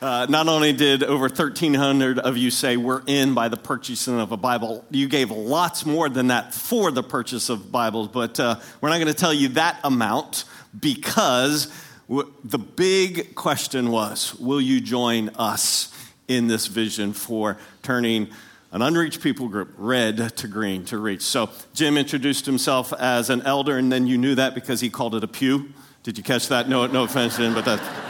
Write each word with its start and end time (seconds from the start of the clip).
Uh, 0.00 0.24
not 0.30 0.48
only 0.48 0.72
did 0.72 1.02
over 1.02 1.24
1,300 1.24 2.18
of 2.18 2.38
you 2.38 2.50
say 2.50 2.78
we're 2.78 3.02
in 3.06 3.34
by 3.34 3.48
the 3.48 3.56
purchasing 3.56 4.18
of 4.18 4.32
a 4.32 4.36
Bible, 4.36 4.82
you 4.90 5.06
gave 5.06 5.30
lots 5.30 5.84
more 5.84 6.08
than 6.08 6.28
that 6.28 6.54
for 6.54 6.90
the 6.90 7.02
purchase 7.02 7.50
of 7.50 7.70
Bibles, 7.70 8.08
but 8.08 8.40
uh, 8.40 8.56
we're 8.80 8.88
not 8.88 8.96
going 8.96 9.08
to 9.08 9.14
tell 9.14 9.34
you 9.34 9.48
that 9.48 9.78
amount 9.84 10.44
because 10.78 11.70
w- 12.08 12.32
the 12.44 12.56
big 12.56 13.34
question 13.34 13.90
was 13.90 14.34
will 14.36 14.60
you 14.60 14.80
join 14.80 15.28
us 15.30 15.92
in 16.28 16.46
this 16.46 16.66
vision 16.66 17.12
for 17.12 17.58
turning 17.82 18.30
an 18.72 18.80
unreached 18.80 19.20
people 19.20 19.48
group, 19.48 19.68
red 19.76 20.34
to 20.38 20.48
green, 20.48 20.82
to 20.86 20.96
reach? 20.96 21.20
So 21.20 21.50
Jim 21.74 21.98
introduced 21.98 22.46
himself 22.46 22.94
as 22.94 23.28
an 23.28 23.42
elder, 23.42 23.76
and 23.76 23.92
then 23.92 24.06
you 24.06 24.16
knew 24.16 24.34
that 24.36 24.54
because 24.54 24.80
he 24.80 24.88
called 24.88 25.14
it 25.14 25.24
a 25.24 25.28
pew. 25.28 25.74
Did 26.04 26.16
you 26.16 26.24
catch 26.24 26.48
that? 26.48 26.70
No, 26.70 26.86
no 26.86 27.04
offense, 27.04 27.36
Jim, 27.36 27.52
but 27.52 27.66
that 27.66 28.09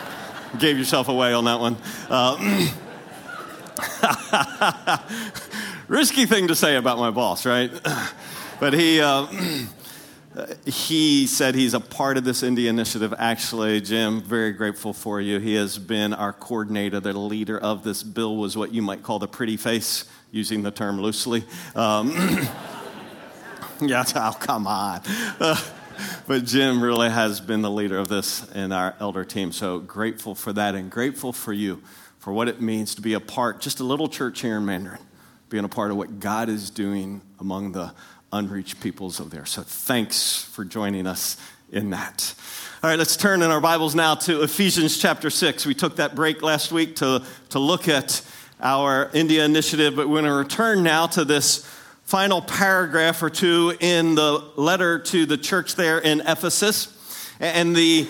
gave 0.58 0.78
yourself 0.78 1.08
away 1.08 1.32
on 1.32 1.44
that 1.44 1.60
one. 1.60 1.76
Uh, 2.08 2.68
risky 5.88 6.26
thing 6.26 6.48
to 6.48 6.54
say 6.54 6.76
about 6.76 6.98
my 6.98 7.10
boss, 7.10 7.46
right? 7.46 7.70
But 8.60 8.74
he. 8.74 9.00
Uh, 10.36 10.46
he 10.64 11.26
said 11.26 11.56
he's 11.56 11.74
a 11.74 11.80
part 11.80 12.16
of 12.16 12.22
this 12.22 12.44
India 12.44 12.70
initiative. 12.70 13.12
Actually, 13.18 13.80
Jim, 13.80 14.20
very 14.22 14.52
grateful 14.52 14.92
for 14.92 15.20
you. 15.20 15.40
He 15.40 15.54
has 15.54 15.76
been 15.76 16.14
our 16.14 16.32
coordinator, 16.32 17.00
the 17.00 17.12
leader 17.14 17.58
of 17.58 17.82
this 17.82 18.04
bill, 18.04 18.36
was 18.36 18.56
what 18.56 18.72
you 18.72 18.80
might 18.80 19.02
call 19.02 19.18
the 19.18 19.26
pretty 19.26 19.56
face, 19.56 20.04
using 20.30 20.62
the 20.62 20.70
term 20.70 21.00
loosely. 21.00 21.44
Um, 21.74 22.12
yeah, 23.80 24.04
oh, 24.14 24.36
come 24.38 24.68
on. 24.68 25.00
Uh, 25.40 25.60
but 26.26 26.44
Jim 26.44 26.82
really 26.82 27.10
has 27.10 27.40
been 27.40 27.62
the 27.62 27.70
leader 27.70 27.98
of 27.98 28.08
this 28.08 28.50
in 28.52 28.72
our 28.72 28.94
elder 29.00 29.24
team. 29.24 29.52
So 29.52 29.78
grateful 29.78 30.34
for 30.34 30.52
that 30.52 30.74
and 30.74 30.90
grateful 30.90 31.32
for 31.32 31.52
you 31.52 31.82
for 32.18 32.32
what 32.32 32.48
it 32.48 32.60
means 32.60 32.94
to 32.96 33.00
be 33.00 33.14
a 33.14 33.20
part, 33.20 33.60
just 33.60 33.80
a 33.80 33.84
little 33.84 34.08
church 34.08 34.42
here 34.42 34.58
in 34.58 34.66
Mandarin, 34.66 35.00
being 35.48 35.64
a 35.64 35.68
part 35.68 35.90
of 35.90 35.96
what 35.96 36.20
God 36.20 36.48
is 36.48 36.70
doing 36.70 37.22
among 37.38 37.72
the 37.72 37.92
unreached 38.32 38.80
peoples 38.80 39.20
of 39.20 39.30
there. 39.30 39.46
So 39.46 39.62
thanks 39.62 40.42
for 40.42 40.64
joining 40.64 41.06
us 41.06 41.36
in 41.72 41.90
that. 41.90 42.34
All 42.82 42.90
right, 42.90 42.98
let's 42.98 43.16
turn 43.16 43.42
in 43.42 43.50
our 43.50 43.60
Bibles 43.60 43.94
now 43.94 44.14
to 44.16 44.42
Ephesians 44.42 44.98
chapter 44.98 45.30
6. 45.30 45.66
We 45.66 45.74
took 45.74 45.96
that 45.96 46.14
break 46.14 46.42
last 46.42 46.72
week 46.72 46.96
to, 46.96 47.24
to 47.50 47.58
look 47.58 47.88
at 47.88 48.22
our 48.60 49.10
India 49.14 49.44
initiative, 49.44 49.96
but 49.96 50.08
we're 50.08 50.20
going 50.20 50.24
to 50.24 50.32
return 50.32 50.82
now 50.82 51.06
to 51.08 51.24
this 51.24 51.66
final 52.10 52.42
paragraph 52.42 53.22
or 53.22 53.30
two 53.30 53.72
in 53.78 54.16
the 54.16 54.44
letter 54.56 54.98
to 54.98 55.26
the 55.26 55.36
church 55.36 55.76
there 55.76 56.00
in 56.00 56.20
Ephesus. 56.22 56.92
And 57.38 57.76
the 57.76 58.08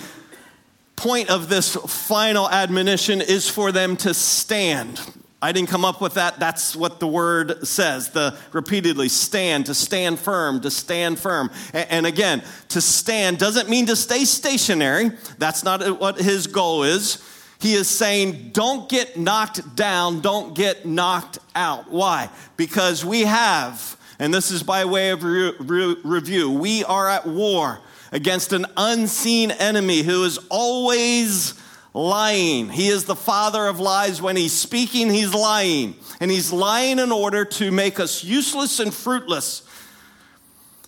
point 0.96 1.28
of 1.28 1.50
this 1.50 1.76
final 1.76 2.48
admonition 2.48 3.20
is 3.20 3.46
for 3.46 3.72
them 3.72 3.98
to 3.98 4.14
stand. 4.14 4.98
I 5.42 5.52
didn't 5.52 5.68
come 5.68 5.84
up 5.84 6.00
with 6.00 6.14
that. 6.14 6.38
That's 6.40 6.74
what 6.74 6.98
the 6.98 7.06
word 7.06 7.66
says. 7.66 8.08
The 8.08 8.38
repeatedly 8.52 9.10
stand, 9.10 9.66
to 9.66 9.74
stand 9.74 10.18
firm, 10.18 10.62
to 10.62 10.70
stand 10.70 11.18
firm. 11.18 11.50
And 11.74 12.06
again, 12.06 12.42
to 12.70 12.80
stand 12.80 13.36
doesn't 13.36 13.68
mean 13.68 13.84
to 13.84 13.96
stay 13.96 14.24
stationary. 14.24 15.10
That's 15.36 15.62
not 15.62 16.00
what 16.00 16.18
his 16.18 16.46
goal 16.46 16.84
is. 16.84 17.22
He 17.60 17.74
is 17.74 17.88
saying, 17.88 18.50
don't 18.52 18.88
get 18.88 19.18
knocked 19.18 19.76
down, 19.76 20.20
don't 20.20 20.54
get 20.54 20.86
knocked 20.86 21.38
out. 21.54 21.90
Why? 21.90 22.30
Because 22.56 23.04
we 23.04 23.22
have, 23.22 23.98
and 24.18 24.32
this 24.32 24.50
is 24.50 24.62
by 24.62 24.86
way 24.86 25.10
of 25.10 25.22
re- 25.22 25.52
re- 25.58 25.96
review, 26.02 26.50
we 26.50 26.84
are 26.84 27.08
at 27.08 27.26
war 27.26 27.80
against 28.12 28.52
an 28.52 28.66
unseen 28.76 29.50
enemy 29.50 30.02
who 30.02 30.24
is 30.24 30.38
always 30.48 31.54
lying. 31.92 32.70
He 32.70 32.88
is 32.88 33.04
the 33.04 33.16
father 33.16 33.66
of 33.66 33.78
lies. 33.78 34.22
When 34.22 34.36
he's 34.36 34.52
speaking, 34.52 35.10
he's 35.10 35.34
lying. 35.34 35.96
And 36.20 36.30
he's 36.30 36.52
lying 36.52 36.98
in 36.98 37.12
order 37.12 37.44
to 37.44 37.70
make 37.70 38.00
us 38.00 38.24
useless 38.24 38.80
and 38.80 38.92
fruitless 38.92 39.62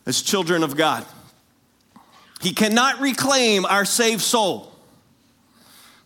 as 0.06 0.22
children 0.22 0.62
of 0.62 0.76
God. 0.76 1.04
He 2.40 2.52
cannot 2.52 3.00
reclaim 3.00 3.64
our 3.64 3.84
saved 3.84 4.20
soul, 4.20 4.71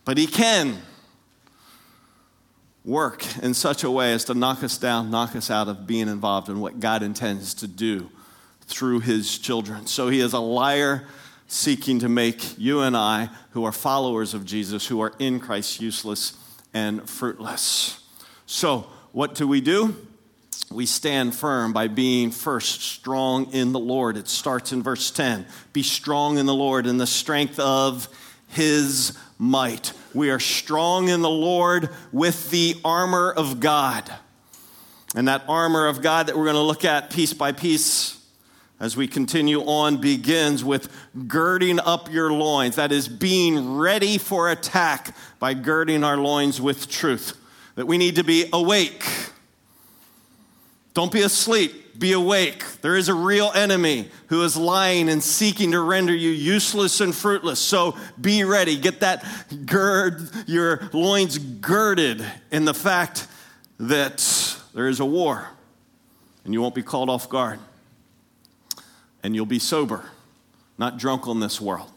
but 0.07 0.17
he 0.17 0.25
can 0.25 0.77
work 2.85 3.25
in 3.43 3.53
such 3.53 3.83
a 3.83 3.91
way 3.91 4.13
as 4.13 4.23
to 4.23 4.33
knock 4.33 4.63
us 4.63 4.77
down, 4.77 5.11
knock 5.11 5.35
us 5.35 5.51
out 5.51 5.67
of 5.67 5.85
being 5.85 6.07
involved 6.07 6.47
in 6.47 6.61
what 6.61 6.79
God 6.79 7.03
intends 7.03 7.53
to 7.55 7.67
do 7.67 8.09
through 8.61 9.01
his 9.01 9.37
children. 9.37 9.85
So 9.85 10.07
he 10.07 10.21
is 10.21 10.31
a 10.31 10.39
liar 10.39 11.05
seeking 11.47 11.99
to 11.99 12.07
make 12.07 12.57
you 12.57 12.79
and 12.79 12.95
I, 12.95 13.27
who 13.49 13.65
are 13.65 13.73
followers 13.73 14.33
of 14.33 14.45
Jesus, 14.45 14.87
who 14.87 15.01
are 15.01 15.11
in 15.19 15.41
Christ, 15.41 15.81
useless 15.81 16.37
and 16.73 17.09
fruitless. 17.09 17.99
So, 18.45 18.87
what 19.11 19.35
do 19.35 19.45
we 19.45 19.59
do? 19.59 19.93
We 20.71 20.85
stand 20.85 21.35
firm 21.35 21.73
by 21.73 21.89
being 21.89 22.31
first 22.31 22.81
strong 22.81 23.51
in 23.51 23.73
the 23.73 23.79
Lord. 23.79 24.15
It 24.15 24.29
starts 24.29 24.71
in 24.71 24.83
verse 24.83 25.11
10. 25.11 25.45
Be 25.73 25.83
strong 25.83 26.37
in 26.37 26.45
the 26.45 26.53
Lord 26.53 26.87
in 26.87 26.97
the 26.97 27.07
strength 27.07 27.59
of 27.59 28.07
his 28.47 29.17
might. 29.37 29.93
We 30.13 30.29
are 30.29 30.39
strong 30.39 31.09
in 31.09 31.21
the 31.21 31.29
Lord 31.29 31.89
with 32.11 32.49
the 32.49 32.75
armor 32.83 33.31
of 33.31 33.59
God. 33.59 34.11
And 35.15 35.27
that 35.27 35.43
armor 35.47 35.87
of 35.87 36.01
God 36.01 36.27
that 36.27 36.37
we're 36.37 36.45
going 36.45 36.55
to 36.55 36.61
look 36.61 36.85
at 36.85 37.09
piece 37.09 37.33
by 37.33 37.51
piece 37.51 38.17
as 38.79 38.95
we 38.95 39.07
continue 39.07 39.61
on, 39.61 39.97
begins 39.97 40.63
with 40.63 40.91
girding 41.27 41.79
up 41.79 42.11
your 42.11 42.31
loins. 42.31 42.75
That 42.75 42.91
is, 42.91 43.07
being 43.07 43.77
ready 43.77 44.17
for 44.17 44.51
attack 44.51 45.15
by 45.39 45.55
girding 45.55 46.03
our 46.03 46.17
loins 46.17 46.61
with 46.61 46.87
truth. 46.87 47.35
That 47.75 47.87
we 47.87 47.97
need 47.97 48.15
to 48.15 48.23
be 48.23 48.45
awake. 48.53 49.03
Don't 50.97 51.11
be 51.11 51.21
asleep, 51.21 51.99
be 51.99 52.13
awake. 52.13 52.63
There 52.81 52.95
is 52.95 53.07
a 53.07 53.13
real 53.13 53.51
enemy 53.53 54.09
who 54.29 54.41
is 54.41 54.57
lying 54.57 55.09
and 55.09 55.21
seeking 55.21 55.73
to 55.73 55.79
render 55.79 56.11
you 56.11 56.31
useless 56.31 57.01
and 57.01 57.13
fruitless. 57.13 57.59
So 57.59 57.95
be 58.19 58.43
ready. 58.43 58.75
Get 58.79 59.01
that 59.01 59.23
gird, 59.67 60.27
your 60.47 60.89
loins 60.93 61.37
girded 61.37 62.25
in 62.49 62.65
the 62.65 62.73
fact 62.73 63.27
that 63.79 64.57
there 64.73 64.87
is 64.87 64.99
a 64.99 65.05
war 65.05 65.47
and 66.43 66.51
you 66.51 66.63
won't 66.63 66.73
be 66.73 66.81
called 66.81 67.11
off 67.11 67.29
guard 67.29 67.59
and 69.21 69.35
you'll 69.35 69.45
be 69.45 69.59
sober, 69.59 70.03
not 70.79 70.97
drunk 70.97 71.27
on 71.27 71.39
this 71.39 71.61
world. 71.61 71.91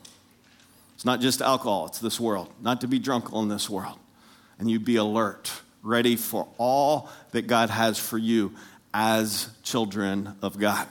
It's 0.95 1.07
not 1.07 1.23
just 1.23 1.41
alcohol, 1.41 1.87
it's 1.87 2.01
this 2.01 2.21
world. 2.21 2.53
Not 2.61 2.83
to 2.83 2.87
be 2.87 2.99
drunk 2.99 3.33
on 3.33 3.49
this 3.49 3.71
world. 3.71 3.99
And 4.59 4.71
you 4.71 4.79
be 4.79 4.97
alert, 4.97 5.51
ready 5.83 6.17
for 6.17 6.49
all 6.59 7.09
that 7.31 7.47
God 7.47 7.71
has 7.71 7.99
for 7.99 8.19
you 8.19 8.55
as 8.93 9.49
children 9.63 10.35
of 10.43 10.59
God. 10.59 10.87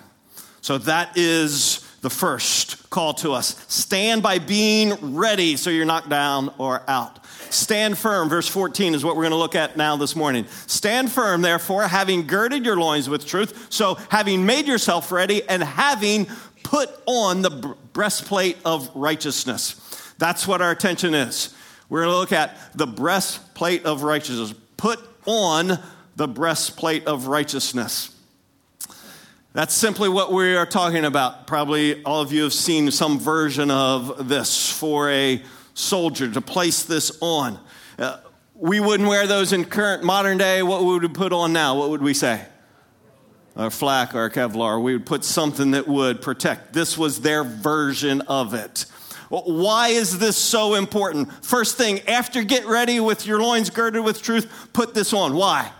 So 0.61 0.77
that 0.79 1.17
is 1.17 1.85
the 2.01 2.09
first 2.09 2.89
call 2.89 3.13
to 3.15 3.33
us. 3.33 3.65
Stand 3.67 4.23
by 4.23 4.39
being 4.39 5.15
ready 5.15 5.57
so 5.57 5.69
you're 5.69 5.85
knocked 5.85 6.09
down 6.09 6.53
or 6.57 6.81
out. 6.87 7.25
Stand 7.51 7.97
firm, 7.97 8.29
verse 8.29 8.47
14 8.47 8.93
is 8.93 9.03
what 9.03 9.15
we're 9.15 9.23
going 9.23 9.31
to 9.31 9.37
look 9.37 9.55
at 9.55 9.75
now 9.75 9.95
this 9.95 10.15
morning. 10.15 10.45
Stand 10.67 11.11
firm, 11.11 11.41
therefore, 11.41 11.87
having 11.87 12.27
girded 12.27 12.63
your 12.63 12.77
loins 12.77 13.09
with 13.09 13.25
truth, 13.25 13.67
so 13.69 13.95
having 14.09 14.45
made 14.45 14.67
yourself 14.67 15.11
ready 15.11 15.47
and 15.49 15.63
having 15.63 16.27
put 16.63 16.89
on 17.07 17.41
the 17.41 17.75
breastplate 17.93 18.57
of 18.65 18.89
righteousness. 18.95 20.13
That's 20.19 20.47
what 20.47 20.61
our 20.61 20.71
attention 20.71 21.15
is. 21.15 21.55
We're 21.89 22.03
going 22.03 22.13
to 22.13 22.17
look 22.17 22.31
at 22.31 22.55
the 22.75 22.85
breastplate 22.85 23.85
of 23.85 24.03
righteousness. 24.03 24.53
Put 24.77 24.99
on 25.25 25.79
the 26.19 26.27
breastplate 26.27 27.07
of 27.07 27.27
righteousness. 27.27 28.13
That's 29.53 29.73
simply 29.73 30.09
what 30.09 30.33
we 30.33 30.53
are 30.57 30.65
talking 30.65 31.05
about. 31.05 31.47
Probably 31.47 32.03
all 32.03 32.21
of 32.21 32.33
you 32.33 32.43
have 32.43 32.51
seen 32.51 32.91
some 32.91 33.17
version 33.17 33.71
of 33.71 34.27
this 34.27 34.69
for 34.69 35.09
a 35.09 35.41
soldier 35.75 36.29
to 36.29 36.41
place 36.41 36.83
this 36.83 37.17
on. 37.21 37.57
Uh, 37.97 38.17
we 38.53 38.81
wouldn't 38.81 39.07
wear 39.07 39.27
those 39.27 39.53
in 39.53 39.63
current 39.63 40.03
modern 40.03 40.37
day. 40.37 40.61
What 40.61 40.83
would 40.83 41.03
we 41.03 41.07
put 41.07 41.31
on 41.31 41.53
now? 41.53 41.79
What 41.79 41.89
would 41.89 42.01
we 42.01 42.13
say? 42.13 42.45
Or 43.55 43.71
flak 43.71 44.13
or 44.13 44.29
Kevlar. 44.29 44.83
We 44.83 44.97
would 44.97 45.05
put 45.05 45.23
something 45.23 45.71
that 45.71 45.87
would 45.87 46.21
protect. 46.21 46.73
This 46.73 46.97
was 46.97 47.21
their 47.21 47.45
version 47.45 48.19
of 48.27 48.53
it. 48.53 48.87
Why 49.29 49.89
is 49.89 50.19
this 50.19 50.35
so 50.35 50.75
important? 50.75 51.45
First 51.45 51.77
thing, 51.77 52.01
after 52.09 52.43
get 52.43 52.65
ready 52.65 52.99
with 52.99 53.25
your 53.25 53.41
loins 53.41 53.69
girded 53.69 54.03
with 54.03 54.21
truth, 54.21 54.67
put 54.73 54.93
this 54.93 55.13
on. 55.13 55.33
Why? 55.33 55.71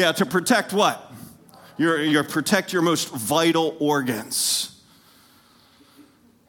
Yeah, 0.00 0.12
to 0.12 0.24
protect 0.24 0.72
what? 0.72 1.12
Your, 1.76 2.02
your 2.02 2.24
protect 2.24 2.72
your 2.72 2.80
most 2.80 3.10
vital 3.10 3.76
organs. 3.80 4.80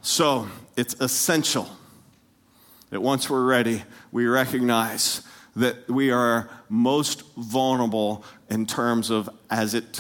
So, 0.02 0.48
it's 0.78 0.94
essential 1.02 1.70
that 2.92 3.02
once 3.02 3.30
we're 3.30 3.44
ready, 3.44 3.84
we 4.14 4.26
recognize 4.26 5.24
that 5.58 5.90
we 5.90 6.12
are 6.12 6.50
most 6.70 7.24
vulnerable 7.36 8.24
in 8.50 8.66
terms 8.66 9.10
of 9.10 9.30
as 9.50 9.74
it 9.74 10.00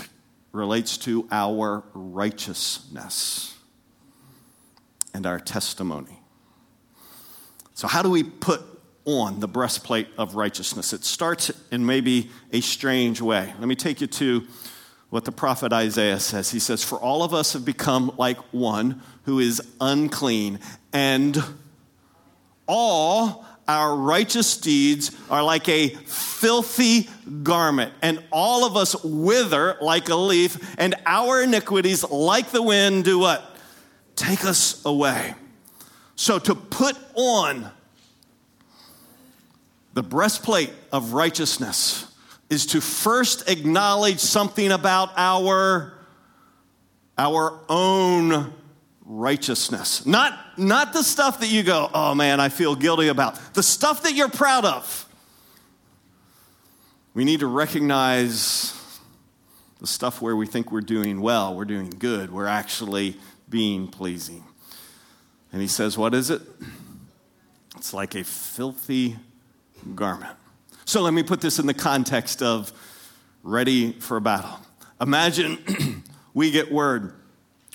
relates 0.54 0.98
to 1.00 1.28
our 1.30 1.84
righteousness 1.94 3.58
and 5.14 5.26
our 5.26 5.42
testimony. 5.42 6.22
So, 7.74 7.90
how 7.90 8.02
do 8.02 8.10
we 8.10 8.24
put 8.24 8.62
on 9.06 9.40
the 9.40 9.48
breastplate 9.48 10.08
of 10.18 10.36
righteousness. 10.36 10.94
It 10.94 11.04
starts 11.04 11.52
in 11.72 11.86
maybe 11.86 12.30
a 12.52 12.62
strange 12.62 13.22
way. 13.22 13.54
Let 13.60 13.68
me 13.68 13.76
take 13.76 14.02
you 14.02 14.08
to 14.08 14.48
what 15.10 15.26
the 15.26 15.32
prophet 15.32 15.74
Isaiah 15.74 16.20
says. 16.20 16.52
He 16.52 16.60
says, 16.60 16.84
For 16.84 16.98
all 16.98 17.24
of 17.24 17.34
us 17.34 17.54
have 17.54 17.66
become 17.66 18.14
like 18.18 18.38
one 18.54 19.02
who 19.24 19.40
is 19.40 19.62
unclean, 19.80 20.60
and 20.94 21.38
all 22.68 23.46
our 23.68 23.96
righteous 23.96 24.58
deeds 24.58 25.16
are 25.30 25.44
like 25.44 25.68
a 25.68 25.90
filthy 25.90 27.10
garment, 27.44 27.94
and 28.02 28.24
all 28.32 28.66
of 28.66 28.78
us 28.78 29.02
wither 29.04 29.78
like 29.82 30.10
a 30.10 30.16
leaf, 30.16 30.76
and 30.78 30.96
our 31.06 31.44
iniquities, 31.44 32.04
like 32.10 32.52
the 32.52 32.62
wind, 32.62 33.04
do 33.04 33.20
what? 33.20 33.56
Take 34.16 34.46
us 34.46 34.84
away. 34.86 35.36
So 36.16 36.38
to 36.40 36.56
put 36.56 36.98
on 37.16 37.72
the 39.94 40.04
breastplate 40.04 40.72
of 40.92 41.14
righteousness 41.14 42.08
is 42.50 42.66
to 42.68 42.82
first 42.82 43.50
acknowledge 43.50 44.20
something 44.20 44.72
about 44.72 45.10
our, 45.18 45.94
our 47.18 47.60
own 47.70 48.54
righteousness. 49.06 50.06
Not, 50.06 50.38
not 50.58 50.94
the 50.94 51.04
stuff 51.04 51.40
that 51.40 51.48
you 51.48 51.64
go, 51.64 51.90
oh 51.94 52.16
man, 52.16 52.40
I 52.40 52.50
feel 52.50 52.76
guilty 52.76 53.08
about. 53.08 53.54
The 53.54 53.64
stuff 53.64 54.04
that 54.04 54.14
you're 54.14 54.30
proud 54.30 54.66
of. 54.66 55.08
We 57.14 57.26
need 57.26 57.42
to 57.42 57.48
recognize 57.48 58.74
the 59.82 59.88
stuff 59.88 60.22
where 60.22 60.36
we 60.36 60.46
think 60.46 60.72
we're 60.72 60.82
doing 60.82 61.20
well, 61.20 61.56
we're 61.56 61.66
doing 61.66 61.90
good, 61.90 62.32
we're 62.32 62.48
actually 62.48 63.18
being 63.50 63.88
pleasing. 63.88 64.44
And 65.52 65.62
he 65.62 65.68
says, 65.68 65.98
What 65.98 66.14
is 66.14 66.30
it? 66.30 66.42
It's 67.76 67.94
like 67.94 68.16
a 68.16 68.24
filthy 68.24 69.18
garment. 69.96 70.36
So 70.86 71.02
let 71.02 71.14
me 71.14 71.24
put 71.24 71.42
this 71.42 71.60
in 71.60 71.68
the 71.68 71.74
context 71.74 72.42
of 72.42 72.72
ready 73.44 73.94
for 73.94 74.20
battle. 74.20 74.60
Imagine 75.00 76.04
we 76.34 76.52
get 76.52 76.72
word. 76.72 77.14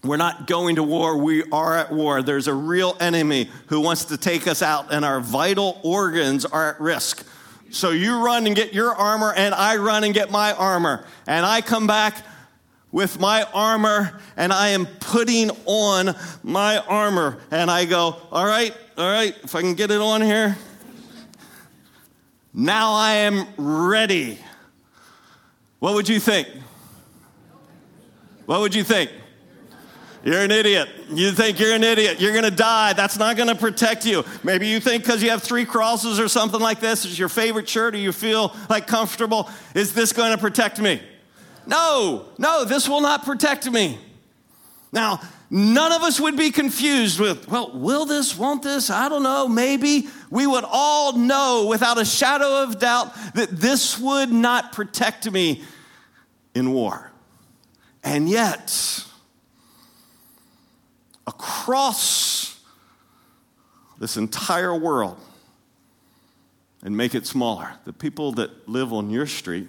We're 0.05 0.17
not 0.17 0.47
going 0.47 0.77
to 0.77 0.83
war, 0.83 1.17
we 1.17 1.43
are 1.51 1.77
at 1.77 1.91
war. 1.91 2.23
There's 2.23 2.47
a 2.47 2.55
real 2.55 2.97
enemy 3.01 3.51
who 3.67 3.81
wants 3.81 4.07
to 4.07 4.17
take 4.17 4.47
us 4.47 4.63
out, 4.63 4.93
and 4.93 5.05
our 5.05 5.21
vital 5.21 5.81
organs 5.83 6.45
are 6.45 6.75
at 6.75 6.81
risk. 6.81 7.27
So 7.71 7.91
you 7.91 8.25
run 8.25 8.47
and 8.47 8.55
get 8.55 8.73
your 8.73 8.95
armor, 8.95 9.33
and 9.35 9.55
I 9.55 9.77
run 9.77 10.05
and 10.05 10.15
get 10.15 10.31
my 10.31 10.53
armor. 10.53 11.05
And 11.27 11.45
I 11.45 11.61
come 11.61 11.87
back 11.87 12.25
with 12.93 13.19
my 13.19 13.43
armor, 13.53 14.21
and 14.37 14.53
I 14.53 14.69
am 14.69 14.87
putting 14.87 15.51
on 15.65 16.15
my 16.45 16.79
armor. 16.79 17.39
And 17.51 17.71
I 17.71 17.85
go, 17.85 18.17
All 18.31 18.47
right, 18.47 18.75
all 18.97 19.11
right, 19.11 19.35
if 19.43 19.55
I 19.55 19.61
can 19.61 19.75
get 19.75 19.91
it 19.91 20.01
on 20.01 20.23
here. 20.23 20.57
Now 22.59 22.95
I 22.95 23.13
am 23.17 23.47
ready. 23.59 24.39
What 25.79 25.93
would 25.93 26.09
you 26.09 26.19
think? 26.19 26.49
What 28.47 28.61
would 28.61 28.75
you 28.75 28.83
think? 28.83 29.11
You're 30.25 30.41
an 30.41 30.51
idiot. 30.51 30.89
You 31.11 31.33
think 31.33 31.61
you're 31.61 31.75
an 31.75 31.85
idiot. 31.85 32.19
You're 32.19 32.33
going 32.33 32.45
to 32.45 32.51
die. 32.51 32.95
That's 32.95 33.19
not 33.19 33.37
going 33.37 33.51
to 33.51 33.55
protect 33.55 34.07
you. 34.07 34.25
Maybe 34.43 34.69
you 34.69 34.81
think 34.81 35.03
because 35.03 35.23
you 35.23 35.29
have 35.31 35.43
three 35.43 35.67
crosses 35.67 36.19
or 36.19 36.29
something 36.29 36.59
like 36.59 36.81
this 36.81 37.05
is 37.05 37.19
your 37.19 37.29
favorite 37.29 37.69
shirt 37.69 37.95
or 37.95 37.99
you 37.99 38.11
feel 38.11 38.57
like 38.71 38.87
comfortable. 38.87 39.51
Is 39.75 39.93
this 39.93 40.15
going 40.15 40.33
to 40.33 40.39
protect 40.39 40.81
me? 40.81 41.03
No, 41.67 42.25
no, 42.39 42.65
this 42.65 42.89
will 42.89 43.03
not 43.03 43.27
protect 43.27 43.71
me. 43.71 43.99
Now, 44.93 45.21
none 45.51 45.93
of 45.93 46.03
us 46.03 46.21
would 46.21 46.37
be 46.37 46.51
confused 46.51 47.21
with, 47.21 47.49
well, 47.49 47.71
will 47.73 48.07
this, 48.07 48.37
won't 48.37 48.63
this? 48.63 48.91
I 48.91 49.09
don't 49.09 49.23
know, 49.23 49.49
maybe. 49.49 50.09
We 50.31 50.47
would 50.47 50.65
all 50.67 51.17
know 51.17 51.67
without 51.69 51.99
a 51.99 52.05
shadow 52.05 52.63
of 52.63 52.79
doubt 52.79 53.15
that 53.35 53.51
this 53.51 53.99
would 53.99 54.33
not 54.33 54.73
protect 54.73 55.31
me 55.31 55.63
in 56.55 56.73
war. 56.73 57.13
And 58.03 58.29
yet, 58.29 59.05
across 61.27 62.61
this 63.99 64.17
entire 64.17 64.75
world, 64.75 65.19
and 66.83 66.97
make 66.97 67.15
it 67.15 67.27
smaller, 67.27 67.73
the 67.85 67.93
people 67.93 68.33
that 68.33 68.69
live 68.69 68.93
on 68.93 69.11
your 69.11 69.27
street 69.27 69.67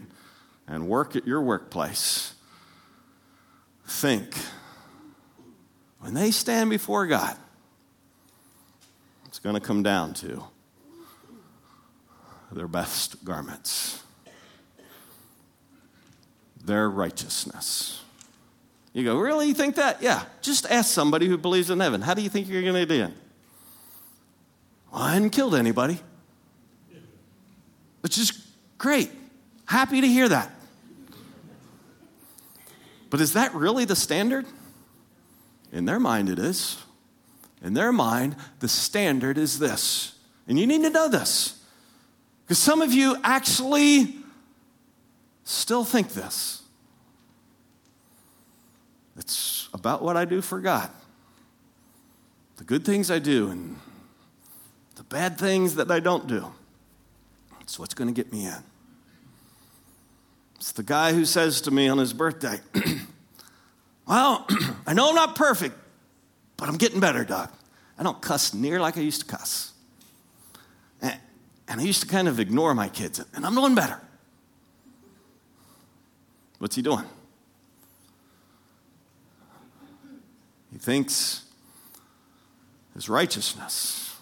and 0.67 0.87
work 0.87 1.15
at 1.15 1.25
your 1.25 1.41
workplace 1.41 2.33
think 3.87 4.35
when 5.99 6.13
they 6.13 6.31
stand 6.31 6.69
before 6.69 7.07
God, 7.07 7.35
it's 9.25 9.39
going 9.39 9.55
to 9.55 9.61
come 9.61 9.83
down 9.83 10.13
to 10.15 10.43
their 12.51 12.67
best 12.67 13.23
garments, 13.25 14.01
their 16.63 16.89
righteousness. 16.89 18.01
You 18.93 19.03
go, 19.03 19.19
really? 19.19 19.47
You 19.47 19.53
think 19.53 19.75
that? 19.75 20.01
Yeah. 20.01 20.23
Just 20.41 20.65
ask 20.65 20.91
somebody 20.91 21.27
who 21.27 21.37
believes 21.37 21.69
in 21.69 21.79
heaven. 21.79 22.01
How 22.01 22.15
do 22.15 22.21
you 22.21 22.29
think 22.29 22.47
you're 22.47 22.63
going 22.63 22.73
to 22.73 22.85
do? 22.85 23.13
Well, 24.91 25.03
I 25.03 25.13
hadn't 25.13 25.29
killed 25.31 25.53
anybody. 25.53 25.99
Which 28.01 28.17
is 28.17 28.47
great. 28.77 29.11
Happy 29.65 30.01
to 30.01 30.07
hear 30.07 30.29
that. 30.29 30.51
But 33.09 33.21
is 33.21 33.33
that 33.33 33.53
really 33.53 33.85
the 33.85 33.95
standard? 33.95 34.45
In 35.71 35.85
their 35.85 35.99
mind, 35.99 36.29
it 36.29 36.39
is. 36.39 36.77
In 37.61 37.73
their 37.73 37.91
mind, 37.91 38.35
the 38.59 38.67
standard 38.67 39.37
is 39.37 39.59
this. 39.59 40.15
And 40.47 40.59
you 40.59 40.67
need 40.67 40.83
to 40.83 40.89
know 40.89 41.09
this. 41.09 41.61
Because 42.45 42.59
some 42.59 42.81
of 42.81 42.93
you 42.93 43.17
actually 43.23 44.15
still 45.43 45.83
think 45.83 46.13
this. 46.13 46.61
It's 49.17 49.67
about 49.73 50.01
what 50.01 50.15
I 50.15 50.25
do 50.25 50.41
for 50.41 50.59
God. 50.59 50.89
The 52.57 52.63
good 52.63 52.85
things 52.85 53.11
I 53.11 53.19
do 53.19 53.49
and 53.49 53.77
the 54.95 55.03
bad 55.03 55.37
things 55.37 55.75
that 55.75 55.91
I 55.91 55.99
don't 55.99 56.27
do. 56.27 56.53
It's 57.61 57.77
what's 57.77 57.93
going 57.93 58.07
to 58.07 58.13
get 58.13 58.31
me 58.31 58.45
in. 58.45 58.63
It's 60.55 60.71
the 60.71 60.83
guy 60.83 61.13
who 61.13 61.25
says 61.25 61.61
to 61.61 61.71
me 61.71 61.87
on 61.87 61.97
his 61.97 62.13
birthday, 62.13 62.59
Well, 64.07 64.47
I 64.87 64.93
know 64.93 65.09
I'm 65.09 65.15
not 65.15 65.35
perfect, 65.35 65.75
but 66.55 66.69
I'm 66.69 66.77
getting 66.77 66.99
better, 66.99 67.23
Doc. 67.23 67.53
I 67.99 68.03
don't 68.03 68.21
cuss 68.21 68.53
near 68.53 68.79
like 68.79 68.97
I 68.97 69.01
used 69.01 69.21
to 69.21 69.27
cuss. 69.27 69.73
And, 71.01 71.81
I 71.81 71.83
used 71.83 72.01
to 72.01 72.07
kind 72.07 72.27
of 72.27 72.39
ignore 72.39 72.73
my 72.73 72.87
kids, 72.87 73.23
and 73.33 73.45
I'm 73.45 73.53
doing 73.53 73.75
better. 73.75 74.01
What's 76.59 76.75
he 76.75 76.81
doing? 76.81 77.03
He 80.71 80.79
thinks 80.79 81.43
his 82.93 83.09
righteousness, 83.09 84.15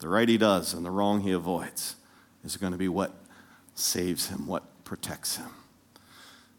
the 0.00 0.08
right 0.08 0.28
he 0.28 0.36
does 0.36 0.74
and 0.74 0.84
the 0.84 0.90
wrong 0.90 1.20
he 1.20 1.30
avoids, 1.30 1.94
is 2.44 2.56
going 2.56 2.72
to 2.72 2.78
be 2.78 2.88
what 2.88 3.12
saves 3.74 4.28
him, 4.28 4.46
what 4.46 4.64
protects 4.84 5.36
him. 5.36 5.48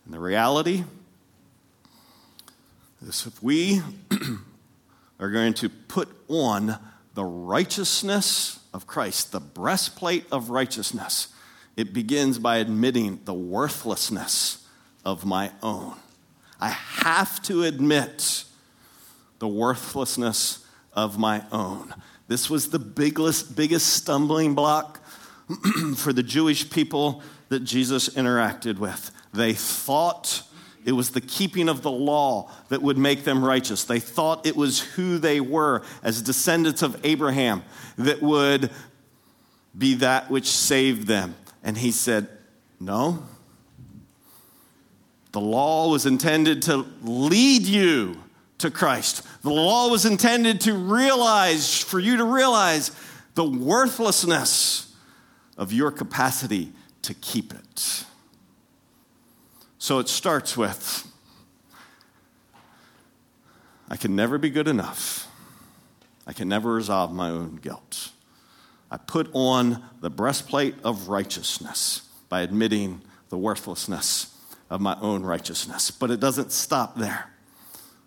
And 0.06 0.14
the 0.14 0.20
reality 0.20 0.86
if 3.08 3.42
we 3.42 3.82
are 5.20 5.32
going 5.32 5.54
to 5.56 5.70
put 5.70 6.10
on 6.28 6.78
the 7.14 7.24
righteousness 7.24 8.60
of 8.74 8.88
Christ, 8.88 9.32
the 9.32 9.40
breastplate 9.40 10.26
of 10.32 10.50
righteousness, 10.50 11.30
it 11.76 11.94
begins 11.94 12.38
by 12.38 12.58
admitting 12.58 13.20
the 13.26 13.34
worthlessness 13.34 14.68
of 15.04 15.26
my 15.26 15.52
own. 15.64 15.96
I 16.60 16.70
have 16.70 17.42
to 17.44 17.64
admit 17.64 18.44
the 19.40 19.48
worthlessness 19.48 20.66
of 20.94 21.18
my 21.18 21.44
own. 21.52 21.96
This 22.28 22.50
was 22.50 22.70
the 22.70 22.80
biggest, 22.80 23.56
biggest 23.56 23.88
stumbling 23.88 24.54
block 24.54 25.02
for 25.98 26.14
the 26.14 26.24
Jewish 26.24 26.70
people 26.70 27.24
that 27.50 27.62
Jesus 27.62 28.10
interacted 28.10 28.78
with. 28.78 29.12
They 29.34 29.54
thought 29.54 30.44
it 30.86 30.94
was 30.94 31.12
the 31.12 31.22
keeping 31.22 31.70
of 31.70 31.82
the 31.82 31.92
law 31.92 32.52
that 32.70 32.82
would 32.82 32.98
make 32.98 33.24
them 33.24 33.44
righteous. 33.44 33.84
They 33.84 34.00
thought 34.00 34.46
it 34.46 34.56
was 34.56 34.80
who 34.80 35.18
they 35.18 35.40
were 35.40 35.84
as 36.04 36.22
descendants 36.22 36.82
of 36.82 37.00
Abraham 37.06 37.64
that 37.98 38.22
would 38.22 38.72
be 39.78 39.96
that 39.96 40.30
which 40.30 40.48
saved 40.48 41.08
them. 41.08 41.36
And 41.64 41.78
he 41.78 41.92
said, 41.92 42.28
No. 42.80 43.24
The 45.32 45.42
law 45.42 45.90
was 45.90 46.06
intended 46.06 46.64
to 46.64 46.86
lead 47.04 47.64
you 47.64 48.22
to 48.58 48.70
Christ. 48.70 49.26
The 49.44 49.50
law 49.50 49.90
was 49.90 50.06
intended 50.06 50.62
to 50.62 50.74
realize, 50.74 51.80
for 51.80 52.00
you 52.00 52.18
to 52.18 52.26
realize 52.26 52.92
the 53.36 53.46
worthlessness 53.46 54.94
of 55.58 55.72
your 55.72 55.92
capacity 55.92 56.74
to 57.04 57.14
keep 57.14 57.54
it. 57.54 58.06
So 59.82 59.98
it 59.98 60.08
starts 60.08 60.56
with 60.56 61.12
I 63.90 63.98
can 63.98 64.16
never 64.16 64.38
be 64.38 64.52
good 64.52 64.68
enough. 64.68 65.28
I 66.28 66.34
can 66.34 66.48
never 66.48 66.72
resolve 66.72 67.12
my 67.12 67.30
own 67.30 67.56
guilt. 67.56 68.12
I 68.92 68.98
put 68.98 69.32
on 69.34 69.84
the 70.00 70.12
breastplate 70.12 70.76
of 70.84 71.08
righteousness 71.08 72.08
by 72.30 72.42
admitting 72.42 73.02
the 73.30 73.40
worthlessness 73.40 74.38
of 74.70 74.82
my 74.82 74.96
own 75.02 75.24
righteousness. 75.24 75.90
But 75.90 76.12
it 76.12 76.20
doesn't 76.20 76.52
stop 76.52 76.96
there. 76.96 77.32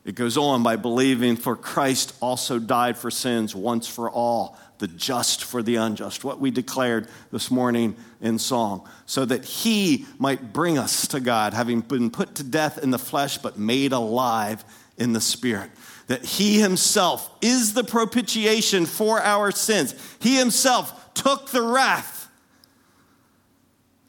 It 0.04 0.14
goes 0.14 0.36
on 0.36 0.62
by 0.62 0.76
believing, 0.76 1.34
for 1.34 1.56
Christ 1.56 2.14
also 2.20 2.60
died 2.60 2.96
for 2.96 3.10
sins 3.10 3.52
once 3.52 3.88
for 3.88 4.08
all, 4.08 4.56
the 4.78 4.88
just 4.88 5.44
for 5.44 5.62
the 5.62 5.76
unjust, 5.76 6.24
what 6.24 6.40
we 6.40 6.50
declared 6.50 7.08
this 7.30 7.50
morning 7.50 7.96
in 8.20 8.38
song, 8.38 8.88
so 9.06 9.24
that 9.24 9.44
he 9.44 10.06
might 10.18 10.52
bring 10.52 10.78
us 10.78 11.06
to 11.08 11.20
God, 11.20 11.54
having 11.54 11.80
been 11.80 12.10
put 12.10 12.34
to 12.36 12.42
death 12.42 12.78
in 12.82 12.90
the 12.90 12.98
flesh, 12.98 13.38
but 13.38 13.58
made 13.58 13.92
alive 13.92 14.64
in 14.98 15.12
the 15.12 15.20
spirit. 15.20 15.70
That 16.06 16.24
he 16.24 16.60
himself 16.60 17.30
is 17.40 17.74
the 17.74 17.84
propitiation 17.84 18.86
for 18.86 19.20
our 19.20 19.50
sins. 19.50 19.94
He 20.20 20.36
himself 20.36 21.14
took 21.14 21.50
the 21.50 21.62
wrath 21.62 22.28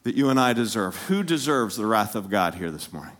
that 0.02 0.14
you 0.14 0.28
and 0.28 0.38
I 0.38 0.52
deserve. 0.52 0.96
Who 1.06 1.22
deserves 1.22 1.76
the 1.76 1.86
wrath 1.86 2.14
of 2.14 2.30
God 2.30 2.54
here 2.54 2.70
this 2.70 2.92
morning? 2.92 3.16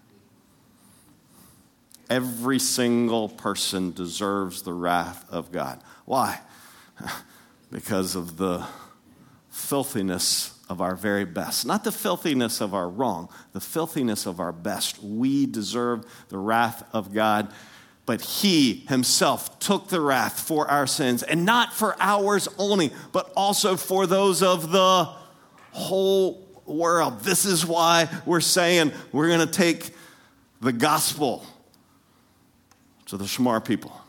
Every 2.08 2.60
single 2.60 3.28
person 3.28 3.92
deserves 3.92 4.62
the 4.62 4.72
wrath 4.72 5.24
of 5.30 5.50
God. 5.50 5.80
Why? 6.04 6.40
Because 7.70 8.14
of 8.14 8.36
the 8.36 8.66
filthiness 9.50 10.56
of 10.68 10.80
our 10.80 10.94
very 10.94 11.24
best. 11.24 11.66
Not 11.66 11.84
the 11.84 11.92
filthiness 11.92 12.60
of 12.60 12.74
our 12.74 12.88
wrong, 12.88 13.28
the 13.52 13.60
filthiness 13.60 14.26
of 14.26 14.40
our 14.40 14.52
best. 14.52 15.02
We 15.02 15.46
deserve 15.46 16.04
the 16.28 16.38
wrath 16.38 16.88
of 16.92 17.14
God, 17.14 17.52
but 18.04 18.20
He 18.20 18.84
Himself 18.88 19.58
took 19.58 19.88
the 19.88 20.00
wrath 20.00 20.40
for 20.40 20.68
our 20.68 20.86
sins, 20.86 21.22
and 21.22 21.44
not 21.44 21.72
for 21.72 21.96
ours 22.00 22.48
only, 22.58 22.92
but 23.12 23.32
also 23.36 23.76
for 23.76 24.06
those 24.06 24.42
of 24.42 24.72
the 24.72 25.08
whole 25.72 26.46
world. 26.66 27.20
This 27.20 27.44
is 27.44 27.64
why 27.64 28.08
we're 28.24 28.40
saying 28.40 28.92
we're 29.12 29.28
going 29.28 29.46
to 29.46 29.46
take 29.46 29.90
the 30.60 30.72
gospel 30.72 31.46
to 33.06 33.16
the 33.16 33.24
Chamar 33.24 33.64
people 33.64 34.00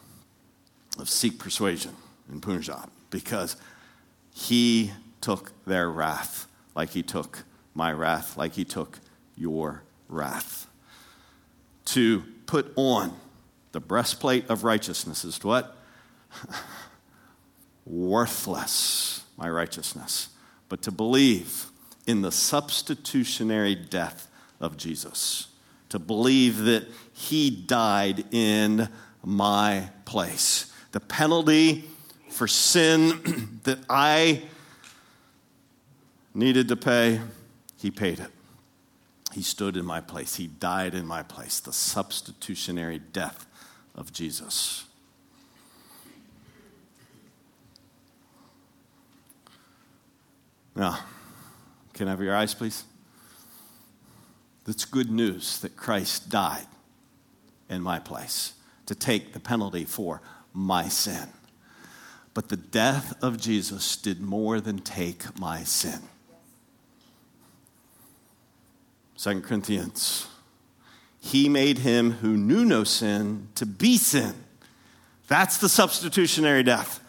of 0.98 1.08
Sikh 1.08 1.38
persuasion 1.38 1.96
in 2.32 2.42
Punjab 2.42 2.90
because 3.10 3.56
he 4.34 4.92
took 5.22 5.52
their 5.66 5.90
wrath 5.90 6.48
like 6.76 6.92
he 6.92 7.02
took 7.02 7.44
my 7.74 7.92
wrath, 7.92 8.38
like 8.38 8.54
he 8.54 8.64
took 8.64 9.00
your 9.36 9.84
wrath. 10.08 10.68
To 11.86 12.24
put 12.46 12.72
on 12.76 13.18
the 13.72 13.80
breastplate 13.80 14.50
of 14.50 14.64
righteousness 14.64 15.26
is 15.26 15.44
what? 15.44 15.76
Worthless, 17.86 19.24
my 19.38 19.50
righteousness. 19.50 20.30
But 20.70 20.82
to 20.84 20.92
believe 20.92 21.68
in 22.06 22.22
the 22.22 22.32
substitutionary 22.32 23.76
death 23.76 24.28
of 24.60 24.78
Jesus 24.78 25.48
to 25.90 26.00
believe 26.00 26.60
that 26.66 26.86
he 27.14 27.50
died 27.50 28.26
in 28.32 28.90
my 29.24 29.90
place. 30.06 30.72
The 30.92 31.00
penalty 31.00 31.86
for 32.38 32.48
sin 32.48 33.60
that 33.64 33.80
I 33.90 34.44
needed 36.36 36.68
to 36.68 36.76
pay, 36.76 37.20
he 37.78 37.90
paid 37.90 38.20
it. 38.20 38.30
He 39.34 39.42
stood 39.42 39.76
in 39.76 39.86
my 39.86 40.02
place. 40.02 40.36
He 40.36 40.46
died 40.46 40.94
in 40.94 41.06
my 41.06 41.24
place. 41.24 41.60
The 41.60 41.74
substitutionary 41.74 43.00
death 43.00 43.48
of 43.96 44.14
Jesus. 44.14 44.86
Now, 50.76 51.00
can 51.94 52.08
I 52.08 52.12
have 52.12 52.22
your 52.22 52.36
eyes, 52.36 52.54
please? 52.54 52.84
That's 54.66 54.86
good 54.86 55.10
news 55.10 55.60
that 55.62 55.76
Christ 55.76 56.30
died 56.30 56.68
in 57.68 57.82
my 57.82 57.98
place 57.98 58.54
to 58.86 58.94
take 58.94 59.34
the 59.34 59.40
penalty 59.40 59.86
for 59.86 60.22
my 60.54 60.88
sin. 60.88 61.30
But 62.38 62.50
the 62.50 62.56
death 62.56 63.16
of 63.24 63.40
Jesus 63.42 63.96
did 63.96 64.22
more 64.22 64.62
than 64.62 64.78
take 64.78 65.40
my 65.40 65.64
sin. 65.64 66.00
2 69.18 69.42
Corinthians. 69.42 70.28
He 71.20 71.50
made 71.50 71.80
him 71.80 72.12
who 72.12 72.38
knew 72.38 72.64
no 72.64 72.84
sin 72.84 73.48
to 73.56 73.66
be 73.66 73.98
sin. 73.98 74.36
That's 75.28 75.58
the 75.58 75.68
substitutionary 75.68 76.62
death. 76.62 77.00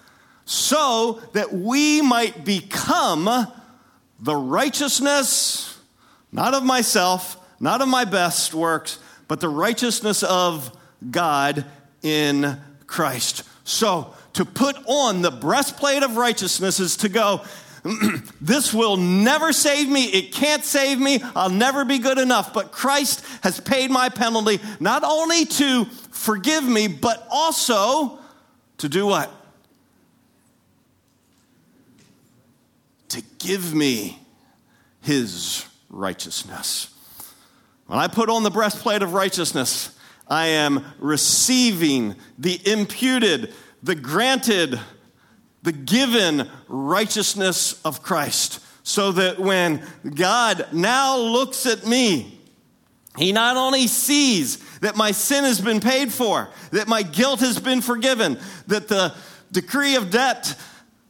So 0.46 1.20
that 1.34 1.52
we 1.52 2.00
might 2.00 2.46
become 2.46 3.52
the 4.18 4.34
righteousness, 4.34 5.78
not 6.32 6.54
of 6.54 6.64
myself, 6.64 7.36
not 7.60 7.82
of 7.82 7.88
my 7.88 8.06
best 8.06 8.54
works, 8.54 8.98
but 9.28 9.40
the 9.40 9.50
righteousness 9.50 10.22
of 10.22 10.74
God 11.10 11.66
in 12.02 12.58
Christ. 12.86 13.42
So, 13.64 14.14
to 14.38 14.44
put 14.44 14.76
on 14.86 15.20
the 15.20 15.32
breastplate 15.32 16.04
of 16.04 16.16
righteousness 16.16 16.78
is 16.78 16.98
to 16.98 17.08
go, 17.08 17.42
this 18.40 18.72
will 18.72 18.96
never 18.96 19.52
save 19.52 19.88
me. 19.88 20.04
It 20.04 20.32
can't 20.32 20.62
save 20.62 21.00
me. 21.00 21.18
I'll 21.34 21.50
never 21.50 21.84
be 21.84 21.98
good 21.98 22.18
enough. 22.18 22.54
But 22.54 22.70
Christ 22.70 23.24
has 23.42 23.58
paid 23.58 23.90
my 23.90 24.08
penalty, 24.08 24.60
not 24.78 25.02
only 25.02 25.44
to 25.44 25.86
forgive 26.12 26.62
me, 26.62 26.86
but 26.86 27.26
also 27.28 28.20
to 28.78 28.88
do 28.88 29.06
what? 29.06 29.28
To 33.08 33.22
give 33.40 33.74
me 33.74 34.20
his 35.00 35.66
righteousness. 35.90 36.94
When 37.88 37.98
I 37.98 38.06
put 38.06 38.30
on 38.30 38.44
the 38.44 38.50
breastplate 38.50 39.02
of 39.02 39.14
righteousness, 39.14 39.98
I 40.28 40.46
am 40.48 40.84
receiving 41.00 42.14
the 42.38 42.60
imputed, 42.70 43.52
the 43.82 43.94
granted, 43.94 44.78
the 45.62 45.72
given 45.72 46.48
righteousness 46.68 47.80
of 47.84 48.02
Christ. 48.02 48.60
So 48.82 49.12
that 49.12 49.38
when 49.38 49.82
God 50.14 50.68
now 50.72 51.18
looks 51.18 51.66
at 51.66 51.86
me, 51.86 52.40
he 53.18 53.32
not 53.32 53.56
only 53.56 53.86
sees 53.86 54.56
that 54.78 54.96
my 54.96 55.10
sin 55.10 55.44
has 55.44 55.60
been 55.60 55.80
paid 55.80 56.10
for, 56.10 56.48
that 56.70 56.88
my 56.88 57.02
guilt 57.02 57.40
has 57.40 57.60
been 57.60 57.82
forgiven, 57.82 58.38
that 58.66 58.88
the 58.88 59.14
decree 59.52 59.96
of 59.96 60.10
debt 60.10 60.54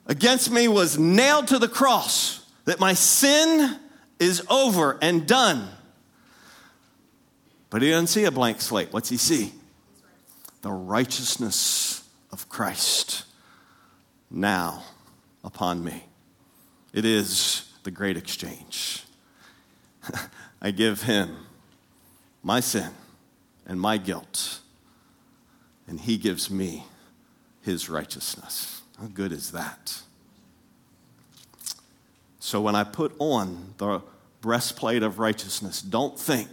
against 0.07 0.51
me 0.51 0.67
was 0.67 0.99
nailed 0.99 1.49
to 1.49 1.59
the 1.59 1.69
cross, 1.69 2.45
that 2.65 2.81
my 2.81 2.95
sin 2.95 3.79
is 4.19 4.45
over 4.51 4.99
and 5.01 5.27
done 5.27 5.69
but 7.71 7.83
he 7.83 7.91
doesn't 7.91 8.09
see 8.09 8.25
a 8.25 8.31
blank 8.31 8.61
slate. 8.61 8.93
What's 8.93 9.09
he 9.09 9.17
see? 9.17 9.53
The 10.63 10.73
righteousness 10.73 11.88
of 12.31 12.49
Christ 12.49 13.25
now 14.31 14.85
upon 15.43 15.83
me. 15.83 16.05
It 16.93 17.05
is 17.05 17.71
the 17.83 17.91
great 17.91 18.17
exchange. 18.17 19.05
I 20.63 20.71
give 20.71 21.03
him 21.03 21.37
my 22.43 22.61
sin 22.61 22.91
and 23.67 23.81
my 23.81 23.99
guilt, 23.99 24.61
and 25.87 26.01
he 26.01 26.17
gives 26.17 26.51
me 26.51 26.85
his 27.63 27.89
righteousness. 27.89 28.83
How 28.99 29.07
good 29.07 29.33
is 29.33 29.53
that? 29.53 30.03
So 32.41 32.61
when 32.61 32.75
I 32.75 32.85
put 32.85 33.15
on 33.19 33.75
the 33.77 34.03
breastplate 34.41 35.03
of 35.03 35.19
righteousness, 35.19 35.83
don't 35.83 36.19
think, 36.19 36.49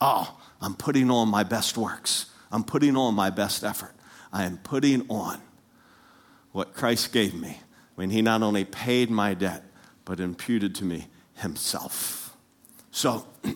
oh, 0.00 0.38
I'm 0.60 0.74
putting 0.74 1.10
on 1.10 1.28
my 1.28 1.42
best 1.44 1.78
works. 1.78 2.26
I'm 2.50 2.64
putting 2.64 2.96
on 2.96 3.14
my 3.14 3.30
best 3.30 3.62
effort. 3.62 3.94
I 4.32 4.44
am 4.44 4.58
putting 4.58 5.08
on 5.08 5.40
what 6.52 6.74
Christ 6.74 7.12
gave 7.12 7.34
me 7.34 7.58
when 7.94 8.10
he 8.10 8.22
not 8.22 8.42
only 8.42 8.64
paid 8.64 9.10
my 9.10 9.34
debt, 9.34 9.64
but 10.04 10.20
imputed 10.20 10.74
to 10.76 10.84
me 10.84 11.08
himself. 11.34 12.36
So, 12.90 13.26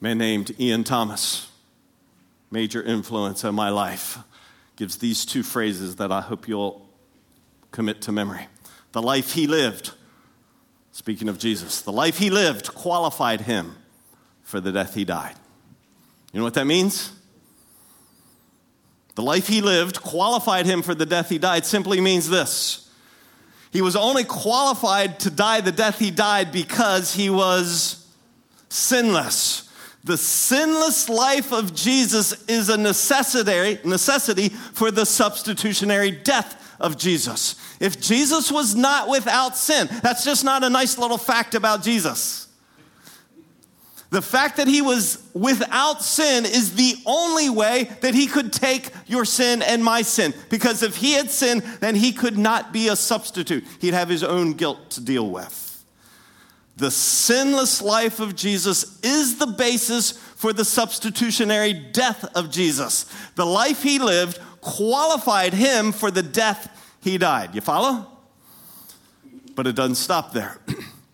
man 0.00 0.18
named 0.18 0.58
Ian 0.58 0.84
Thomas, 0.84 1.50
major 2.50 2.82
influence 2.82 3.44
in 3.44 3.54
my 3.54 3.70
life, 3.70 4.18
gives 4.76 4.96
these 4.96 5.24
two 5.24 5.42
phrases 5.42 5.96
that 5.96 6.10
I 6.10 6.20
hope 6.20 6.48
you'll 6.48 6.88
commit 7.70 8.00
to 8.02 8.12
memory. 8.12 8.46
The 8.92 9.02
life 9.02 9.34
he 9.34 9.46
lived, 9.46 9.92
speaking 10.92 11.28
of 11.28 11.38
Jesus, 11.38 11.82
the 11.82 11.92
life 11.92 12.18
he 12.18 12.30
lived 12.30 12.74
qualified 12.74 13.42
him 13.42 13.76
for 14.42 14.60
the 14.60 14.72
death 14.72 14.94
he 14.94 15.04
died. 15.04 15.36
You 16.32 16.40
know 16.40 16.44
what 16.44 16.54
that 16.54 16.66
means? 16.66 17.12
The 19.14 19.22
life 19.22 19.48
he 19.48 19.60
lived 19.60 20.02
qualified 20.02 20.66
him 20.66 20.82
for 20.82 20.94
the 20.94 21.06
death 21.06 21.28
he 21.28 21.38
died 21.38 21.66
simply 21.66 22.00
means 22.00 22.28
this. 22.28 22.88
He 23.72 23.82
was 23.82 23.96
only 23.96 24.24
qualified 24.24 25.20
to 25.20 25.30
die 25.30 25.60
the 25.60 25.72
death 25.72 25.98
he 25.98 26.10
died 26.10 26.52
because 26.52 27.14
he 27.14 27.30
was 27.30 28.06
sinless. 28.68 29.68
The 30.02 30.16
sinless 30.16 31.08
life 31.08 31.52
of 31.52 31.74
Jesus 31.74 32.44
is 32.48 32.68
a 32.68 32.76
necessity, 32.76 33.78
necessity 33.84 34.48
for 34.48 34.90
the 34.90 35.04
substitutionary 35.04 36.10
death 36.10 36.76
of 36.80 36.96
Jesus. 36.96 37.54
If 37.80 38.00
Jesus 38.00 38.50
was 38.50 38.74
not 38.74 39.08
without 39.08 39.56
sin, 39.56 39.88
that's 40.02 40.24
just 40.24 40.42
not 40.42 40.64
a 40.64 40.70
nice 40.70 40.96
little 40.96 41.18
fact 41.18 41.54
about 41.54 41.82
Jesus. 41.82 42.48
The 44.10 44.20
fact 44.20 44.56
that 44.56 44.66
he 44.66 44.82
was 44.82 45.22
without 45.34 46.02
sin 46.02 46.44
is 46.44 46.74
the 46.74 46.96
only 47.06 47.48
way 47.48 47.88
that 48.00 48.12
he 48.12 48.26
could 48.26 48.52
take 48.52 48.90
your 49.06 49.24
sin 49.24 49.62
and 49.62 49.84
my 49.84 50.02
sin. 50.02 50.34
Because 50.48 50.82
if 50.82 50.96
he 50.96 51.12
had 51.12 51.30
sinned, 51.30 51.62
then 51.78 51.94
he 51.94 52.12
could 52.12 52.36
not 52.36 52.72
be 52.72 52.88
a 52.88 52.96
substitute. 52.96 53.64
He'd 53.80 53.94
have 53.94 54.08
his 54.08 54.24
own 54.24 54.54
guilt 54.54 54.90
to 54.90 55.00
deal 55.00 55.30
with. 55.30 55.84
The 56.76 56.90
sinless 56.90 57.80
life 57.80 58.18
of 58.18 58.34
Jesus 58.34 58.98
is 59.04 59.38
the 59.38 59.46
basis 59.46 60.12
for 60.12 60.52
the 60.52 60.64
substitutionary 60.64 61.72
death 61.72 62.24
of 62.34 62.50
Jesus. 62.50 63.06
The 63.36 63.46
life 63.46 63.82
he 63.82 64.00
lived 64.00 64.40
qualified 64.60 65.54
him 65.54 65.92
for 65.92 66.10
the 66.10 66.22
death 66.22 66.68
he 67.00 67.16
died. 67.16 67.54
You 67.54 67.60
follow? 67.60 68.08
But 69.54 69.68
it 69.68 69.76
doesn't 69.76 69.96
stop 69.96 70.32
there. 70.32 70.58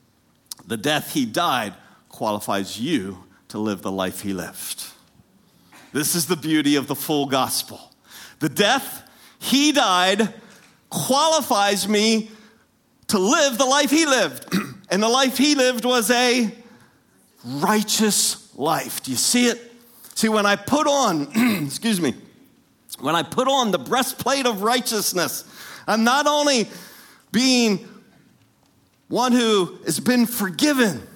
the 0.66 0.76
death 0.78 1.12
he 1.12 1.26
died 1.26 1.74
qualifies 2.16 2.80
you 2.80 3.22
to 3.48 3.58
live 3.58 3.82
the 3.82 3.92
life 3.92 4.22
he 4.22 4.32
lived. 4.32 4.82
This 5.92 6.14
is 6.14 6.24
the 6.24 6.36
beauty 6.36 6.76
of 6.76 6.86
the 6.86 6.94
full 6.94 7.26
gospel. 7.26 7.92
The 8.38 8.48
death 8.48 9.06
he 9.38 9.70
died 9.70 10.32
qualifies 10.88 11.86
me 11.86 12.30
to 13.08 13.18
live 13.18 13.58
the 13.58 13.66
life 13.66 13.90
he 13.90 14.06
lived. 14.06 14.46
and 14.90 15.02
the 15.02 15.10
life 15.10 15.36
he 15.36 15.54
lived 15.54 15.84
was 15.84 16.10
a 16.10 16.50
righteous 17.44 18.56
life. 18.56 19.02
Do 19.02 19.10
you 19.10 19.18
see 19.18 19.48
it? 19.48 19.60
See, 20.14 20.30
when 20.30 20.46
I 20.46 20.56
put 20.56 20.86
on, 20.86 21.28
excuse 21.66 22.00
me, 22.00 22.14
when 22.98 23.14
I 23.14 23.24
put 23.24 23.46
on 23.46 23.72
the 23.72 23.78
breastplate 23.78 24.46
of 24.46 24.62
righteousness, 24.62 25.44
I'm 25.86 26.02
not 26.02 26.26
only 26.26 26.66
being 27.30 27.86
one 29.08 29.32
who 29.32 29.78
has 29.84 30.00
been 30.00 30.24
forgiven, 30.24 31.06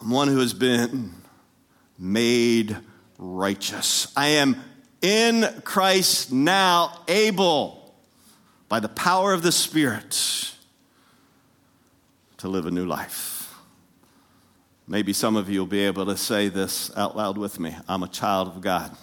I'm 0.00 0.10
one 0.10 0.28
who 0.28 0.38
has 0.38 0.54
been 0.54 1.12
made 1.98 2.74
righteous. 3.18 4.10
I 4.16 4.28
am 4.28 4.56
in 5.02 5.46
Christ 5.62 6.32
now 6.32 7.02
able, 7.06 7.94
by 8.68 8.80
the 8.80 8.88
power 8.88 9.34
of 9.34 9.42
the 9.42 9.52
Spirit, 9.52 10.54
to 12.38 12.48
live 12.48 12.64
a 12.64 12.70
new 12.70 12.86
life. 12.86 13.52
Maybe 14.88 15.12
some 15.12 15.36
of 15.36 15.50
you 15.50 15.60
will 15.60 15.66
be 15.66 15.80
able 15.80 16.06
to 16.06 16.16
say 16.16 16.48
this 16.48 16.90
out 16.96 17.14
loud 17.14 17.36
with 17.36 17.60
me 17.60 17.76
I'm 17.86 18.02
a 18.02 18.08
child 18.08 18.48
of 18.48 18.62
God, 18.62 18.96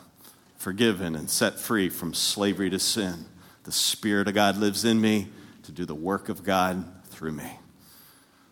forgiven 0.57 1.15
and 1.15 1.29
set 1.29 1.59
free 1.59 1.89
from 1.89 2.15
slavery 2.15 2.71
to 2.71 2.79
sin. 2.79 3.25
The 3.65 3.71
Spirit 3.71 4.27
of 4.27 4.33
God 4.33 4.57
lives 4.57 4.83
in 4.83 4.99
me 4.99 5.27
to 5.63 5.71
do 5.71 5.85
the 5.85 5.95
work 5.95 6.27
of 6.27 6.43
God 6.43 6.83
through 7.09 7.33
me. 7.33 7.59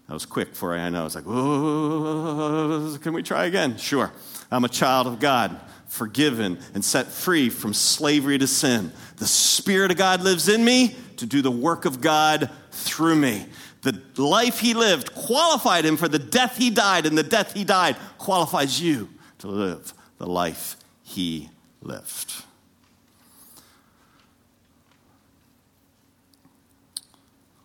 That 0.08 0.14
was 0.14 0.26
quick 0.26 0.56
for 0.56 0.76
I 0.76 0.90
know. 0.90 1.02
I 1.02 1.04
was 1.04 1.16
like, 1.16 1.26
oh, 1.28 2.98
can 3.02 3.14
we 3.14 3.24
try 3.24 3.46
again? 3.46 3.78
Sure. 3.78 4.12
I'm 4.52 4.64
a 4.64 4.70
child 4.70 5.08
of 5.08 5.20
God, 5.20 5.60
forgiven 5.88 6.60
and 6.74 6.86
set 6.86 7.08
free 7.08 7.50
from 7.50 7.74
slavery 7.74 8.38
to 8.38 8.48
sin. 8.48 8.92
The 9.18 9.26
Spirit 9.26 9.92
of 9.92 9.98
God 9.98 10.22
lives 10.22 10.48
in 10.48 10.64
me 10.64 10.96
to 11.18 11.26
do 11.26 11.42
the 11.42 11.52
work 11.52 11.86
of 11.86 12.02
God 12.02 12.52
through 12.72 13.16
me. 13.16 13.48
The 13.82 14.02
life 14.18 14.60
he 14.60 14.74
lived 14.74 15.14
qualified 15.14 15.86
him 15.86 15.96
for 15.96 16.08
the 16.08 16.20
death 16.20 16.58
he 16.58 16.72
died, 16.72 17.06
and 17.06 17.16
the 17.16 17.24
death 17.24 17.54
he 17.54 17.64
died 17.64 17.96
qualifies 18.18 18.82
you 18.82 19.10
to 19.40 19.48
live 19.48 19.94
the 20.18 20.26
life 20.26 20.76
he 21.04 21.50
lived. 21.82 22.34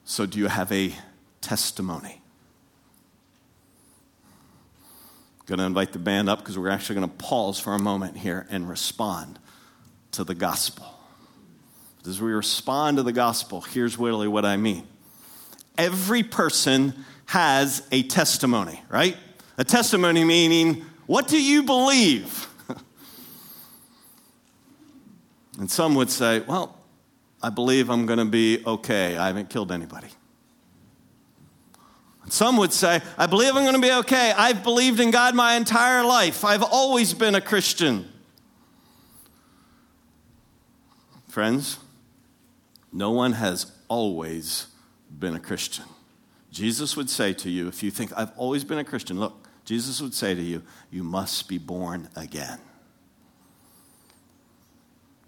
So, 0.05 0.27
do 0.27 0.39
you 0.39 0.49
have 0.49 0.71
a 0.73 0.93
testimony? 1.41 2.20
Going 5.51 5.59
to 5.59 5.65
invite 5.65 5.93
the 5.93 5.99
band 5.99 6.29
up 6.29 6.39
because 6.39 6.57
we're 6.57 6.71
actually 6.71 7.01
going 7.01 7.11
to 7.11 7.17
pause 7.17 7.59
for 7.59 7.75
a 7.75 7.79
moment 7.81 8.17
here 8.17 8.47
and 8.51 8.69
respond 8.69 9.41
to 10.13 10.23
the 10.23 10.33
gospel. 10.33 10.87
As 12.07 12.23
we 12.23 12.31
respond 12.31 12.99
to 12.99 13.03
the 13.03 13.11
gospel, 13.11 13.61
here's 13.61 13.99
really 13.99 14.29
what 14.29 14.45
I 14.45 14.57
mean. 14.57 14.87
Every 15.77 16.23
person 16.23 17.05
has 17.27 17.85
a 17.91 18.05
testimony, 18.05 18.81
right? 18.89 19.17
A 19.59 19.65
testimony 19.65 20.23
meaning, 20.23 20.85
what 21.07 21.27
do 21.27 21.43
you 21.43 21.65
believe? 21.65 22.47
and 25.59 25.69
some 25.69 25.97
would 25.97 26.11
say, 26.11 26.45
well, 26.47 26.79
I 27.43 27.51
believe 27.51 27.91
I'm 27.91 28.07
going 28.07 28.21
to 28.21 28.25
be 28.25 28.63
okay. 28.65 29.17
I 29.17 29.27
haven't 29.27 29.51
killed 29.51 29.73
anybody. 29.73 30.11
Some 32.31 32.59
would 32.59 32.73
say, 32.73 33.03
I 33.19 33.27
believe 33.27 33.57
I'm 33.57 33.65
going 33.65 33.75
to 33.75 33.81
be 33.81 33.93
okay. 33.93 34.33
I've 34.37 34.63
believed 34.63 35.01
in 35.01 35.11
God 35.11 35.35
my 35.35 35.55
entire 35.55 36.05
life. 36.05 36.45
I've 36.45 36.63
always 36.63 37.13
been 37.13 37.35
a 37.35 37.41
Christian. 37.41 38.09
Friends, 41.29 41.79
no 42.93 43.11
one 43.11 43.33
has 43.33 43.73
always 43.89 44.69
been 45.11 45.35
a 45.35 45.41
Christian. 45.41 45.85
Jesus 46.53 46.97
would 46.97 47.11
say 47.11 47.33
to 47.33 47.51
you, 47.51 47.67
if 47.67 47.83
you 47.83 47.91
think, 47.91 48.13
I've 48.17 48.33
always 48.37 48.63
been 48.63 48.79
a 48.79 48.85
Christian, 48.85 49.19
look, 49.19 49.49
Jesus 49.65 50.01
would 50.01 50.15
say 50.15 50.33
to 50.33 50.41
you, 50.41 50.63
you 50.89 51.03
must 51.03 51.49
be 51.49 51.59
born 51.59 52.09
again. 52.15 52.61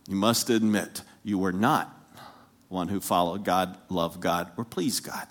You 0.08 0.14
must 0.14 0.50
admit 0.50 1.02
you 1.24 1.36
were 1.36 1.52
not 1.52 1.98
one 2.68 2.86
who 2.86 3.00
followed 3.00 3.44
God, 3.44 3.76
loved 3.88 4.20
God, 4.20 4.52
or 4.56 4.64
pleased 4.64 5.02
God 5.02 5.26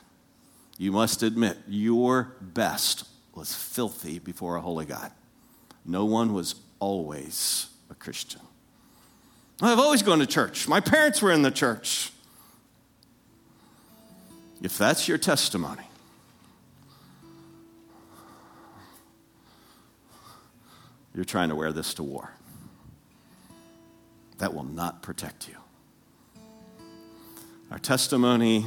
you 0.81 0.91
must 0.91 1.21
admit 1.21 1.59
your 1.67 2.35
best 2.41 3.07
was 3.35 3.53
filthy 3.53 4.17
before 4.17 4.55
a 4.55 4.61
holy 4.61 4.83
God. 4.83 5.11
No 5.85 6.05
one 6.05 6.33
was 6.33 6.55
always 6.79 7.67
a 7.91 7.93
Christian. 7.93 8.41
I've 9.61 9.77
always 9.77 10.01
gone 10.01 10.17
to 10.17 10.25
church. 10.25 10.67
My 10.67 10.79
parents 10.79 11.21
were 11.21 11.31
in 11.31 11.43
the 11.43 11.51
church. 11.51 12.11
If 14.63 14.75
that's 14.79 15.07
your 15.07 15.19
testimony, 15.19 15.83
you're 21.13 21.25
trying 21.25 21.49
to 21.49 21.55
wear 21.55 21.71
this 21.71 21.93
to 21.93 22.03
war. 22.03 22.31
That 24.39 24.55
will 24.55 24.63
not 24.63 25.03
protect 25.03 25.47
you. 25.47 25.57
Our 27.69 27.77
testimony 27.77 28.65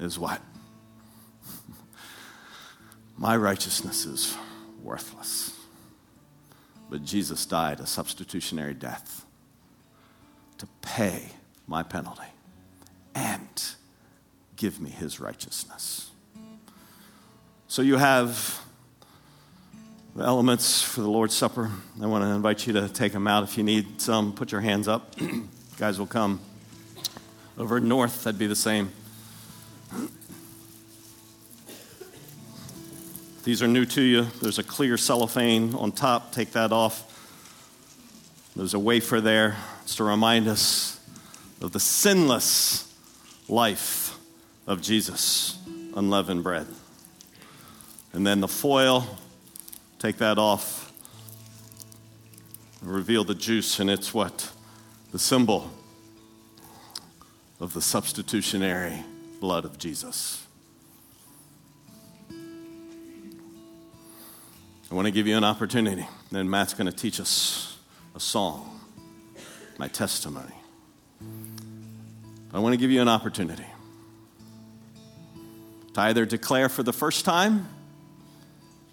is 0.00 0.18
what? 0.18 0.40
My 3.18 3.36
righteousness 3.36 4.06
is 4.06 4.36
worthless. 4.80 5.52
But 6.88 7.04
Jesus 7.04 7.44
died 7.44 7.80
a 7.80 7.86
substitutionary 7.86 8.74
death 8.74 9.26
to 10.58 10.66
pay 10.82 11.30
my 11.66 11.82
penalty 11.82 12.22
and 13.16 13.62
give 14.56 14.80
me 14.80 14.90
his 14.90 15.18
righteousness. 15.18 16.10
So 17.66 17.82
you 17.82 17.96
have 17.96 18.64
the 20.14 20.24
elements 20.24 20.80
for 20.80 21.00
the 21.00 21.10
Lord's 21.10 21.34
Supper. 21.34 21.70
I 22.00 22.06
want 22.06 22.24
to 22.24 22.30
invite 22.30 22.66
you 22.66 22.72
to 22.74 22.88
take 22.88 23.12
them 23.12 23.26
out. 23.26 23.42
If 23.42 23.58
you 23.58 23.64
need 23.64 24.00
some, 24.00 24.32
put 24.32 24.52
your 24.52 24.60
hands 24.60 24.86
up. 24.86 25.14
Guys 25.76 25.98
will 25.98 26.06
come. 26.06 26.40
Over 27.58 27.80
north, 27.80 28.22
that'd 28.22 28.38
be 28.38 28.46
the 28.46 28.56
same. 28.56 28.90
These 33.48 33.62
are 33.62 33.66
new 33.66 33.86
to 33.86 34.02
you. 34.02 34.24
There's 34.42 34.58
a 34.58 34.62
clear 34.62 34.98
cellophane 34.98 35.74
on 35.74 35.92
top. 35.92 36.32
Take 36.32 36.52
that 36.52 36.70
off. 36.70 37.02
There's 38.54 38.74
a 38.74 38.78
wafer 38.78 39.22
there. 39.22 39.56
It's 39.84 39.94
to 39.94 40.04
remind 40.04 40.46
us 40.48 41.00
of 41.62 41.72
the 41.72 41.80
sinless 41.80 42.94
life 43.48 44.18
of 44.66 44.82
Jesus, 44.82 45.56
unleavened 45.96 46.42
bread. 46.42 46.66
And 48.12 48.26
then 48.26 48.42
the 48.42 48.48
foil, 48.48 49.16
take 49.98 50.18
that 50.18 50.36
off. 50.36 50.92
Reveal 52.82 53.24
the 53.24 53.34
juice, 53.34 53.80
and 53.80 53.88
it's 53.88 54.12
what? 54.12 54.52
The 55.10 55.18
symbol 55.18 55.70
of 57.60 57.72
the 57.72 57.80
substitutionary 57.80 59.04
blood 59.40 59.64
of 59.64 59.78
Jesus. 59.78 60.44
I 64.90 64.94
want 64.94 65.06
to 65.06 65.10
give 65.10 65.26
you 65.26 65.36
an 65.36 65.44
opportunity. 65.44 66.06
Then 66.30 66.48
Matt's 66.48 66.72
going 66.72 66.90
to 66.90 66.96
teach 66.96 67.20
us 67.20 67.76
a 68.14 68.20
song, 68.20 68.80
my 69.78 69.88
testimony. 69.88 70.54
I 72.52 72.58
want 72.58 72.72
to 72.72 72.78
give 72.78 72.90
you 72.90 73.02
an 73.02 73.08
opportunity 73.08 73.66
to 75.92 76.00
either 76.00 76.24
declare 76.24 76.70
for 76.70 76.82
the 76.82 76.92
first 76.92 77.26
time 77.26 77.68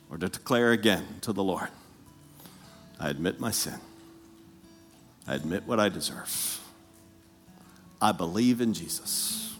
or 0.10 0.18
to 0.18 0.28
declare 0.28 0.72
again 0.74 1.06
to 1.22 1.32
the 1.32 1.44
Lord 1.44 1.70
I 3.00 3.10
admit 3.10 3.40
my 3.40 3.52
sin, 3.52 3.80
I 5.28 5.36
admit 5.36 5.64
what 5.66 5.80
I 5.80 5.90
deserve. 5.90 6.62
I 8.02 8.12
believe 8.12 8.62
in 8.62 8.74
Jesus 8.74 9.54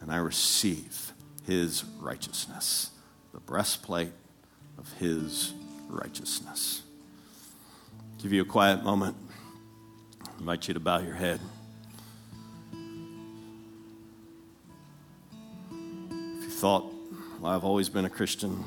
and 0.00 0.10
I 0.10 0.16
receive 0.16 1.12
his 1.46 1.84
righteousness, 2.00 2.90
the 3.32 3.40
breastplate 3.40 4.12
of 4.82 4.92
his 4.98 5.54
righteousness. 5.88 6.82
Give 8.20 8.32
you 8.32 8.42
a 8.42 8.46
quiet 8.46 8.82
moment. 8.82 9.16
I 10.26 10.30
invite 10.40 10.68
you 10.68 10.74
to 10.74 10.80
bow 10.80 10.98
your 10.98 11.14
head. 11.14 11.40
If 15.70 16.44
you 16.44 16.50
thought, 16.50 16.92
well, 17.40 17.52
I've 17.52 17.64
always 17.64 17.88
been 17.88 18.04
a 18.04 18.10
Christian, 18.10 18.64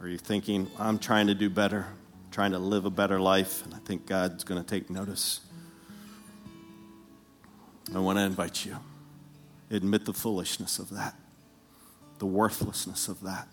or 0.00 0.08
you're 0.08 0.18
thinking, 0.18 0.70
I'm 0.78 0.98
trying 0.98 1.28
to 1.28 1.34
do 1.34 1.48
better, 1.48 1.86
trying 2.30 2.52
to 2.52 2.58
live 2.58 2.84
a 2.84 2.90
better 2.90 3.20
life, 3.20 3.64
and 3.64 3.74
I 3.74 3.78
think 3.78 4.06
God's 4.06 4.44
going 4.44 4.62
to 4.62 4.68
take 4.68 4.90
notice. 4.90 5.40
I 7.94 7.98
want 7.98 8.18
to 8.18 8.22
invite 8.22 8.64
you. 8.66 8.76
Admit 9.70 10.04
the 10.04 10.12
foolishness 10.12 10.78
of 10.78 10.90
that, 10.90 11.14
the 12.18 12.26
worthlessness 12.26 13.08
of 13.08 13.22
that. 13.22 13.48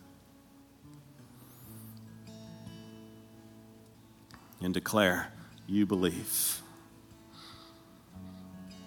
And 4.61 4.73
declare 4.73 5.31
you 5.67 5.85
believe 5.85 6.61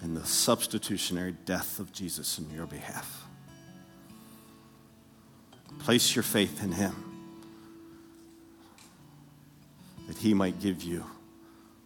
in 0.02 0.14
the 0.14 0.24
substitutionary 0.24 1.34
death 1.44 1.78
of 1.80 1.92
Jesus 1.92 2.38
in 2.38 2.48
your 2.50 2.66
behalf. 2.66 3.24
Place 5.80 6.14
your 6.14 6.22
faith 6.22 6.62
in 6.62 6.72
Him 6.72 6.94
that 10.06 10.18
He 10.18 10.34
might 10.34 10.60
give 10.60 10.82
you 10.82 11.04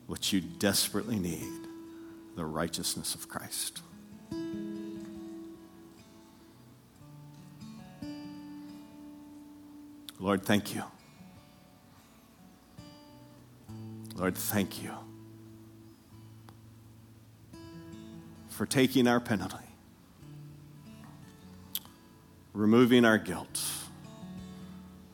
what 0.06 0.32
you 0.32 0.40
desperately 0.40 1.18
need 1.18 1.66
the 2.36 2.44
righteousness 2.44 3.14
of 3.14 3.28
Christ. 3.28 3.82
Lord, 10.20 10.44
thank 10.44 10.74
you. 10.74 10.82
Lord, 14.18 14.36
thank 14.36 14.82
you 14.82 14.90
for 18.48 18.66
taking 18.66 19.06
our 19.06 19.20
penalty, 19.20 19.56
removing 22.52 23.04
our 23.04 23.16
guilt, 23.16 23.62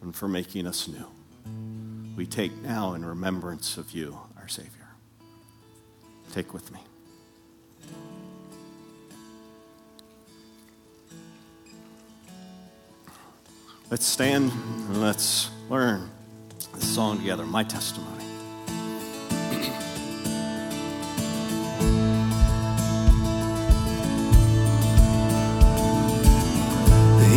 and 0.00 0.16
for 0.16 0.26
making 0.26 0.66
us 0.66 0.88
new. 0.88 1.06
We 2.16 2.24
take 2.24 2.56
now 2.62 2.94
in 2.94 3.04
remembrance 3.04 3.76
of 3.76 3.90
you, 3.90 4.18
our 4.38 4.48
Savior. 4.48 4.88
Take 6.32 6.54
with 6.54 6.72
me. 6.72 6.80
Let's 13.90 14.06
stand 14.06 14.50
and 14.50 15.02
let's 15.02 15.50
learn 15.68 16.10
this 16.74 16.94
song 16.94 17.18
together, 17.18 17.44
My 17.44 17.64
Testimony. 17.64 18.23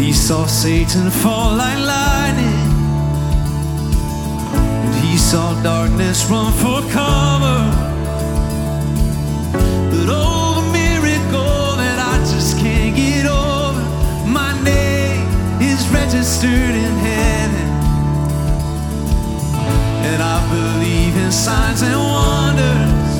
He 0.07 0.13
saw 0.13 0.45
Satan 0.45 1.11
fall 1.11 1.53
like 1.57 1.77
lightning, 1.79 2.71
and 4.85 4.95
he 5.03 5.17
saw 5.17 5.61
darkness 5.61 6.25
run 6.31 6.53
for 6.53 6.79
cover. 6.93 7.59
But 9.91 10.07
oh, 10.07 10.61
the 10.61 10.71
miracle 10.71 11.75
that 11.83 11.99
I 11.99 12.15
just 12.19 12.57
can't 12.57 12.95
get 12.95 13.25
over, 13.25 13.83
my 14.25 14.53
name 14.63 15.27
is 15.61 15.85
registered 15.89 16.75
in 16.85 16.93
heaven, 17.09 17.67
and 20.07 20.23
I 20.23 20.37
believe 20.55 21.17
in 21.17 21.33
signs 21.33 21.81
and 21.81 21.99
wonders. 21.99 23.11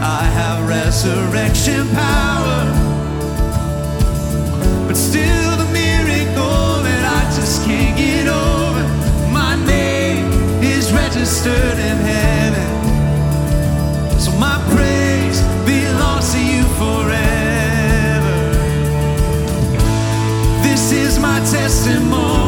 I 0.00 0.24
have 0.38 0.66
resurrection 0.66 1.86
power. 1.94 2.27
So 14.18 14.32
my 14.32 14.58
praise 14.74 15.40
belongs 15.64 16.32
to 16.32 16.40
you 16.44 16.64
forever. 16.80 18.36
This 20.62 20.92
is 20.92 21.18
my 21.18 21.38
testimony 21.40 22.47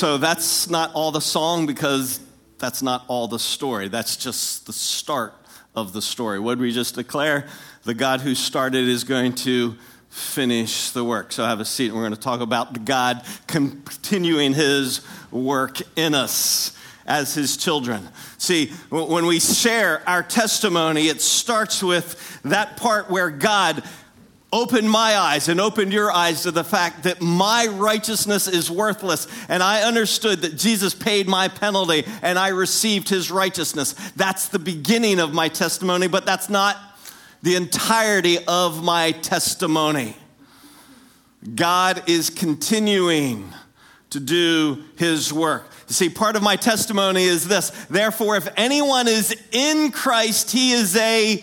so 0.00 0.16
that's 0.16 0.70
not 0.70 0.94
all 0.94 1.12
the 1.12 1.20
song 1.20 1.66
because 1.66 2.20
that's 2.56 2.80
not 2.80 3.04
all 3.06 3.28
the 3.28 3.38
story. 3.38 3.88
That's 3.88 4.16
just 4.16 4.64
the 4.64 4.72
start 4.72 5.34
of 5.74 5.92
the 5.92 6.00
story. 6.00 6.40
What 6.40 6.56
we 6.56 6.72
just 6.72 6.94
declare? 6.94 7.46
The 7.82 7.92
God 7.92 8.22
who 8.22 8.34
started 8.34 8.88
is 8.88 9.04
going 9.04 9.34
to 9.34 9.76
finish 10.08 10.88
the 10.92 11.04
work. 11.04 11.32
So 11.32 11.44
have 11.44 11.60
a 11.60 11.66
seat 11.66 11.92
we're 11.92 12.00
going 12.00 12.14
to 12.14 12.18
talk 12.18 12.40
about 12.40 12.86
God 12.86 13.26
continuing 13.46 14.54
his 14.54 15.06
work 15.30 15.76
in 15.96 16.14
us 16.14 16.74
as 17.04 17.34
his 17.34 17.58
children. 17.58 18.08
See, 18.38 18.68
when 18.88 19.26
we 19.26 19.38
share 19.38 20.02
our 20.08 20.22
testimony, 20.22 21.08
it 21.08 21.20
starts 21.20 21.82
with 21.82 22.40
that 22.44 22.78
part 22.78 23.10
where 23.10 23.28
God 23.28 23.84
opened 24.52 24.90
my 24.90 25.16
eyes 25.16 25.48
and 25.48 25.60
opened 25.60 25.92
your 25.92 26.10
eyes 26.10 26.42
to 26.42 26.50
the 26.50 26.64
fact 26.64 27.04
that 27.04 27.20
my 27.20 27.66
righteousness 27.66 28.48
is 28.48 28.70
worthless. 28.70 29.28
And 29.48 29.62
I 29.62 29.82
understood 29.82 30.42
that 30.42 30.56
Jesus 30.56 30.92
paid 30.92 31.28
my 31.28 31.48
penalty 31.48 32.04
and 32.22 32.38
I 32.38 32.48
received 32.48 33.08
his 33.08 33.30
righteousness. 33.30 33.92
That's 34.16 34.48
the 34.48 34.58
beginning 34.58 35.20
of 35.20 35.32
my 35.32 35.48
testimony, 35.48 36.08
but 36.08 36.26
that's 36.26 36.50
not 36.50 36.76
the 37.42 37.54
entirety 37.54 38.38
of 38.46 38.82
my 38.82 39.12
testimony. 39.12 40.16
God 41.54 42.02
is 42.08 42.28
continuing 42.28 43.52
to 44.10 44.20
do 44.20 44.82
his 44.96 45.32
work. 45.32 45.70
You 45.88 45.94
see, 45.94 46.08
part 46.08 46.36
of 46.36 46.42
my 46.42 46.56
testimony 46.56 47.22
is 47.22 47.48
this. 47.48 47.70
Therefore, 47.88 48.36
if 48.36 48.48
anyone 48.56 49.08
is 49.08 49.34
in 49.52 49.92
Christ, 49.92 50.50
he 50.50 50.72
is 50.72 50.96
a 50.96 51.42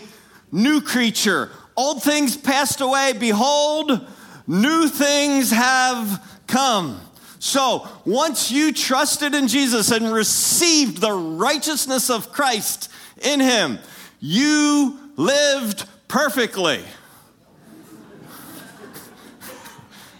new 0.52 0.80
creature. 0.80 1.50
Old 1.78 2.02
things 2.02 2.36
passed 2.36 2.80
away. 2.80 3.12
Behold, 3.12 4.04
new 4.48 4.88
things 4.88 5.52
have 5.52 6.40
come. 6.48 7.00
So, 7.38 7.86
once 8.04 8.50
you 8.50 8.72
trusted 8.72 9.32
in 9.32 9.46
Jesus 9.46 9.92
and 9.92 10.12
received 10.12 11.00
the 11.00 11.12
righteousness 11.12 12.10
of 12.10 12.32
Christ 12.32 12.90
in 13.22 13.38
him, 13.38 13.78
you 14.18 14.98
lived 15.14 15.84
perfectly. 16.08 16.82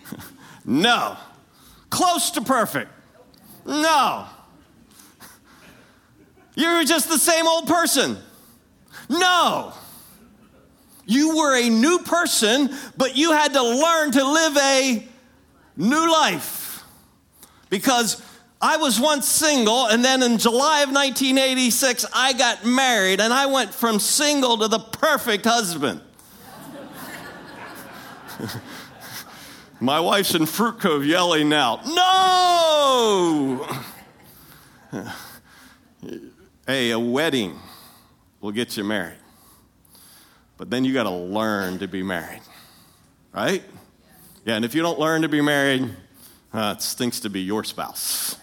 no. 0.64 1.16
Close 1.90 2.30
to 2.30 2.40
perfect. 2.40 2.92
No. 3.66 4.26
You're 6.54 6.84
just 6.84 7.08
the 7.08 7.18
same 7.18 7.48
old 7.48 7.66
person. 7.66 8.16
No. 9.08 9.72
You 11.08 11.38
were 11.38 11.56
a 11.58 11.70
new 11.70 12.00
person, 12.00 12.70
but 12.98 13.16
you 13.16 13.32
had 13.32 13.54
to 13.54 13.62
learn 13.62 14.12
to 14.12 14.22
live 14.22 14.56
a 14.58 15.08
new 15.74 16.12
life. 16.12 16.84
Because 17.70 18.22
I 18.60 18.76
was 18.76 19.00
once 19.00 19.26
single, 19.26 19.86
and 19.86 20.04
then 20.04 20.22
in 20.22 20.36
July 20.36 20.82
of 20.82 20.90
1986, 20.90 22.04
I 22.14 22.34
got 22.34 22.66
married, 22.66 23.20
and 23.20 23.32
I 23.32 23.46
went 23.46 23.72
from 23.72 23.98
single 24.00 24.58
to 24.58 24.68
the 24.68 24.80
perfect 24.80 25.46
husband. 25.46 26.02
My 29.80 30.00
wife's 30.00 30.34
in 30.34 30.44
Fruit 30.44 30.78
Cove 30.78 31.06
yelling 31.06 31.48
now, 31.48 31.80
No! 31.86 33.66
hey, 36.66 36.90
a 36.90 36.98
wedding 36.98 37.58
will 38.42 38.52
get 38.52 38.76
you 38.76 38.84
married. 38.84 39.16
But 40.58 40.70
then 40.70 40.84
you 40.84 40.92
got 40.92 41.04
to 41.04 41.10
learn 41.10 41.78
to 41.78 41.88
be 41.88 42.02
married, 42.02 42.42
right? 43.32 43.62
Yeah, 44.44 44.56
and 44.56 44.64
if 44.64 44.74
you 44.74 44.82
don't 44.82 44.98
learn 44.98 45.22
to 45.22 45.28
be 45.28 45.40
married, 45.40 45.88
uh, 46.52 46.74
it 46.76 46.82
stinks 46.82 47.20
to 47.20 47.30
be 47.30 47.40
your 47.40 47.64
spouse. 47.64 48.36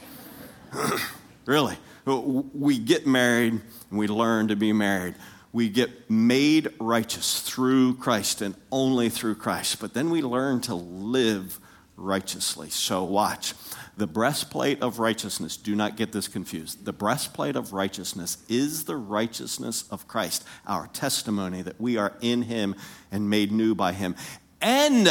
really. 1.45 1.77
We 2.05 2.77
get 2.79 3.05
married 3.05 3.53
and 3.89 3.99
we 3.99 4.07
learn 4.07 4.47
to 4.47 4.55
be 4.55 4.71
married. 4.71 5.15
We 5.51 5.69
get 5.69 6.09
made 6.09 6.69
righteous 6.79 7.41
through 7.41 7.95
Christ 7.95 8.41
and 8.41 8.55
only 8.71 9.09
through 9.09 9.35
Christ. 9.35 9.79
But 9.79 9.93
then 9.93 10.09
we 10.09 10.21
learn 10.21 10.61
to 10.61 10.75
live 10.75 11.59
righteously. 11.97 12.69
So, 12.69 13.03
watch. 13.03 13.53
The 13.97 14.07
breastplate 14.07 14.81
of 14.81 14.99
righteousness, 14.99 15.55
do 15.55 15.73
not 15.73 15.95
get 15.95 16.11
this 16.11 16.27
confused. 16.27 16.83
The 16.83 16.91
breastplate 16.91 17.55
of 17.55 17.71
righteousness 17.71 18.37
is 18.49 18.83
the 18.83 18.97
righteousness 18.97 19.85
of 19.89 20.07
Christ, 20.07 20.43
our 20.67 20.87
testimony 20.87 21.61
that 21.61 21.79
we 21.79 21.95
are 21.95 22.13
in 22.19 22.41
Him 22.41 22.75
and 23.11 23.29
made 23.29 23.53
new 23.53 23.73
by 23.73 23.93
Him. 23.93 24.15
And 24.61 25.07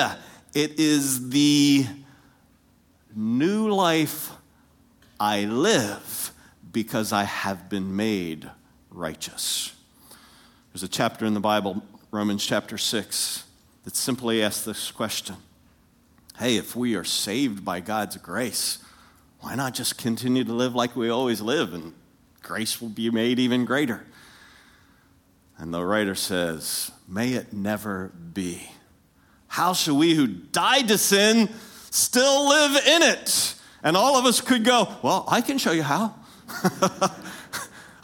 it 0.53 0.79
is 0.79 1.31
the 1.31 1.87
new 3.15 3.71
life 3.71 4.33
I 5.19 5.45
live 5.45 6.33
because 6.71 7.13
I 7.13 7.25
have 7.25 7.71
been 7.71 7.97
made 7.97 8.51
righteous. 8.91 9.75
There's 10.73 10.83
a 10.83 10.89
chapter 10.89 11.25
in 11.25 11.33
the 11.33 11.41
Bible, 11.41 11.83
Romans 12.11 12.45
chapter 12.45 12.77
6, 12.77 13.45
that 13.85 13.97
simply 13.97 14.43
asks 14.43 14.65
this 14.65 14.91
question 14.91 15.37
hey, 16.39 16.57
if 16.57 16.75
we 16.75 16.95
are 16.95 17.05
saved 17.05 17.65
by 17.65 17.81
God's 17.81 18.17
grace, 18.17 18.79
why 19.41 19.55
not 19.55 19.75
just 19.75 19.99
continue 19.99 20.45
to 20.45 20.53
live 20.53 20.75
like 20.75 20.97
we 20.97 21.09
always 21.09 21.41
live 21.41 21.75
and 21.75 21.93
grace 22.43 22.81
will 22.81 22.89
be 22.89 23.11
made 23.11 23.39
even 23.39 23.65
greater? 23.65 24.05
And 25.59 25.73
the 25.73 25.85
writer 25.85 26.15
says, 26.15 26.91
May 27.07 27.35
it 27.35 27.53
never 27.53 28.09
be. 28.09 28.69
How 29.47 29.73
shall 29.73 29.97
we 29.97 30.15
who 30.15 30.27
died 30.27 30.89
to 30.89 30.99
sin 30.99 31.49
still 31.91 32.49
live 32.49 32.87
in 32.87 33.03
it? 33.03 33.55
And 33.83 33.97
all 33.97 34.17
of 34.17 34.25
us 34.25 34.41
could 34.41 34.65
go, 34.65 34.89
Well, 35.03 35.25
I 35.29 35.41
can 35.41 35.59
show 35.59 35.73
you 35.73 35.83
how. 35.83 36.15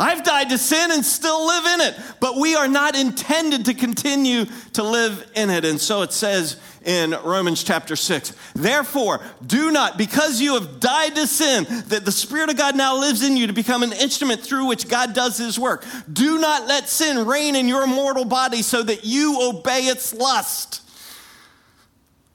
I've 0.01 0.25
died 0.25 0.49
to 0.49 0.57
sin 0.57 0.91
and 0.91 1.05
still 1.05 1.47
live 1.47 1.67
in 1.67 1.81
it. 1.83 1.95
But 2.21 2.37
we 2.37 2.57
are 2.57 2.69
not 2.69 2.97
intended 2.97 3.67
to 3.67 3.75
continue 3.75 4.47
to 4.73 4.83
live 4.83 5.31
in 5.35 5.51
it. 5.51 5.67
And 5.67 5.79
so 5.79 6.01
it 6.01 6.13
says 6.13 6.57
in 6.87 7.11
Romans 7.23 7.63
chapter 7.63 7.97
6 7.97 8.35
Therefore, 8.55 9.21
do 9.47 9.71
not, 9.71 9.99
because 9.99 10.41
you 10.41 10.55
have 10.55 10.81
died 10.81 11.17
to 11.17 11.27
sin, 11.27 11.67
that 11.89 12.07
the 12.07 12.13
Spirit 12.13 12.49
of 12.49 12.57
God 12.57 12.77
now 12.77 12.99
lives 12.99 13.23
in 13.23 13.37
you 13.37 13.49
to 13.49 13.53
become 13.53 13.83
an 13.83 13.93
instrument 13.93 14.41
through 14.41 14.67
which 14.67 14.89
God 14.89 15.13
does 15.13 15.37
his 15.37 15.59
work. 15.59 15.85
Do 16.11 16.41
not 16.41 16.67
let 16.67 16.89
sin 16.89 17.27
reign 17.27 17.55
in 17.55 17.69
your 17.69 17.87
mortal 17.87 18.25
body 18.25 18.63
so 18.63 18.83
that 18.83 19.05
you 19.05 19.39
obey 19.43 19.81
its 19.81 20.15
lust. 20.15 20.81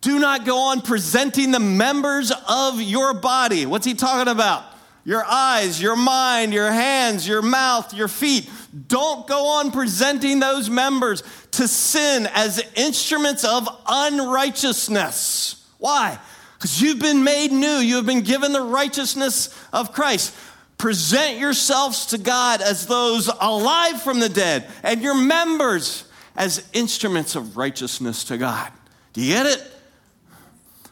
Do 0.01 0.19
not 0.19 0.45
go 0.45 0.59
on 0.59 0.81
presenting 0.81 1.49
the 1.49 1.59
members 1.59 2.31
of 2.47 2.79
your 2.79 3.15
body. 3.15 3.65
What's 3.65 3.87
he 3.87 3.95
talking 3.95 4.31
about? 4.31 4.74
Your 5.05 5.23
eyes, 5.23 5.79
your 5.79 5.95
mind, 5.95 6.51
your 6.51 6.71
hands, 6.71 7.27
your 7.27 7.43
mouth, 7.43 7.93
your 7.93 8.07
feet. 8.07 8.49
Don't 8.87 9.27
go 9.27 9.45
on 9.59 9.71
presenting 9.71 10.39
those 10.39 10.69
members 10.69 11.23
to 11.51 11.67
sin 11.67 12.27
as 12.33 12.61
instruments 12.75 13.45
of 13.45 13.69
unrighteousness. 13.87 15.63
Why? 15.77 16.17
Because 16.57 16.81
you've 16.81 16.99
been 16.99 17.23
made 17.23 17.51
new, 17.51 17.77
you 17.77 17.97
have 17.97 18.07
been 18.07 18.21
given 18.21 18.51
the 18.51 18.61
righteousness 18.61 19.55
of 19.71 19.93
Christ. 19.93 20.33
Present 20.79 21.37
yourselves 21.37 22.07
to 22.07 22.17
God 22.17 22.61
as 22.61 22.87
those 22.87 23.29
alive 23.39 24.01
from 24.01 24.19
the 24.19 24.27
dead, 24.27 24.67
and 24.81 25.01
your 25.01 25.15
members 25.15 26.05
as 26.35 26.67
instruments 26.73 27.35
of 27.35 27.55
righteousness 27.55 28.23
to 28.25 28.37
God. 28.37 28.71
Do 29.13 29.21
you 29.21 29.33
get 29.33 29.45
it? 29.45 29.71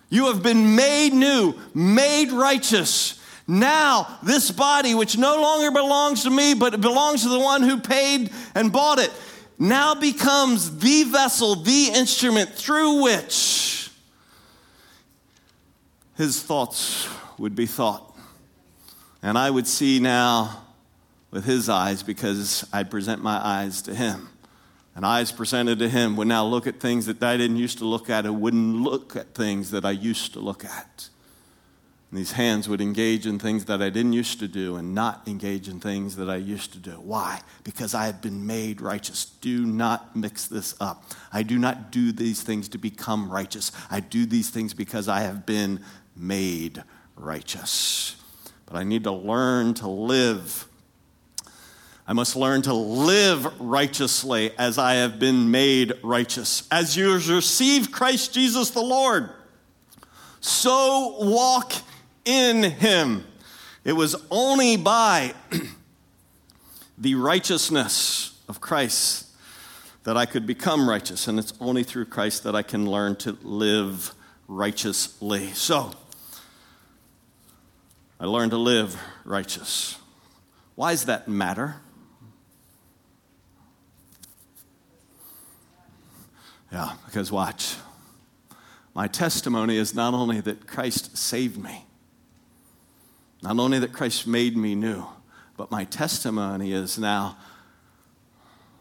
You 0.10 0.28
have 0.28 0.44
been 0.44 0.76
made 0.76 1.14
new, 1.14 1.56
made 1.74 2.32
righteous 2.32 3.20
now, 3.48 4.20
this 4.24 4.52
body, 4.52 4.96
which 4.96 5.18
no 5.18 5.42
longer 5.42 5.72
belongs 5.72 6.24
to 6.24 6.30
me, 6.30 6.54
but 6.54 6.74
it 6.74 6.82
belongs 6.82 7.24
to 7.24 7.30
the 7.30 7.40
one 7.40 7.62
who 7.62 7.80
paid 7.80 8.32
and 8.56 8.72
bought 8.72 9.00
it, 9.00 9.12
now 9.60 9.96
becomes 9.96 10.78
the 10.78 11.04
vessel, 11.04 11.56
the 11.56 11.92
instrument 11.94 12.52
through 12.52 13.04
which 13.04 13.92
his 16.16 16.42
thoughts 16.42 17.08
would 17.38 17.56
be 17.56 17.66
thought. 17.66 18.16
And 19.22 19.38
I 19.38 19.50
would 19.50 19.68
see 19.68 20.00
now 20.00 20.64
with 21.32 21.46
his 21.46 21.70
eyes 21.70 22.04
because 22.04 22.68
I'd 22.72 22.92
present 22.92 23.24
my 23.24 23.40
eyes 23.44 23.82
to 23.84 23.96
him. 23.96 24.30
And 24.96 25.06
eyes 25.06 25.32
presented 25.32 25.80
to 25.80 25.90
him 25.90 26.16
would 26.18 26.28
now 26.28 26.46
look 26.46 26.68
at 26.68 26.80
things 26.80 27.08
that 27.08 27.22
I 27.24 27.36
didn't 27.38 27.58
used 27.58 27.80
to 27.80 27.86
look 27.86 28.10
at 28.10 28.26
and 28.26 28.40
wouldn't 28.40 28.76
look 28.76 29.16
at 29.16 29.34
things 29.34 29.72
that 29.72 29.86
I 29.86 29.92
used 29.92 30.34
to 30.34 30.40
look 30.40 30.64
at. 30.64 31.10
And 32.14 32.20
these 32.20 32.34
hands 32.34 32.70
would 32.70 32.80
engage 32.80 33.26
in 33.26 33.40
things 33.40 33.66
that 33.66 33.82
I 33.82 33.90
didn't 33.90 34.14
used 34.14 34.38
to 34.42 34.48
do 34.48 34.76
and 34.76 34.94
not 34.94 35.28
engage 35.28 35.68
in 35.68 35.80
things 35.80 36.16
that 36.18 36.30
I 36.30 36.36
used 36.36 36.72
to 36.74 36.78
do. 36.78 36.92
Why? 36.92 37.42
Because 37.64 37.96
I 37.96 38.06
have 38.06 38.22
been 38.22 38.46
made 38.46 38.82
righteous. 38.82 39.26
Do 39.26 39.66
not 39.66 40.16
mix 40.16 40.46
this 40.46 40.76
up. 40.80 41.06
I 41.32 41.42
do 41.42 41.58
not 41.58 41.92
do 41.92 42.12
these 42.12 42.44
things 42.44 42.70
to 42.70 42.78
become 42.78 43.32
righteous. 43.32 43.72
I 43.90 44.00
do 44.00 44.28
these 44.28 44.52
things 44.52 44.76
because 44.76 45.08
I 45.08 45.22
have 45.22 45.48
been 45.48 45.80
made 46.16 46.84
righteous. 47.16 48.16
But 48.68 48.76
I 48.76 48.84
need 48.84 49.06
to 49.06 49.12
learn 49.12 49.74
to 49.74 49.88
live. 49.88 50.68
I 52.06 52.14
must 52.14 52.36
learn 52.36 52.62
to 52.62 52.76
live 52.76 53.60
righteously 53.60 54.52
as 54.60 54.78
I 54.78 54.94
have 54.94 55.18
been 55.18 55.50
made 55.50 55.94
righteous. 56.04 56.68
As 56.70 56.96
you 56.96 57.12
receive 57.14 57.92
Christ 57.92 58.36
Jesus 58.36 58.70
the 58.70 58.82
Lord, 58.82 59.32
so 60.42 61.16
walk 61.20 61.74
in 62.26 62.64
him. 62.64 63.26
It 63.84 63.94
was 63.94 64.16
only 64.32 64.78
by 64.78 65.34
the 66.98 67.16
righteousness 67.16 68.40
of 68.48 68.62
Christ 68.62 69.28
that 70.04 70.18
I 70.18 70.26
could 70.26 70.46
become 70.46 70.90
righteous, 70.90 71.28
and 71.28 71.40
it's 71.40 71.54
only 71.60 71.84
through 71.84 72.06
Christ 72.06 72.44
that 72.44 72.56
I 72.56 72.62
can 72.62 72.90
learn 72.90 73.16
to 73.18 73.38
live 73.42 74.14
righteously. 74.48 75.52
So, 75.54 75.92
I 78.20 78.26
learned 78.26 78.52
to 78.52 78.58
live 78.58 79.02
righteous. 79.24 79.98
Why 80.76 80.92
does 80.92 81.06
that 81.06 81.28
matter? 81.28 81.76
Yeah, 86.72 86.94
because 87.06 87.32
watch. 87.32 87.76
My 88.96 89.08
testimony 89.08 89.78
is 89.78 89.94
not 89.94 90.14
only 90.14 90.42
that 90.42 90.68
Christ 90.68 91.18
saved 91.18 91.58
me, 91.58 91.86
not 93.44 93.60
only 93.60 93.78
that 93.80 93.92
Christ 93.92 94.26
made 94.26 94.56
me 94.56 94.74
new, 94.74 95.06
but 95.58 95.70
my 95.70 95.84
testimony 95.84 96.72
is 96.72 96.98
now, 96.98 97.38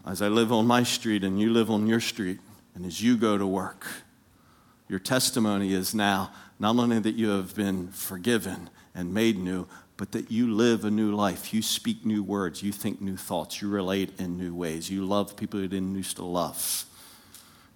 as 0.06 0.22
I 0.22 0.28
live 0.28 0.52
on 0.52 0.66
my 0.66 0.84
street 0.84 1.24
and 1.24 1.40
you 1.40 1.52
live 1.52 1.68
on 1.68 1.88
your 1.88 2.00
street, 2.00 2.38
and 2.74 2.86
as 2.86 3.02
you 3.02 3.16
go 3.16 3.36
to 3.36 3.46
work, 3.46 3.86
your 4.88 5.00
testimony 5.00 5.72
is 5.72 5.94
now 5.94 6.32
not 6.60 6.76
only 6.76 7.00
that 7.00 7.16
you 7.16 7.30
have 7.30 7.56
been 7.56 7.88
forgiven 7.88 8.70
and 8.94 9.12
made 9.12 9.36
new, 9.36 9.66
but 9.96 10.12
that 10.12 10.30
you 10.30 10.54
live 10.54 10.84
a 10.84 10.90
new 10.90 11.14
life. 11.14 11.52
You 11.52 11.60
speak 11.60 12.06
new 12.06 12.22
words. 12.22 12.62
You 12.62 12.72
think 12.72 13.00
new 13.00 13.16
thoughts. 13.16 13.60
You 13.60 13.68
relate 13.68 14.18
in 14.18 14.38
new 14.38 14.54
ways. 14.54 14.90
You 14.90 15.04
love 15.04 15.36
people 15.36 15.60
you 15.60 15.68
didn't 15.68 15.94
used 15.94 16.16
to 16.16 16.24
love. 16.24 16.84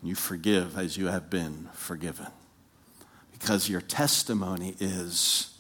You 0.03 0.15
forgive 0.15 0.79
as 0.79 0.97
you 0.97 1.07
have 1.07 1.31
been 1.31 1.69
forgiven. 1.73 2.29
Because 3.33 3.69
your 3.69 3.81
testimony 3.81 4.77
is 4.79 5.56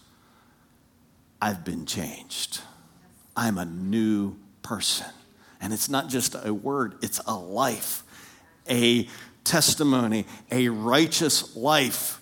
I've 1.40 1.64
been 1.64 1.86
changed. 1.86 2.60
I'm 3.36 3.58
a 3.58 3.64
new 3.64 4.36
person. 4.62 5.06
And 5.60 5.72
it's 5.72 5.88
not 5.88 6.08
just 6.08 6.34
a 6.34 6.52
word, 6.52 6.96
it's 7.02 7.20
a 7.26 7.34
life, 7.34 8.02
a 8.68 9.08
testimony, 9.44 10.26
a 10.50 10.68
righteous 10.68 11.56
life 11.56 12.20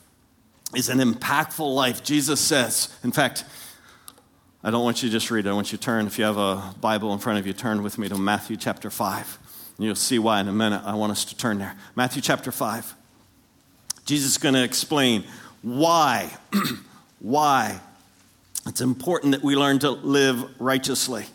is 0.74 0.88
an 0.88 0.98
impactful 0.98 1.74
life. 1.74 2.03
Jesus 2.03 2.40
says, 2.40 2.96
in 3.05 3.12
fact, 3.12 3.44
I 4.62 4.70
don't 4.70 4.85
want 4.85 5.03
you 5.03 5.09
to 5.09 5.12
just 5.12 5.31
read 5.31 5.46
it. 5.46 5.50
I 5.50 5.53
want 5.53 5.72
you 5.72 5.79
to 5.79 5.85
turn, 5.85 6.07
if 6.07 6.18
you 6.18 6.24
have 6.24 6.38
a 6.38 6.74
Bible 6.81 7.12
in 7.12 7.18
front 7.18 7.38
of 7.38 7.46
you, 7.46 7.53
turn 7.53 7.83
with 7.83 7.98
me 7.98 8.09
to 8.09 8.16
Matthew 8.16 8.57
chapter 8.57 8.90
5. 8.90 9.38
And 9.77 9.87
you'll 9.87 9.94
see 9.94 10.18
why 10.18 10.40
in 10.40 10.48
a 10.48 10.53
minute. 10.53 10.83
I 10.85 10.94
want 10.94 11.12
us 11.12 11.24
to 11.27 11.37
turn 11.37 11.59
there. 11.59 11.77
Matthew 11.94 12.22
chapter 12.22 12.50
5. 12.50 12.94
Jesus 14.05 14.33
is 14.33 14.38
going 14.38 14.55
to 14.55 14.62
explain 14.62 15.24
why, 15.62 16.31
why 17.18 17.81
it's 18.66 18.81
important 18.81 19.33
that 19.33 19.42
we 19.42 19.57
learn 19.57 19.79
to 19.81 19.90
live 19.90 20.61
righteously. 20.61 21.27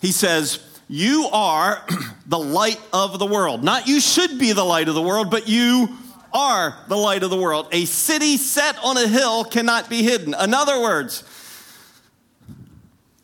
He 0.00 0.12
says, 0.12 0.60
You 0.88 1.28
are 1.32 1.84
the 2.26 2.38
light 2.38 2.80
of 2.92 3.18
the 3.18 3.26
world. 3.26 3.64
Not 3.64 3.88
you 3.88 4.00
should 4.00 4.38
be 4.38 4.52
the 4.52 4.64
light 4.64 4.88
of 4.88 4.94
the 4.94 5.02
world, 5.02 5.30
but 5.30 5.48
you 5.48 5.88
are 6.32 6.76
the 6.88 6.96
light 6.96 7.22
of 7.22 7.30
the 7.30 7.36
world. 7.36 7.68
A 7.72 7.84
city 7.86 8.36
set 8.36 8.78
on 8.84 8.96
a 8.96 9.08
hill 9.08 9.44
cannot 9.44 9.90
be 9.90 10.02
hidden. 10.02 10.34
In 10.40 10.54
other 10.54 10.80
words, 10.80 11.24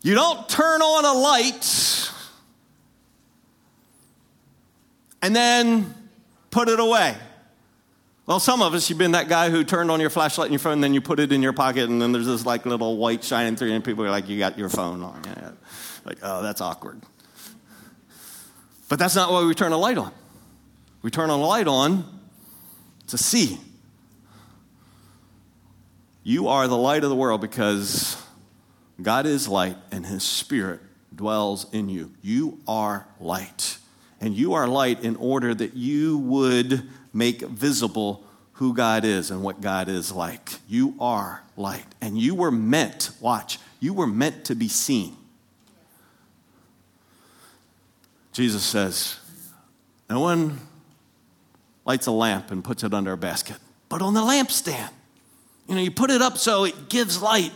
you 0.01 0.13
don't 0.13 0.47
turn 0.49 0.81
on 0.81 1.05
a 1.05 1.19
light 1.19 2.11
and 5.21 5.35
then 5.35 5.93
put 6.51 6.69
it 6.69 6.79
away. 6.79 7.15
Well, 8.27 8.39
some 8.39 8.63
of 8.63 8.73
us, 8.73 8.89
you've 8.89 8.97
been 8.97 9.11
that 9.11 9.29
guy 9.29 9.51
who 9.51 9.63
turned 9.63 9.91
on 9.91 9.99
your 9.99 10.09
flashlight 10.09 10.47
in 10.47 10.53
your 10.53 10.59
phone, 10.59 10.81
then 10.81 10.95
you 10.95 11.01
put 11.01 11.19
it 11.19 11.31
in 11.31 11.43
your 11.43 11.53
pocket, 11.53 11.89
and 11.89 12.01
then 12.01 12.11
there's 12.11 12.25
this 12.25 12.45
like 12.45 12.65
little 12.65 12.97
white 12.97 13.23
shining 13.23 13.55
through, 13.55 13.71
and 13.71 13.83
people 13.83 14.03
are 14.03 14.09
like, 14.09 14.27
"You 14.27 14.39
got 14.39 14.57
your 14.57 14.69
phone 14.69 15.03
on." 15.03 15.21
Yeah. 15.25 15.51
Like, 16.05 16.17
oh, 16.23 16.41
that's 16.41 16.59
awkward. 16.59 17.01
But 18.89 18.99
that's 18.99 19.15
not 19.15 19.31
why 19.31 19.43
we 19.43 19.53
turn 19.53 19.71
a 19.71 19.77
light 19.77 19.97
on. 19.97 20.11
We 21.03 21.11
turn 21.11 21.29
a 21.29 21.37
light 21.37 21.67
on 21.67 22.03
to 23.07 23.17
see. 23.17 23.59
You 26.23 26.47
are 26.47 26.67
the 26.67 26.77
light 26.77 27.03
of 27.03 27.09
the 27.11 27.15
world 27.15 27.41
because 27.41 28.17
God 28.99 29.27
is 29.27 29.47
light 29.47 29.77
and 29.91 30.03
his 30.03 30.23
spirit 30.23 30.79
dwells 31.15 31.71
in 31.71 31.89
you. 31.89 32.11
You 32.23 32.59
are 32.67 33.07
light. 33.19 33.77
And 34.19 34.35
you 34.35 34.53
are 34.53 34.67
light 34.67 35.03
in 35.03 35.15
order 35.17 35.53
that 35.53 35.75
you 35.75 36.17
would 36.17 36.89
make 37.15 37.41
visible 37.41 38.23
who 38.53 38.73
God 38.73 39.05
is 39.05 39.31
and 39.31 39.41
what 39.41 39.61
God 39.61 39.87
is 39.87 40.11
like. 40.11 40.49
You 40.67 40.95
are 40.99 41.41
light. 41.57 41.85
And 42.01 42.17
you 42.17 42.35
were 42.35 42.51
meant, 42.51 43.11
watch, 43.19 43.57
you 43.79 43.93
were 43.93 44.05
meant 44.05 44.45
to 44.45 44.55
be 44.55 44.67
seen. 44.67 45.15
Jesus 48.33 48.63
says, 48.63 49.17
No 50.09 50.19
one 50.19 50.59
lights 51.85 52.07
a 52.07 52.11
lamp 52.11 52.51
and 52.51 52.63
puts 52.63 52.83
it 52.83 52.93
under 52.93 53.13
a 53.13 53.17
basket, 53.17 53.57
but 53.87 54.01
on 54.01 54.13
the 54.13 54.21
lampstand. 54.21 54.89
You 55.67 55.75
know, 55.75 55.81
you 55.81 55.91
put 55.91 56.11
it 56.11 56.21
up 56.21 56.37
so 56.37 56.65
it 56.65 56.89
gives 56.89 57.21
light. 57.21 57.51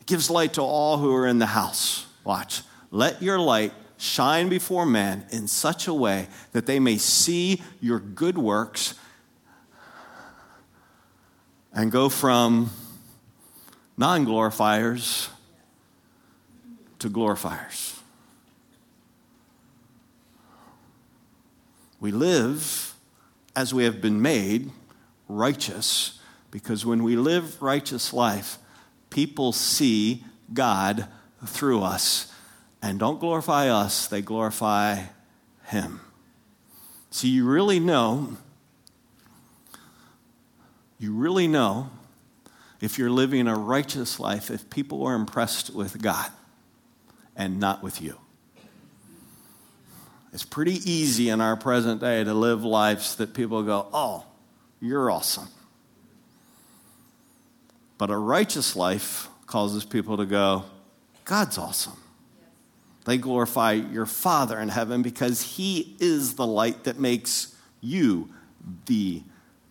It 0.00 0.06
gives 0.06 0.30
light 0.30 0.54
to 0.54 0.62
all 0.62 0.98
who 0.98 1.14
are 1.14 1.26
in 1.26 1.38
the 1.38 1.46
house. 1.46 2.06
Watch. 2.22 2.62
Let 2.90 3.22
your 3.22 3.38
light 3.38 3.72
shine 4.04 4.48
before 4.48 4.84
men 4.84 5.24
in 5.30 5.48
such 5.48 5.88
a 5.88 5.94
way 5.94 6.28
that 6.52 6.66
they 6.66 6.78
may 6.78 6.98
see 6.98 7.62
your 7.80 7.98
good 7.98 8.36
works 8.36 8.94
and 11.72 11.90
go 11.90 12.08
from 12.08 12.70
non 13.96 14.24
glorifiers 14.24 15.28
to 16.98 17.08
glorifiers. 17.08 17.98
We 21.98 22.12
live 22.12 22.94
as 23.56 23.72
we 23.72 23.84
have 23.84 24.00
been 24.02 24.20
made 24.20 24.70
righteous 25.28 26.20
because 26.50 26.84
when 26.84 27.02
we 27.02 27.16
live 27.16 27.60
righteous 27.62 28.12
life, 28.12 28.58
people 29.08 29.52
see 29.52 30.24
God 30.52 31.08
through 31.46 31.82
us 31.82 32.33
and 32.84 32.98
don't 32.98 33.18
glorify 33.18 33.70
us, 33.70 34.08
they 34.08 34.20
glorify 34.20 35.04
Him. 35.68 36.00
So 37.10 37.26
you 37.26 37.46
really 37.46 37.80
know, 37.80 38.36
you 40.98 41.14
really 41.14 41.48
know 41.48 41.88
if 42.82 42.98
you're 42.98 43.10
living 43.10 43.48
a 43.48 43.56
righteous 43.56 44.20
life 44.20 44.50
if 44.50 44.68
people 44.68 45.02
are 45.06 45.14
impressed 45.14 45.74
with 45.74 46.02
God 46.02 46.30
and 47.34 47.58
not 47.58 47.82
with 47.82 48.02
you. 48.02 48.18
It's 50.34 50.44
pretty 50.44 50.74
easy 50.84 51.30
in 51.30 51.40
our 51.40 51.56
present 51.56 52.02
day 52.02 52.22
to 52.22 52.34
live 52.34 52.64
lives 52.64 53.16
that 53.16 53.32
people 53.32 53.62
go, 53.62 53.88
oh, 53.94 54.26
you're 54.82 55.10
awesome. 55.10 55.48
But 57.96 58.10
a 58.10 58.16
righteous 58.18 58.76
life 58.76 59.28
causes 59.46 59.86
people 59.86 60.18
to 60.18 60.26
go, 60.26 60.64
God's 61.24 61.56
awesome. 61.56 62.03
They 63.04 63.18
glorify 63.18 63.72
your 63.72 64.06
Father 64.06 64.58
in 64.58 64.68
heaven 64.70 65.02
because 65.02 65.42
He 65.42 65.96
is 66.00 66.34
the 66.34 66.46
light 66.46 66.84
that 66.84 66.98
makes 66.98 67.54
you 67.80 68.30
the 68.86 69.22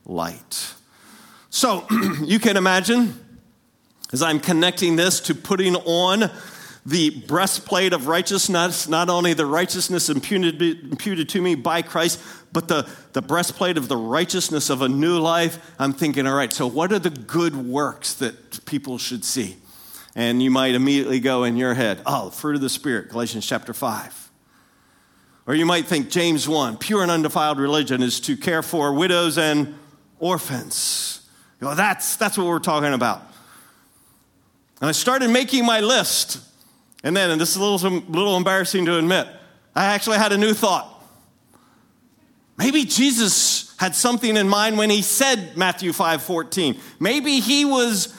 light. 0.06 0.74
So 1.50 1.86
you 2.24 2.40
can 2.40 2.58
imagine, 2.58 3.14
as 4.12 4.22
I'm 4.22 4.40
connecting 4.40 4.96
this 4.96 5.20
to 5.22 5.36
putting 5.36 5.76
on 5.76 6.30
the 6.86 7.12
breastplate 7.28 7.94
of 7.94 8.08
righteousness, 8.08 8.90
not 8.90 9.10
only 9.10 9.34
the 9.34 9.46
righteousness 9.46 10.10
imputed, 10.10 10.62
imputed 10.62 11.30
to 11.30 11.42
me 11.42 11.56
by 11.56 11.82
Christ, 11.82 12.20
but 12.52 12.68
the, 12.68 12.90
the 13.14 13.22
breastplate 13.22 13.78
of 13.78 13.88
the 13.88 13.96
righteousness 13.96 14.70
of 14.70 14.82
a 14.82 14.90
new 14.90 15.18
life. 15.20 15.74
I'm 15.80 15.94
thinking, 15.94 16.28
all 16.28 16.36
right, 16.36 16.52
so 16.52 16.68
what 16.68 16.92
are 16.92 17.00
the 17.00 17.10
good 17.10 17.56
works 17.56 18.14
that 18.16 18.66
people 18.66 18.98
should 18.98 19.24
see? 19.24 19.56
And 20.16 20.44
you 20.44 20.52
might 20.52 20.76
immediately 20.76 21.20
go 21.20 21.44
in 21.44 21.58
your 21.58 21.74
head, 21.74 22.02
oh, 22.06 22.30
fruit 22.30 22.56
of 22.56 22.62
the 22.62 22.70
Spirit, 22.70 23.10
Galatians 23.10 23.46
chapter 23.46 23.74
5. 23.74 24.32
Or 25.48 25.56
you 25.56 25.66
might 25.66 25.88
think 25.88 26.10
James 26.10 26.48
1, 26.48 26.78
pure 26.78 27.02
and 27.02 27.12
undefiled 27.12 27.60
religion 27.60 28.02
is 28.02 28.20
to 28.22 28.38
care 28.38 28.62
for 28.62 28.94
widows 28.94 29.38
and 29.38 29.76
orphans. 30.20 31.28
You 31.60 31.74
that's, 31.76 32.16
that's 32.16 32.38
what 32.38 32.48
we're 32.48 32.60
talking 32.60 32.94
about. 32.94 33.22
And 34.80 34.90
I 34.90 34.92
started 34.92 35.30
making 35.30 35.66
my 35.66 35.80
list 35.80 36.40
and 37.04 37.16
then, 37.16 37.30
and 37.32 37.40
this 37.40 37.52
is 37.52 37.58
a 37.58 37.64
little, 37.64 38.00
little 38.08 38.38
embarrassing 38.38 38.86
to 38.86 38.98
admit, 38.98 39.28
I 39.76 39.86
actually 39.86 40.18
had 40.18 40.32
a 40.32 40.38
new 40.38 40.54
thought. 40.54 40.90
Maybe 42.58 42.86
Jesus 42.86 43.76
had 43.78 43.94
something 43.94 44.38
in 44.38 44.48
mind 44.48 44.78
when 44.78 44.90
he 44.90 45.02
said 45.02 45.58
Matthew 45.58 45.92
5 45.92 46.22
14. 46.22 46.80
Maybe 47.00 47.40
he 47.42 47.66
was 47.66 48.16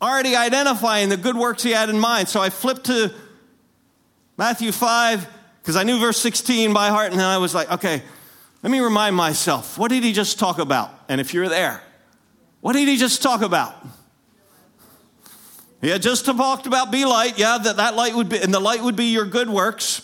already 0.00 0.36
identifying 0.36 1.08
the 1.08 1.16
good 1.16 1.36
works 1.36 1.62
he 1.62 1.72
had 1.72 1.88
in 1.88 1.98
mind. 1.98 2.28
So 2.28 2.40
I 2.40 2.50
flipped 2.50 2.86
to 2.86 3.12
Matthew 4.36 4.72
5 4.72 5.26
because 5.60 5.76
I 5.76 5.82
knew 5.82 5.98
verse 5.98 6.18
16 6.18 6.72
by 6.72 6.88
heart, 6.88 7.10
and 7.10 7.20
then 7.20 7.26
I 7.26 7.38
was 7.38 7.54
like, 7.54 7.70
okay, 7.70 8.02
let 8.62 8.70
me 8.70 8.80
remind 8.80 9.14
myself, 9.14 9.78
what 9.78 9.90
did 9.90 10.02
he 10.02 10.12
just 10.12 10.38
talk 10.38 10.58
about? 10.58 10.90
And 11.08 11.20
if 11.20 11.34
you're 11.34 11.48
there, 11.48 11.82
what 12.60 12.72
did 12.72 12.88
he 12.88 12.96
just 12.96 13.22
talk 13.22 13.42
about? 13.42 13.74
He 15.80 15.88
had 15.88 16.02
just 16.02 16.24
talked 16.24 16.66
about 16.66 16.90
be 16.90 17.04
light, 17.04 17.38
yeah, 17.38 17.58
that, 17.58 17.76
that 17.76 17.94
light 17.94 18.14
would 18.14 18.28
be, 18.28 18.38
and 18.38 18.52
the 18.52 18.60
light 18.60 18.82
would 18.82 18.96
be 18.96 19.06
your 19.06 19.26
good 19.26 19.48
works. 19.48 20.02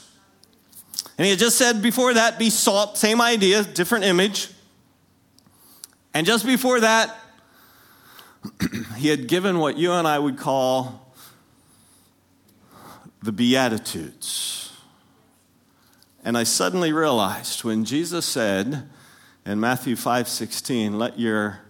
And 1.19 1.25
he 1.25 1.31
had 1.31 1.39
just 1.39 1.57
said 1.59 1.83
before 1.83 2.15
that, 2.15 2.39
be 2.39 2.51
salt, 2.51 2.97
same 2.97 3.21
idea, 3.21 3.65
different 3.65 4.05
image. 4.05 4.51
And 6.13 6.27
just 6.27 6.47
before 6.47 6.81
that, 6.81 7.17
he 8.97 9.09
had 9.09 9.27
given 9.27 9.59
what 9.59 9.77
you 9.77 9.93
and 9.93 10.07
I 10.07 10.19
would 10.19 10.39
call 10.39 11.13
the 13.23 13.33
Beatitudes. 13.33 14.73
And 16.23 16.37
I 16.39 16.45
suddenly 16.45 16.93
realized 16.93 17.65
when 17.65 17.85
Jesus 17.85 18.25
said 18.25 18.89
in 19.45 19.61
Matthew 19.61 19.97
5 19.97 20.29
16, 20.29 20.99
let 20.99 21.19
your 21.19 21.61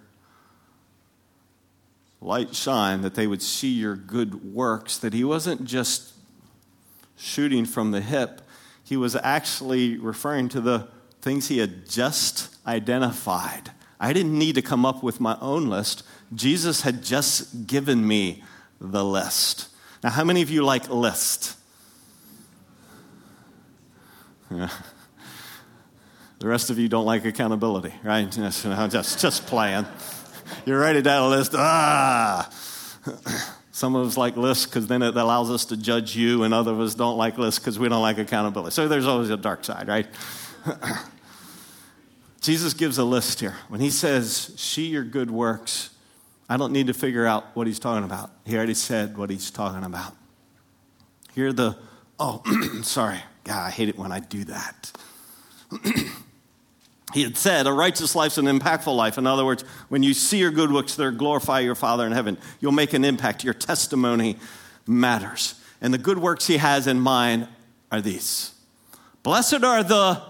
light 2.20 2.54
shine, 2.54 3.02
that 3.02 3.14
they 3.14 3.26
would 3.26 3.42
see 3.42 3.68
your 3.68 3.96
good 3.96 4.54
works, 4.54 4.96
that 4.98 5.12
he 5.12 5.24
wasn't 5.24 5.64
just 5.64 6.14
shooting 7.16 7.64
from 7.66 7.90
the 7.90 8.00
hip, 8.00 8.40
he 8.82 8.96
was 8.96 9.14
actually 9.16 9.96
referring 9.98 10.48
to 10.48 10.60
the 10.60 10.88
things 11.20 11.48
he 11.48 11.58
had 11.58 11.88
just 11.88 12.56
identified. 12.66 13.70
I 14.00 14.12
didn't 14.12 14.38
need 14.38 14.54
to 14.56 14.62
come 14.62 14.84
up 14.84 15.02
with 15.02 15.20
my 15.20 15.38
own 15.40 15.68
list. 15.68 16.02
Jesus 16.34 16.82
had 16.82 17.02
just 17.02 17.66
given 17.66 18.06
me 18.06 18.42
the 18.80 19.04
list. 19.04 19.68
Now, 20.02 20.10
how 20.10 20.24
many 20.24 20.42
of 20.42 20.50
you 20.50 20.64
like 20.64 20.88
list? 20.88 21.56
The 26.44 26.50
rest 26.50 26.68
of 26.68 26.78
you 26.78 26.90
don't 26.90 27.06
like 27.06 27.24
accountability, 27.24 27.94
right? 28.02 28.30
Just, 28.90 29.18
just, 29.18 29.46
playing. 29.46 29.86
You 30.66 30.76
write 30.76 30.94
it 30.94 31.00
down 31.00 31.22
a 31.22 31.28
list. 31.28 31.52
Ah. 31.54 32.50
Some 33.72 33.96
of 33.96 34.06
us 34.06 34.18
like 34.18 34.36
lists 34.36 34.66
because 34.66 34.86
then 34.86 35.00
it 35.00 35.16
allows 35.16 35.50
us 35.50 35.64
to 35.66 35.76
judge 35.78 36.14
you, 36.14 36.42
and 36.42 36.52
other 36.52 36.72
of 36.72 36.80
us 36.80 36.94
don't 36.94 37.16
like 37.16 37.38
lists 37.38 37.58
because 37.58 37.78
we 37.78 37.88
don't 37.88 38.02
like 38.02 38.18
accountability. 38.18 38.74
So 38.74 38.88
there's 38.88 39.06
always 39.06 39.30
a 39.30 39.38
dark 39.38 39.64
side, 39.64 39.88
right? 39.88 40.06
Jesus 42.42 42.74
gives 42.74 42.98
a 42.98 43.04
list 43.04 43.40
here. 43.40 43.56
When 43.68 43.80
he 43.80 43.88
says, 43.88 44.52
See 44.56 44.88
your 44.88 45.02
good 45.02 45.30
works, 45.30 45.93
I 46.48 46.56
don't 46.56 46.72
need 46.72 46.88
to 46.88 46.94
figure 46.94 47.26
out 47.26 47.44
what 47.54 47.66
he's 47.66 47.78
talking 47.78 48.04
about. 48.04 48.30
He 48.44 48.56
already 48.56 48.74
said 48.74 49.16
what 49.16 49.30
he's 49.30 49.50
talking 49.50 49.84
about. 49.84 50.14
Here 51.34 51.48
are 51.48 51.52
the, 51.52 51.76
oh, 52.18 52.42
sorry. 52.82 53.18
God, 53.44 53.66
I 53.66 53.70
hate 53.70 53.88
it 53.88 53.98
when 53.98 54.12
I 54.12 54.20
do 54.20 54.44
that. 54.44 54.92
he 57.14 57.22
had 57.22 57.36
said, 57.36 57.66
a 57.66 57.72
righteous 57.72 58.14
life's 58.14 58.38
an 58.38 58.46
impactful 58.46 58.94
life. 58.94 59.18
In 59.18 59.26
other 59.26 59.44
words, 59.44 59.62
when 59.88 60.02
you 60.02 60.14
see 60.14 60.38
your 60.38 60.50
good 60.50 60.72
works 60.72 60.96
there, 60.96 61.10
glorify 61.10 61.60
your 61.60 61.74
Father 61.74 62.06
in 62.06 62.12
heaven. 62.12 62.38
You'll 62.60 62.72
make 62.72 62.92
an 62.92 63.04
impact. 63.04 63.44
Your 63.44 63.54
testimony 63.54 64.38
matters. 64.86 65.60
And 65.80 65.92
the 65.92 65.98
good 65.98 66.18
works 66.18 66.46
he 66.46 66.58
has 66.58 66.86
in 66.86 67.00
mind 67.00 67.48
are 67.90 68.00
these 68.00 68.52
Blessed 69.22 69.64
are 69.64 69.82
the 69.82 70.20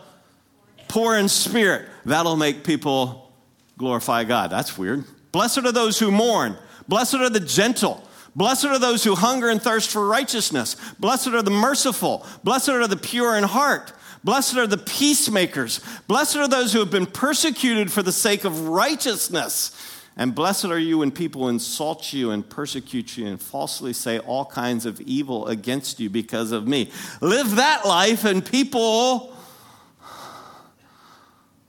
poor 0.87 1.17
in 1.17 1.29
spirit. 1.29 1.89
That'll 2.05 2.37
make 2.37 2.63
people 2.63 3.33
glorify 3.77 4.23
God. 4.23 4.51
That's 4.51 4.79
weird. 4.79 5.05
Blessed 5.35 5.59
are 5.59 5.73
those 5.73 5.99
who 5.99 6.13
mourn. 6.13 6.57
Blessed 6.87 7.17
are 7.17 7.29
the 7.29 7.41
gentle. 7.41 8.07
Blessed 8.37 8.67
are 8.67 8.79
those 8.79 9.03
who 9.03 9.17
hunger 9.17 9.49
and 9.49 9.61
thirst 9.61 9.91
for 9.91 10.07
righteousness. 10.07 10.77
Blessed 11.01 11.27
are 11.27 11.43
the 11.43 11.51
merciful. 11.51 12.25
Blessed 12.45 12.69
are 12.69 12.87
the 12.87 12.97
pure 12.97 13.37
in 13.37 13.43
heart. 13.43 13.93
Blessed 14.23 14.57
are 14.57 14.69
the 14.69 14.79
peacemakers. 14.79 15.81
Blessed 16.07 16.37
are 16.37 16.47
those 16.47 16.73
who 16.73 16.79
have 16.79 16.93
been 16.93 17.05
persecuted 17.05 17.91
for 17.91 18.01
the 18.01 18.13
sake 18.13 18.45
of 18.45 18.69
righteousness. 18.69 19.77
And 20.17 20.37
blessed 20.37 20.67
are 20.67 20.79
you 20.79 20.99
when 20.99 21.11
people 21.11 21.49
insult 21.49 22.13
you 22.13 22.31
and 22.31 22.49
persecute 22.49 23.17
you 23.17 23.27
and 23.27 23.43
falsely 23.43 23.93
say 23.93 24.21
all 24.21 24.45
kinds 24.45 24.87
of 24.87 25.01
evil 25.01 25.49
against 25.49 25.99
you 25.99 26.11
because 26.11 26.53
of 26.53 26.69
me. 26.69 26.93
Live 27.21 27.57
that 27.57 27.85
life, 27.85 28.25
and 28.25 28.47
people 28.47 29.37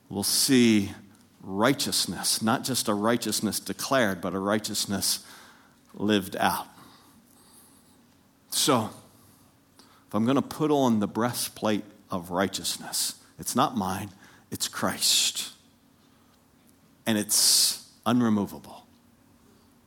will 0.07 0.21
see 0.21 0.91
righteousness, 1.45 2.41
not 2.41 2.63
just 2.63 2.89
a 2.89 2.93
righteousness 2.93 3.59
declared, 3.59 4.19
but 4.19 4.33
a 4.33 4.39
righteousness 4.39 5.23
lived 5.93 6.35
out. 6.37 6.67
So, 8.49 8.89
if 10.07 10.13
I'm 10.13 10.25
going 10.25 10.35
to 10.35 10.41
put 10.41 10.71
on 10.71 10.99
the 10.99 11.07
breastplate 11.07 11.83
of 12.09 12.31
righteousness, 12.31 13.15
it's 13.37 13.55
not 13.55 13.77
mine, 13.77 14.09
it's 14.49 14.67
Christ. 14.67 15.51
And 17.05 17.17
it's 17.17 17.87
unremovable. 18.05 18.81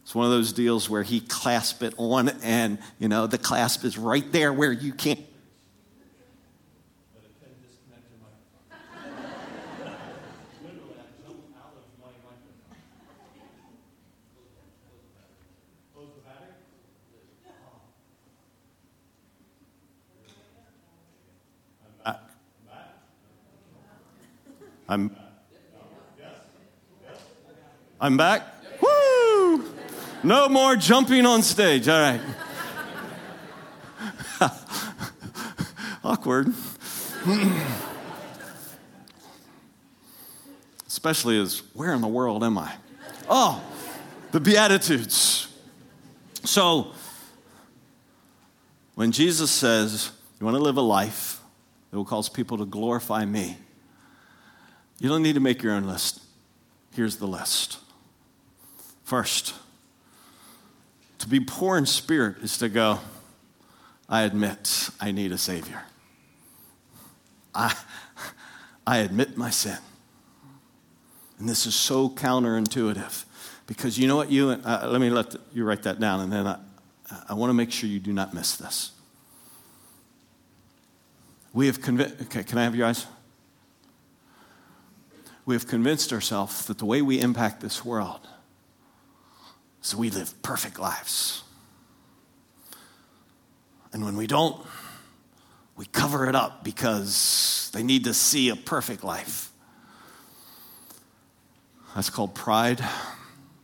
It's 0.05 0.15
one 0.15 0.27
of 0.27 0.31
those 0.31 0.53
deals 0.53 0.89
where 0.89 1.03
he 1.03 1.21
clasps 1.21 1.83
it 1.83 1.95
on, 1.97 2.29
and 2.43 2.79
you 2.99 3.09
know, 3.09 3.27
the 3.27 3.37
clasp 3.37 3.85
is 3.85 3.99
right 3.99 4.31
there 4.33 4.53
where 4.53 4.73
you 4.73 4.93
can't 4.93 5.21
I'm, 24.89 25.15
I'm 28.01 28.17
back. 28.17 28.43
Woo! 28.81 29.65
No 30.23 30.49
more 30.49 30.77
jumping 30.77 31.27
on 31.27 31.43
stage. 31.43 31.89
All 31.89 32.01
right. 32.01 32.21
Awkward. 36.05 36.55
Especially 40.87 41.39
as, 41.39 41.63
where 41.75 41.93
in 41.93 42.01
the 42.01 42.09
world 42.09 42.43
am 42.43 42.57
I? 42.57 42.73
Oh, 43.29 43.63
the 44.33 44.41
Beatitudes. 44.41 45.49
So, 46.45 46.93
when 48.95 49.13
Jesus 49.13 49.51
says, 49.51 50.11
You 50.41 50.47
want 50.47 50.57
to 50.57 50.63
live 50.63 50.79
a 50.79 50.83
life 50.83 51.43
that 51.91 51.97
will 51.99 52.07
cause 52.07 52.31
people 52.31 52.57
to 52.59 52.65
glorify 52.65 53.27
me, 53.27 53.59
you 55.01 55.09
don't 55.09 55.23
need 55.23 55.35
to 55.35 55.41
make 55.41 55.63
your 55.63 55.73
own 55.73 55.85
list. 55.85 56.21
Here's 56.95 57.17
the 57.17 57.27
list. 57.27 57.79
First, 59.05 59.55
to 61.19 61.29
be 61.29 61.41
poor 61.41 61.79
in 61.79 61.87
spirit 61.87 62.39
is 62.43 62.59
to 62.59 62.69
go, 62.69 63.01
I 64.09 64.23
admit 64.23 64.91
I 65.01 65.13
need 65.13 65.33
a 65.33 65.39
Savior. 65.39 65.83
I, 67.55 67.75
I 68.87 68.99
admit 68.99 69.37
my 69.37 69.51
sin. 69.51 69.79
And 71.39 71.49
this 71.49 71.67
is 71.67 71.75
so 71.75 72.09
counterintuitive 72.09 73.25
because 73.67 73.99
you 73.99 74.09
know 74.09 74.17
what, 74.17 74.31
you, 74.31 74.51
uh, 74.51 74.89
let 74.91 75.01
me 75.01 75.11
let 75.11 75.31
the, 75.31 75.41
you 75.53 75.65
write 75.65 75.83
that 75.83 76.01
down 76.01 76.21
and 76.21 76.33
then 76.33 76.47
I, 76.47 76.59
I 77.29 77.35
want 77.35 77.51
to 77.51 77.55
make 77.55 77.71
sure 77.71 77.89
you 77.89 78.01
do 78.01 78.13
not 78.13 78.35
miss 78.35 78.57
this. 78.57 78.93
We 81.53 81.67
have 81.67 81.81
convinced, 81.81 82.17
okay, 82.23 82.43
can 82.43 82.59
I 82.59 82.65
have 82.65 82.75
your 82.75 82.87
eyes? 82.87 83.07
We 85.49 85.55
have 85.55 85.67
convinced 85.67 86.13
ourselves 86.13 86.67
that 86.67 86.77
the 86.77 86.85
way 86.85 87.01
we 87.01 87.19
impact 87.19 87.63
this 87.63 87.83
world 87.83 88.21
is 89.83 89.97
we 89.97 90.11
live 90.11 90.43
perfect 90.43 90.79
lives. 90.79 91.43
And 93.95 94.05
when 94.05 94.15
we 94.15 94.27
don't, 94.27 94.63
we 95.75 95.87
cover 95.87 96.29
it 96.29 96.35
up 96.35 96.65
because 96.65 97.71
they 97.73 97.83
need 97.83 98.05
to 98.05 98.13
see 98.13 98.51
a 98.51 98.57
perfect 98.57 99.03
life. 99.03 99.51
That's 101.95 102.11
called 102.11 102.35
pride, 102.35 102.85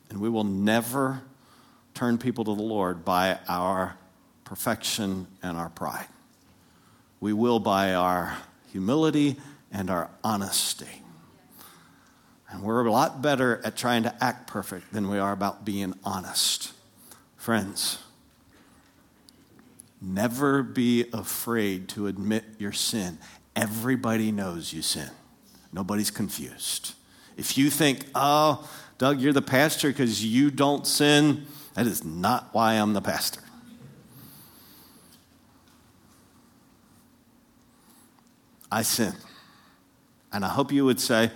and 0.09 0.22
we 0.22 0.30
will 0.30 0.43
never 0.43 1.20
turn 1.93 2.16
people 2.16 2.47
to 2.47 2.55
the 2.55 2.62
Lord 2.62 3.05
by 3.05 3.39
our 3.47 3.99
perfection 4.45 5.26
and 5.43 5.59
our 5.59 5.68
pride. 5.68 6.07
We 7.20 7.35
will 7.35 7.61
by 7.61 7.93
our 7.93 8.39
humility 8.72 9.37
and 9.70 9.91
our 9.91 10.09
honesty. 10.24 11.04
And 12.55 12.63
we're 12.63 12.87
a 12.87 12.91
lot 12.93 13.21
better 13.21 13.61
at 13.65 13.77
trying 13.77 14.05
to 14.05 14.15
act 14.25 14.47
perfect 14.47 14.93
than 14.93 15.11
we 15.11 15.19
are 15.19 15.33
about 15.33 15.65
being 15.65 15.93
honest. 16.05 16.73
Friends, 17.37 17.99
never 20.01 20.63
be 20.63 21.07
afraid 21.13 21.89
to 21.89 22.07
admit 22.07 22.45
your 22.59 22.71
sin. 22.71 23.19
Everybody 23.57 24.31
knows 24.31 24.73
you 24.73 24.83
sin, 24.83 25.11
nobody's 25.73 26.13
confused. 26.13 26.95
If 27.37 27.59
you 27.59 27.71
think, 27.71 28.07
oh, 28.15 28.71
Doug, 28.99 29.21
you're 29.21 29.33
the 29.33 29.43
pastor 29.43 29.89
because 29.89 30.25
you 30.25 30.53
don't 30.53 30.87
sin, 30.87 31.47
that 31.75 31.89
is 31.89 32.05
not 32.05 32.51
why 32.53 32.75
I'm 32.75 32.93
the 32.93 33.03
pastor. 33.03 33.41
I 38.71 38.83
sin. 38.83 39.15
And 40.33 40.45
I 40.45 40.49
hope 40.49 40.71
you 40.71 40.85
would 40.85 41.01
say, 41.01 41.33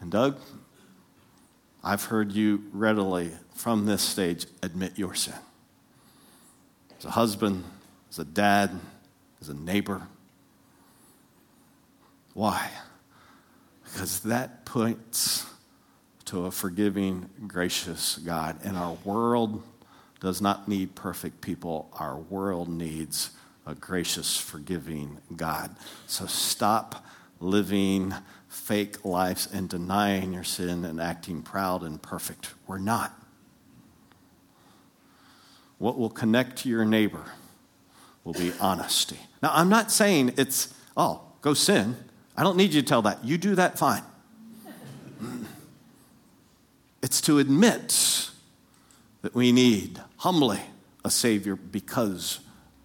and 0.00 0.10
Doug, 0.10 0.38
I've 1.82 2.04
heard 2.04 2.32
you 2.32 2.64
readily 2.72 3.30
from 3.54 3.86
this 3.86 4.02
stage 4.02 4.46
admit 4.62 4.98
your 4.98 5.14
sin. 5.14 5.34
As 6.98 7.04
a 7.04 7.10
husband, 7.10 7.64
as 8.10 8.18
a 8.18 8.24
dad, 8.24 8.70
as 9.40 9.48
a 9.48 9.54
neighbor. 9.54 10.08
Why? 12.34 12.70
Because 13.84 14.20
that 14.20 14.64
points 14.64 15.46
to 16.26 16.46
a 16.46 16.50
forgiving, 16.50 17.30
gracious 17.46 18.18
God. 18.18 18.58
And 18.64 18.76
our 18.76 18.96
world 19.04 19.62
does 20.20 20.40
not 20.40 20.66
need 20.66 20.94
perfect 20.94 21.40
people, 21.40 21.88
our 21.92 22.16
world 22.18 22.68
needs 22.68 23.30
a 23.66 23.74
gracious, 23.74 24.36
forgiving 24.36 25.18
God. 25.34 25.74
So 26.06 26.26
stop 26.26 27.04
living 27.40 28.14
fake 28.48 29.04
lives 29.04 29.48
and 29.52 29.68
denying 29.68 30.32
your 30.32 30.44
sin 30.44 30.84
and 30.84 31.00
acting 31.00 31.42
proud 31.42 31.82
and 31.82 32.00
perfect. 32.00 32.54
We're 32.66 32.78
not. 32.78 33.12
What 35.78 35.98
will 35.98 36.10
connect 36.10 36.58
to 36.58 36.68
your 36.68 36.84
neighbor 36.84 37.24
will 38.24 38.32
be 38.32 38.52
honesty. 38.60 39.18
Now, 39.42 39.50
I'm 39.52 39.68
not 39.68 39.92
saying 39.92 40.34
it's, 40.36 40.74
oh, 40.96 41.20
go 41.42 41.54
sin. 41.54 41.96
I 42.36 42.42
don't 42.42 42.56
need 42.56 42.72
you 42.72 42.80
to 42.80 42.86
tell 42.86 43.02
that. 43.02 43.24
You 43.24 43.38
do 43.38 43.54
that 43.54 43.78
fine. 43.78 44.02
It's 47.02 47.20
to 47.20 47.38
admit 47.38 48.30
that 49.22 49.32
we 49.32 49.52
need 49.52 50.00
humbly 50.16 50.60
a 51.04 51.10
Savior 51.10 51.54
because 51.54 52.40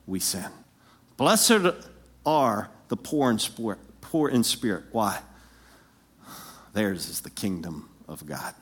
we 0.05 0.19
sin. 0.19 0.51
Blessed 1.17 1.73
are 2.23 2.69
the 2.89 2.97
poor 2.97 3.31
in 3.31 3.39
spirit. 3.39 3.79
Poor 4.11 4.27
in 4.27 4.43
spirit. 4.43 4.83
Why? 4.91 5.21
Theirs 6.73 7.07
is 7.07 7.21
the 7.21 7.29
kingdom 7.29 7.89
of 8.09 8.25
God. 8.25 8.53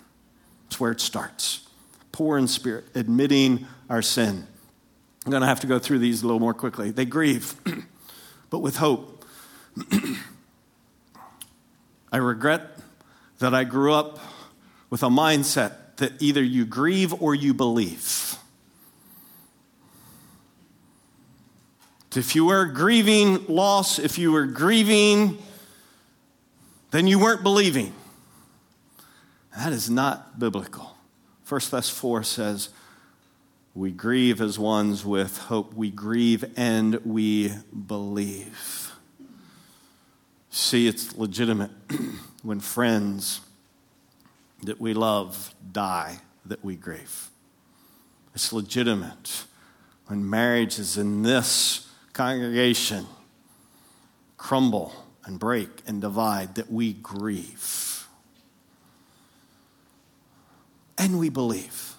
It's 0.67 0.79
where 0.79 0.91
it 0.91 1.01
starts. 1.01 1.67
Poor 2.11 2.37
in 2.37 2.47
spirit, 2.47 2.85
admitting 2.93 3.65
our 3.89 4.03
sin. 4.03 4.45
I'm 5.25 5.31
going 5.31 5.41
to 5.41 5.47
have 5.47 5.61
to 5.61 5.67
go 5.67 5.79
through 5.79 5.97
these 5.97 6.21
a 6.21 6.27
little 6.27 6.39
more 6.39 6.53
quickly. 6.53 6.91
They 6.91 7.05
grieve, 7.05 7.55
but 8.51 8.59
with 8.59 8.75
hope. 8.75 9.25
I 12.11 12.17
regret 12.17 12.77
that 13.39 13.55
I 13.55 13.63
grew 13.63 13.91
up 13.91 14.19
with 14.91 15.01
a 15.01 15.09
mindset 15.09 15.95
that 15.95 16.21
either 16.21 16.43
you 16.43 16.63
grieve 16.63 17.11
or 17.23 17.33
you 17.33 17.55
believe. 17.55 18.35
If 22.15 22.35
you 22.35 22.45
were 22.45 22.65
grieving 22.65 23.45
loss, 23.47 23.99
if 23.99 24.17
you 24.17 24.31
were 24.31 24.47
grieving, 24.47 25.37
then 26.91 27.05
you 27.05 27.19
weren't 27.19 27.43
believing. 27.43 27.93
That 29.55 29.73
is 29.73 29.89
not 29.89 30.39
biblical. 30.39 30.97
First 31.43 31.69
Thess 31.69 31.89
4 31.89 32.23
says, 32.23 32.69
We 33.75 33.91
grieve 33.91 34.41
as 34.41 34.57
ones 34.57 35.05
with 35.05 35.37
hope. 35.37 35.73
We 35.73 35.91
grieve 35.91 36.45
and 36.57 36.95
we 37.05 37.53
believe. 37.87 38.91
See, 40.49 40.87
it's 40.87 41.15
legitimate 41.15 41.71
when 42.43 42.59
friends 42.59 43.41
that 44.63 44.81
we 44.81 44.93
love 44.93 45.53
die 45.71 46.21
that 46.45 46.63
we 46.63 46.75
grieve. 46.75 47.29
It's 48.33 48.51
legitimate 48.51 49.45
when 50.07 50.27
marriage 50.27 50.79
is 50.79 50.97
in 50.97 51.21
this 51.21 51.88
congregation 52.13 53.05
crumble 54.37 54.93
and 55.25 55.39
break 55.39 55.69
and 55.85 56.01
divide 56.01 56.55
that 56.55 56.71
we 56.71 56.93
grieve. 56.93 58.07
And 60.97 61.19
we 61.19 61.29
believe 61.29 61.93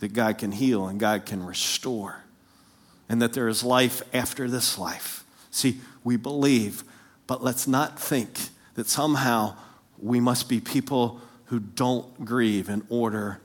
that 0.00 0.12
God 0.12 0.38
can 0.38 0.52
heal 0.52 0.86
and 0.86 0.98
God 0.98 1.24
can 1.24 1.44
restore 1.44 2.24
and 3.08 3.22
that 3.22 3.32
there 3.32 3.48
is 3.48 3.62
life 3.62 4.02
after 4.12 4.48
this 4.48 4.78
life. 4.78 5.24
See, 5.50 5.80
we 6.02 6.16
believe, 6.16 6.82
but 7.26 7.42
let's 7.42 7.68
not 7.68 7.98
think 7.98 8.48
that 8.74 8.88
somehow 8.88 9.56
we 9.98 10.20
must 10.20 10.48
be 10.48 10.60
people 10.60 11.20
who 11.46 11.60
don't 11.60 12.24
grieve 12.24 12.68
in 12.68 12.84
order 12.88 13.40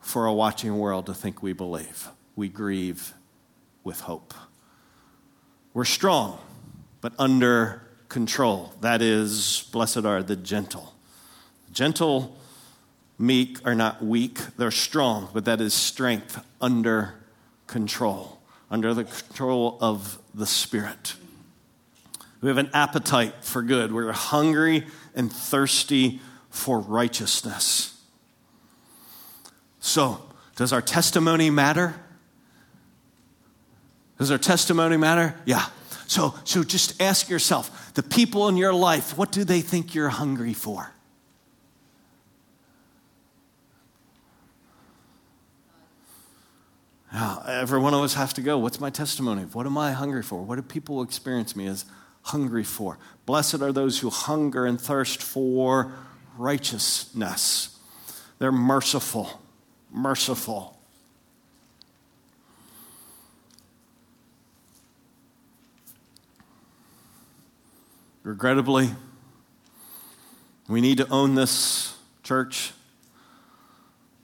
for 0.00 0.26
a 0.26 0.32
watching 0.32 0.78
world 0.78 1.06
to 1.06 1.14
think 1.14 1.42
we 1.42 1.52
believe. 1.52 2.08
We 2.34 2.48
grieve 2.48 3.12
with 3.84 4.00
hope. 4.00 4.34
We're 5.76 5.84
strong, 5.84 6.38
but 7.02 7.12
under 7.18 7.82
control. 8.08 8.72
That 8.80 9.02
is, 9.02 9.68
blessed 9.72 10.06
are 10.06 10.22
the 10.22 10.34
gentle. 10.34 10.94
Gentle, 11.70 12.34
meek 13.18 13.58
are 13.62 13.74
not 13.74 14.02
weak, 14.02 14.38
they're 14.56 14.70
strong, 14.70 15.28
but 15.34 15.44
that 15.44 15.60
is 15.60 15.74
strength 15.74 16.42
under 16.62 17.16
control, 17.66 18.40
under 18.70 18.94
the 18.94 19.04
control 19.04 19.76
of 19.82 20.18
the 20.32 20.46
Spirit. 20.46 21.14
We 22.40 22.48
have 22.48 22.56
an 22.56 22.70
appetite 22.72 23.44
for 23.44 23.60
good. 23.60 23.92
We're 23.92 24.12
hungry 24.12 24.86
and 25.14 25.30
thirsty 25.30 26.22
for 26.48 26.80
righteousness. 26.80 28.02
So, 29.80 30.22
does 30.56 30.72
our 30.72 30.80
testimony 30.80 31.50
matter? 31.50 31.96
Does 34.18 34.30
our 34.30 34.38
testimony 34.38 34.96
matter? 34.96 35.34
Yeah. 35.44 35.66
So, 36.06 36.34
so 36.44 36.62
just 36.62 37.00
ask 37.02 37.28
yourself 37.28 37.94
the 37.94 38.02
people 38.02 38.48
in 38.48 38.56
your 38.56 38.72
life, 38.72 39.16
what 39.18 39.32
do 39.32 39.44
they 39.44 39.60
think 39.60 39.94
you're 39.94 40.08
hungry 40.08 40.54
for? 40.54 40.92
Now, 47.12 47.42
every 47.46 47.78
one 47.78 47.94
of 47.94 48.02
us 48.02 48.14
have 48.14 48.34
to 48.34 48.42
go. 48.42 48.58
What's 48.58 48.78
my 48.78 48.90
testimony? 48.90 49.42
What 49.42 49.64
am 49.64 49.78
I 49.78 49.92
hungry 49.92 50.22
for? 50.22 50.42
What 50.42 50.56
do 50.56 50.62
people 50.62 51.02
experience 51.02 51.56
me 51.56 51.66
as 51.66 51.86
hungry 52.22 52.64
for? 52.64 52.98
Blessed 53.24 53.62
are 53.62 53.72
those 53.72 54.00
who 54.00 54.10
hunger 54.10 54.66
and 54.66 54.78
thirst 54.78 55.22
for 55.22 55.94
righteousness. 56.36 57.78
They're 58.38 58.52
merciful, 58.52 59.40
merciful. 59.90 60.75
Regrettably, 68.26 68.90
we 70.66 70.80
need 70.80 70.98
to 70.98 71.08
own 71.10 71.36
this 71.36 71.96
church. 72.24 72.72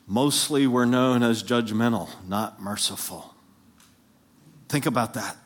Mostly 0.09 0.67
we're 0.67 0.87
known 0.87 1.23
as 1.23 1.45
judgmental, 1.45 2.09
not 2.27 2.61
merciful. 2.61 3.33
Think 4.69 4.87
about 4.87 5.15
that. 5.15 5.37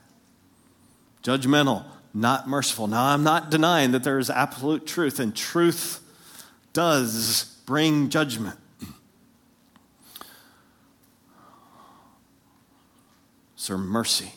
Judgmental, 1.22 1.84
not 2.14 2.48
merciful. 2.48 2.86
Now, 2.86 3.04
I'm 3.04 3.22
not 3.22 3.50
denying 3.50 3.90
that 3.90 4.04
there 4.04 4.18
is 4.18 4.30
absolute 4.30 4.86
truth, 4.86 5.20
and 5.20 5.36
truth 5.36 6.00
does 6.72 7.44
bring 7.66 8.08
judgment. 8.08 8.58
Sir, 13.54 13.76
mercy. 13.76 14.32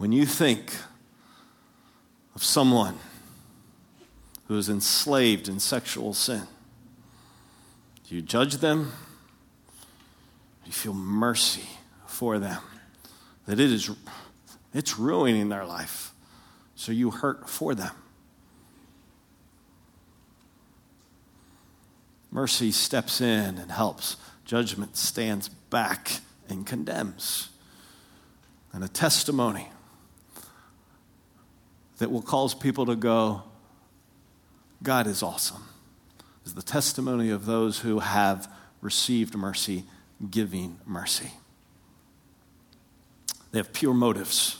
When 0.00 0.12
you 0.12 0.24
think 0.24 0.72
of 2.34 2.42
someone 2.42 2.98
who 4.48 4.56
is 4.56 4.70
enslaved 4.70 5.46
in 5.46 5.60
sexual 5.60 6.14
sin, 6.14 6.44
do 8.08 8.14
you 8.14 8.22
judge 8.22 8.56
them? 8.56 8.92
Do 10.64 10.68
you 10.68 10.72
feel 10.72 10.94
mercy 10.94 11.68
for 12.06 12.38
them? 12.38 12.62
That 13.44 13.60
it 13.60 13.70
is 13.70 13.90
it's 14.72 14.98
ruining 14.98 15.50
their 15.50 15.66
life. 15.66 16.12
So 16.76 16.92
you 16.92 17.10
hurt 17.10 17.50
for 17.50 17.74
them. 17.74 17.94
Mercy 22.30 22.72
steps 22.72 23.20
in 23.20 23.58
and 23.58 23.70
helps. 23.70 24.16
Judgment 24.46 24.96
stands 24.96 25.50
back 25.50 26.22
and 26.48 26.64
condemns. 26.64 27.50
And 28.72 28.82
a 28.82 28.88
testimony 28.88 29.68
that 32.00 32.10
will 32.10 32.22
cause 32.22 32.54
people 32.54 32.86
to 32.86 32.96
go, 32.96 33.42
God 34.82 35.06
is 35.06 35.22
awesome, 35.22 35.62
is 36.46 36.54
the 36.54 36.62
testimony 36.62 37.28
of 37.28 37.44
those 37.44 37.80
who 37.80 37.98
have 37.98 38.50
received 38.80 39.36
mercy, 39.36 39.84
giving 40.30 40.78
mercy. 40.86 41.30
They 43.52 43.58
have 43.58 43.74
pure 43.74 43.92
motives. 43.92 44.58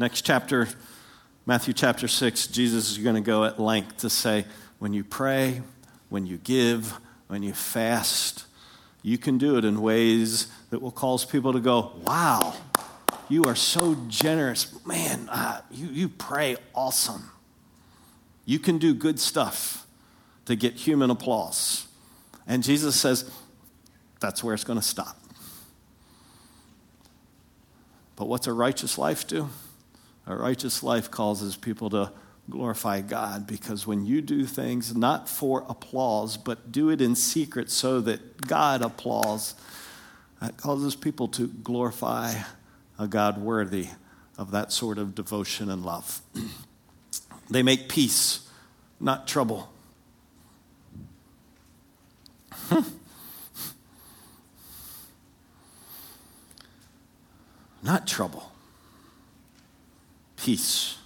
Next 0.00 0.22
chapter, 0.22 0.68
Matthew 1.46 1.72
chapter 1.72 2.08
6, 2.08 2.48
Jesus 2.48 2.90
is 2.90 2.98
going 2.98 3.14
to 3.14 3.20
go 3.20 3.44
at 3.44 3.60
length 3.60 3.98
to 3.98 4.10
say, 4.10 4.44
when 4.80 4.92
you 4.92 5.04
pray, 5.04 5.62
when 6.08 6.26
you 6.26 6.38
give, 6.38 6.98
when 7.28 7.44
you 7.44 7.52
fast, 7.52 8.44
you 9.02 9.18
can 9.18 9.38
do 9.38 9.56
it 9.56 9.64
in 9.64 9.80
ways 9.80 10.48
that 10.70 10.82
will 10.82 10.90
cause 10.90 11.24
people 11.24 11.52
to 11.52 11.60
go, 11.60 11.92
wow, 12.02 12.54
you 13.28 13.44
are 13.44 13.56
so 13.56 13.96
generous. 14.08 14.74
Man, 14.86 15.28
uh, 15.30 15.60
you, 15.70 15.86
you 15.88 16.08
pray 16.08 16.56
awesome. 16.74 17.30
You 18.44 18.58
can 18.58 18.78
do 18.78 18.94
good 18.94 19.18
stuff 19.18 19.86
to 20.44 20.54
get 20.54 20.74
human 20.74 21.10
applause. 21.10 21.88
And 22.46 22.62
Jesus 22.62 22.94
says, 22.98 23.30
that's 24.20 24.42
where 24.44 24.54
it's 24.54 24.64
going 24.64 24.78
to 24.78 24.84
stop. 24.84 25.18
But 28.14 28.28
what's 28.28 28.46
a 28.46 28.52
righteous 28.52 28.96
life 28.96 29.26
do? 29.26 29.50
A 30.26 30.34
righteous 30.34 30.82
life 30.82 31.10
causes 31.10 31.56
people 31.56 31.90
to 31.90 32.12
glorify 32.48 33.00
God 33.00 33.46
because 33.46 33.86
when 33.86 34.06
you 34.06 34.22
do 34.22 34.46
things 34.46 34.96
not 34.96 35.28
for 35.28 35.64
applause, 35.68 36.36
but 36.36 36.72
do 36.72 36.90
it 36.90 37.00
in 37.00 37.14
secret 37.14 37.70
so 37.70 38.00
that 38.00 38.46
God 38.46 38.82
applauds, 38.82 39.54
that 40.40 40.56
causes 40.56 40.94
people 40.94 41.28
to 41.28 41.48
glorify 41.48 42.34
a 42.98 43.06
God 43.06 43.38
worthy 43.38 43.88
of 44.38 44.50
that 44.50 44.72
sort 44.72 44.98
of 44.98 45.14
devotion 45.14 45.70
and 45.70 45.84
love. 45.84 46.20
they 47.50 47.62
make 47.62 47.88
peace, 47.88 48.48
not 49.00 49.28
trouble. 49.28 49.72
not 57.82 58.06
trouble, 58.06 58.52
peace. 60.36 60.98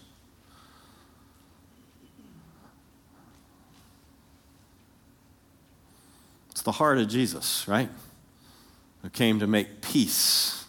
It's 6.50 6.62
the 6.62 6.72
heart 6.72 6.98
of 6.98 7.08
Jesus, 7.08 7.66
right? 7.66 7.88
Who 9.02 9.08
came 9.08 9.40
to 9.40 9.46
make 9.46 9.80
peace 9.80 10.59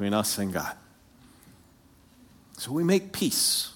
between 0.00 0.14
us 0.14 0.38
and 0.38 0.50
God. 0.50 0.74
So 2.56 2.72
we 2.72 2.82
make 2.82 3.12
peace. 3.12 3.74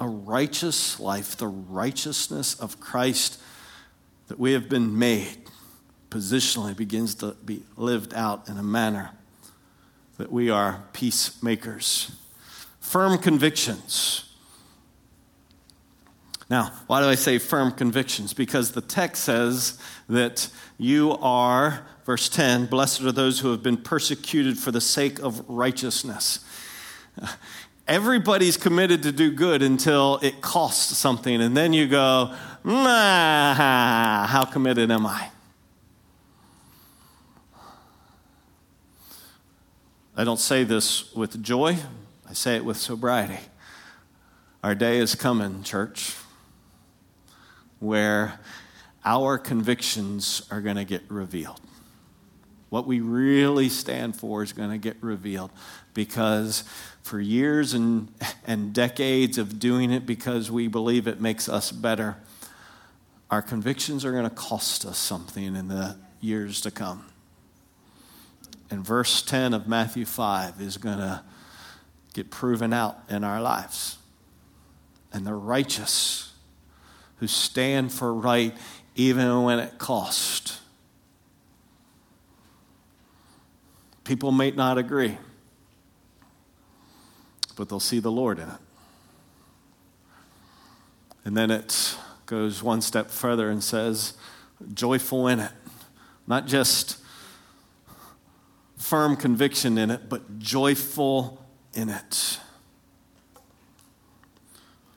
A 0.00 0.08
righteous 0.08 0.98
life, 0.98 1.36
the 1.36 1.48
righteousness 1.48 2.58
of 2.58 2.80
Christ 2.80 3.38
that 4.28 4.38
we 4.38 4.52
have 4.52 4.70
been 4.70 4.98
made, 4.98 5.36
positionally 6.08 6.74
begins 6.74 7.14
to 7.16 7.36
be 7.44 7.62
lived 7.76 8.14
out 8.14 8.48
in 8.48 8.56
a 8.56 8.62
manner 8.62 9.10
that 10.16 10.32
we 10.32 10.48
are 10.48 10.82
peacemakers. 10.94 12.10
Firm 12.80 13.18
convictions. 13.18 14.24
Now, 16.48 16.72
why 16.86 17.02
do 17.02 17.08
I 17.08 17.16
say 17.16 17.36
firm 17.36 17.70
convictions? 17.70 18.32
Because 18.32 18.72
the 18.72 18.80
text 18.80 19.24
says 19.24 19.78
that 20.08 20.48
you 20.78 21.18
are, 21.20 21.86
verse 22.06 22.28
10, 22.28 22.66
blessed 22.66 23.02
are 23.02 23.10
those 23.10 23.40
who 23.40 23.50
have 23.50 23.64
been 23.64 23.76
persecuted 23.76 24.56
for 24.56 24.70
the 24.70 24.80
sake 24.80 25.18
of 25.18 25.42
righteousness. 25.48 26.38
Everybody's 27.88 28.56
committed 28.56 29.02
to 29.02 29.12
do 29.12 29.32
good 29.32 29.60
until 29.60 30.20
it 30.22 30.40
costs 30.40 30.96
something, 30.96 31.42
and 31.42 31.56
then 31.56 31.72
you 31.72 31.88
go, 31.88 32.32
nah, 32.64 33.54
how 34.26 34.44
committed 34.44 34.90
am 34.92 35.04
I? 35.04 35.30
I 40.16 40.22
don't 40.22 40.40
say 40.40 40.62
this 40.62 41.12
with 41.12 41.42
joy, 41.42 41.76
I 42.28 42.32
say 42.32 42.54
it 42.54 42.64
with 42.64 42.76
sobriety. 42.76 43.40
Our 44.62 44.76
day 44.76 44.98
is 44.98 45.16
coming, 45.16 45.64
church, 45.64 46.14
where 47.80 48.38
our 49.04 49.38
convictions 49.38 50.42
are 50.52 50.60
going 50.60 50.76
to 50.76 50.84
get 50.84 51.02
revealed. 51.08 51.60
What 52.76 52.86
we 52.86 53.00
really 53.00 53.70
stand 53.70 54.16
for 54.16 54.42
is 54.42 54.52
going 54.52 54.68
to 54.68 54.76
get 54.76 54.98
revealed 55.00 55.50
because 55.94 56.62
for 57.00 57.18
years 57.18 57.72
and, 57.72 58.12
and 58.46 58.74
decades 58.74 59.38
of 59.38 59.58
doing 59.58 59.90
it 59.90 60.04
because 60.04 60.50
we 60.50 60.68
believe 60.68 61.06
it 61.06 61.18
makes 61.18 61.48
us 61.48 61.72
better, 61.72 62.18
our 63.30 63.40
convictions 63.40 64.04
are 64.04 64.12
going 64.12 64.28
to 64.28 64.28
cost 64.28 64.84
us 64.84 64.98
something 64.98 65.56
in 65.56 65.68
the 65.68 65.96
years 66.20 66.60
to 66.60 66.70
come. 66.70 67.06
And 68.70 68.84
verse 68.84 69.22
10 69.22 69.54
of 69.54 69.66
Matthew 69.66 70.04
5 70.04 70.60
is 70.60 70.76
going 70.76 70.98
to 70.98 71.22
get 72.12 72.30
proven 72.30 72.74
out 72.74 72.98
in 73.08 73.24
our 73.24 73.40
lives. 73.40 73.96
And 75.14 75.26
the 75.26 75.32
righteous 75.32 76.30
who 77.20 77.26
stand 77.26 77.90
for 77.90 78.12
right 78.12 78.54
even 78.96 79.44
when 79.44 79.60
it 79.60 79.78
costs. 79.78 80.60
People 84.06 84.32
may 84.32 84.52
not 84.52 84.78
agree 84.78 85.18
but 87.56 87.70
they'll 87.70 87.80
see 87.80 87.98
the 87.98 88.12
Lord 88.12 88.38
in 88.38 88.48
it. 88.48 88.58
And 91.24 91.36
then 91.36 91.50
it 91.50 91.96
goes 92.26 92.62
one 92.62 92.82
step 92.82 93.10
further 93.10 93.50
and 93.50 93.64
says, 93.64 94.12
joyful 94.72 95.26
in 95.26 95.40
it. 95.40 95.50
Not 96.26 96.46
just 96.46 96.98
firm 98.76 99.16
conviction 99.16 99.78
in 99.78 99.90
it, 99.90 100.08
but 100.08 100.38
joyful 100.38 101.44
in 101.72 101.88
it. 101.88 102.38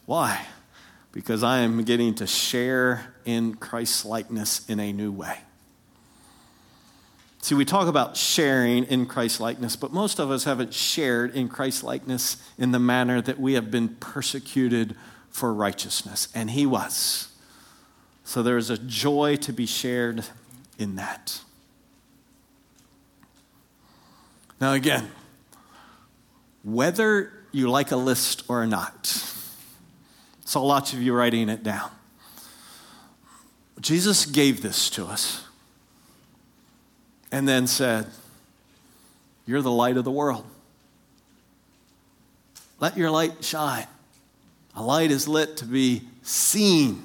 Why? 0.05 0.45
Because 1.11 1.43
I 1.43 1.59
am 1.59 1.83
getting 1.83 2.13
to 2.15 2.27
share 2.27 3.15
in 3.25 3.55
Christ's 3.55 4.05
likeness 4.05 4.67
in 4.69 4.79
a 4.79 4.91
new 4.91 5.11
way. 5.11 5.37
See, 7.41 7.55
we 7.55 7.63
talk 7.65 7.87
about 7.87 8.17
sharing 8.17 8.83
in 8.85 9.05
Christ 9.05 9.39
likeness, 9.39 9.75
but 9.75 9.93
most 9.93 10.19
of 10.19 10.29
us 10.29 10.43
haven't 10.43 10.73
shared 10.73 11.33
in 11.33 11.47
Christ 11.47 11.83
likeness 11.83 12.37
in 12.57 12.71
the 12.71 12.79
manner 12.79 13.21
that 13.21 13.39
we 13.39 13.53
have 13.53 13.71
been 13.71 13.89
persecuted 13.95 14.95
for 15.29 15.53
righteousness, 15.53 16.27
and 16.35 16.51
He 16.51 16.65
was. 16.65 17.29
So 18.25 18.43
there 18.43 18.57
is 18.57 18.69
a 18.69 18.77
joy 18.77 19.37
to 19.37 19.53
be 19.53 19.65
shared 19.65 20.25
in 20.77 20.95
that. 20.97 21.41
Now, 24.59 24.73
again, 24.73 25.09
whether 26.63 27.31
you 27.51 27.69
like 27.69 27.91
a 27.91 27.95
list 27.95 28.43
or 28.49 28.67
not, 28.67 29.07
saw 30.43 30.61
lots 30.61 30.91
of 30.91 31.01
you 31.01 31.13
writing 31.13 31.47
it 31.47 31.63
down. 31.63 31.89
Jesus 33.79 34.25
gave 34.25 34.61
this 34.61 34.89
to 34.89 35.05
us 35.05 35.45
and 37.31 37.47
then 37.47 37.67
said, 37.67 38.07
You're 39.45 39.61
the 39.61 39.71
light 39.71 39.97
of 39.97 40.03
the 40.03 40.11
world. 40.11 40.45
Let 42.79 42.97
your 42.97 43.11
light 43.11 43.43
shine. 43.43 43.87
A 44.75 44.83
light 44.83 45.11
is 45.11 45.27
lit 45.27 45.57
to 45.57 45.65
be 45.65 46.03
seen. 46.23 47.03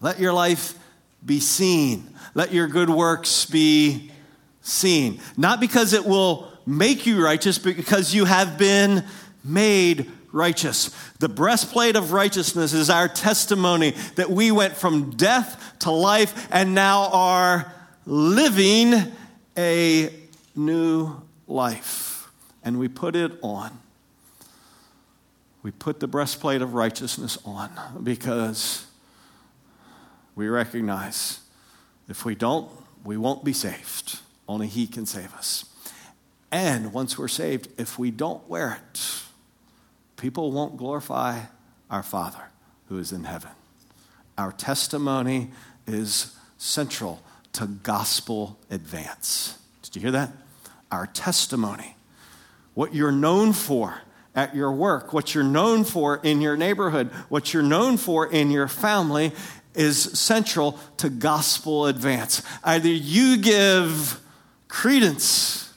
Let 0.00 0.20
your 0.20 0.32
life 0.32 0.78
be 1.24 1.40
seen. 1.40 2.14
Let 2.34 2.52
your 2.52 2.66
good 2.66 2.90
works 2.90 3.46
be 3.46 4.10
seen. 4.62 5.20
Not 5.36 5.60
because 5.60 5.92
it 5.92 6.04
will 6.04 6.52
make 6.66 7.06
you 7.06 7.24
righteous, 7.24 7.58
but 7.58 7.76
because 7.76 8.14
you 8.14 8.24
have 8.24 8.58
been 8.58 9.04
made 9.42 10.10
righteous. 10.32 10.90
The 11.18 11.28
breastplate 11.28 11.96
of 11.96 12.12
righteousness 12.12 12.72
is 12.72 12.90
our 12.90 13.08
testimony 13.08 13.94
that 14.14 14.30
we 14.30 14.52
went 14.52 14.76
from 14.76 15.10
death 15.10 15.74
to 15.80 15.90
life 15.90 16.48
and 16.50 16.74
now 16.74 17.08
are 17.12 17.72
living 18.06 18.94
a 19.56 20.12
new 20.54 21.22
life. 21.46 22.28
And 22.62 22.78
we 22.78 22.88
put 22.88 23.16
it 23.16 23.32
on. 23.42 23.78
We 25.62 25.70
put 25.70 26.00
the 26.00 26.06
breastplate 26.06 26.62
of 26.62 26.74
righteousness 26.74 27.38
on 27.44 27.70
because 28.02 28.86
we 30.34 30.48
recognize 30.48 31.40
if 32.08 32.24
we 32.24 32.34
don't, 32.34 32.70
we 33.04 33.16
won't 33.16 33.44
be 33.44 33.52
saved. 33.52 34.20
Only 34.48 34.66
He 34.66 34.86
can 34.86 35.06
save 35.06 35.34
us. 35.34 35.64
And 36.50 36.92
once 36.92 37.16
we're 37.16 37.28
saved, 37.28 37.68
if 37.78 37.98
we 37.98 38.10
don't 38.10 38.46
wear 38.48 38.80
it, 38.92 39.22
people 40.16 40.50
won't 40.50 40.76
glorify 40.76 41.42
our 41.90 42.02
Father 42.02 42.50
who 42.88 42.98
is 42.98 43.12
in 43.12 43.24
heaven. 43.24 43.50
Our 44.36 44.52
testimony 44.52 45.50
is 45.86 46.36
central 46.58 47.22
to 47.52 47.66
gospel 47.66 48.58
advance. 48.70 49.58
Did 49.82 49.96
you 49.96 50.02
hear 50.02 50.10
that? 50.12 50.32
Our 50.90 51.06
testimony, 51.06 51.96
what 52.74 52.94
you're 52.94 53.12
known 53.12 53.52
for 53.52 54.02
at 54.34 54.54
your 54.54 54.72
work, 54.72 55.12
what 55.12 55.34
you're 55.34 55.44
known 55.44 55.84
for 55.84 56.20
in 56.22 56.40
your 56.40 56.56
neighborhood, 56.56 57.08
what 57.28 57.52
you're 57.52 57.62
known 57.62 57.96
for 57.96 58.26
in 58.26 58.50
your 58.50 58.68
family 58.68 59.32
is 59.74 60.18
central 60.18 60.78
to 60.96 61.08
gospel 61.08 61.86
advance. 61.86 62.42
Either 62.64 62.88
you 62.88 63.36
give 63.38 64.20
credence 64.68 65.72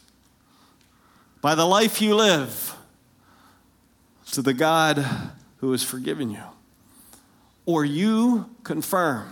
by 1.41 1.55
the 1.55 1.65
life 1.65 2.01
you 2.01 2.15
live 2.15 2.75
to 4.31 4.41
the 4.41 4.53
God 4.53 5.05
who 5.57 5.71
has 5.71 5.83
forgiven 5.83 6.31
you, 6.31 6.43
or 7.65 7.85
you 7.85 8.49
confirm 8.63 9.31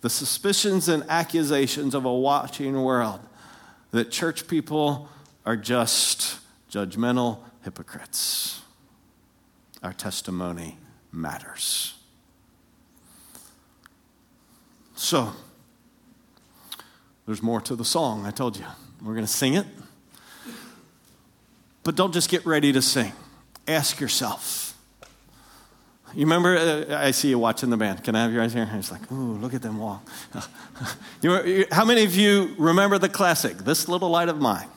the 0.00 0.10
suspicions 0.10 0.88
and 0.88 1.04
accusations 1.08 1.94
of 1.94 2.04
a 2.04 2.12
watching 2.12 2.80
world 2.82 3.20
that 3.90 4.10
church 4.10 4.46
people 4.46 5.08
are 5.44 5.56
just 5.56 6.38
judgmental 6.70 7.38
hypocrites. 7.62 8.60
Our 9.82 9.92
testimony 9.92 10.76
matters. 11.12 11.94
So, 14.94 15.32
there's 17.26 17.42
more 17.42 17.60
to 17.62 17.76
the 17.76 17.84
song, 17.84 18.26
I 18.26 18.30
told 18.30 18.56
you. 18.56 18.64
We're 19.00 19.14
going 19.14 19.26
to 19.26 19.32
sing 19.32 19.54
it. 19.54 19.66
But 21.84 21.94
don't 21.94 22.12
just 22.12 22.28
get 22.28 22.44
ready 22.44 22.72
to 22.72 22.82
sing. 22.82 23.12
Ask 23.66 24.00
yourself 24.00 24.67
You 26.14 26.24
remember, 26.24 26.56
uh, 26.56 26.98
I 26.98 27.10
see 27.10 27.28
you 27.28 27.38
watching 27.38 27.70
the 27.70 27.76
band. 27.76 28.02
Can 28.02 28.14
I 28.14 28.22
have 28.22 28.32
your 28.32 28.42
eyes 28.42 28.52
here? 28.52 28.68
It's 28.72 28.90
like, 28.90 29.10
ooh, 29.12 29.34
look 29.34 29.54
at 29.54 29.62
them 29.62 29.78
walk. 29.78 30.08
you, 31.22 31.66
how 31.70 31.84
many 31.84 32.04
of 32.04 32.14
you 32.16 32.54
remember 32.58 32.98
the 32.98 33.08
classic, 33.08 33.58
This 33.58 33.88
Little 33.88 34.08
Light 34.08 34.28
of 34.28 34.40
Mine? 34.40 34.68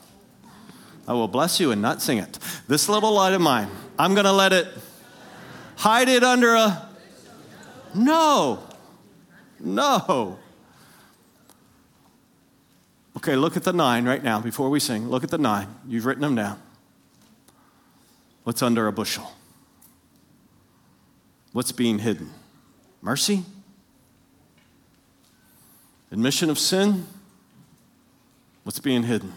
I 1.08 1.14
will 1.14 1.28
bless 1.28 1.60
you 1.60 1.72
and 1.72 1.82
not 1.82 2.02
sing 2.02 2.20
it. 2.20 2.38
This 2.68 2.88
little 2.88 3.14
light 3.14 3.34
of 3.34 3.42
mine, 3.42 3.70
I'm 3.98 4.14
going 4.14 4.26
to 4.26 4.32
let 4.32 4.54
it 4.54 4.68
hide 5.76 6.08
it 6.08 6.24
under 6.24 6.56
a. 6.56 6.88
No. 7.94 8.64
No. 9.60 10.40
Okay, 13.18 13.36
look 13.36 13.58
at 13.58 13.64
the 13.64 13.74
nine 13.74 14.06
right 14.06 14.24
now 14.24 14.40
before 14.40 14.70
we 14.70 14.80
sing. 14.80 15.10
Look 15.10 15.24
at 15.24 15.30
the 15.30 15.38
nine. 15.38 15.68
You've 15.88 16.06
written 16.06 16.22
them 16.22 16.36
down. 16.36 16.62
What's 18.44 18.62
under 18.62 18.88
a 18.88 18.94
bushel? 18.94 19.32
What's 21.54 21.72
being 21.72 22.00
hidden? 22.00 22.30
Mercy? 23.02 23.44
Admission 26.12 26.50
of 26.50 26.58
sin? 26.58 27.06
What's 28.64 28.80
being 28.80 29.04
hidden? 29.04 29.34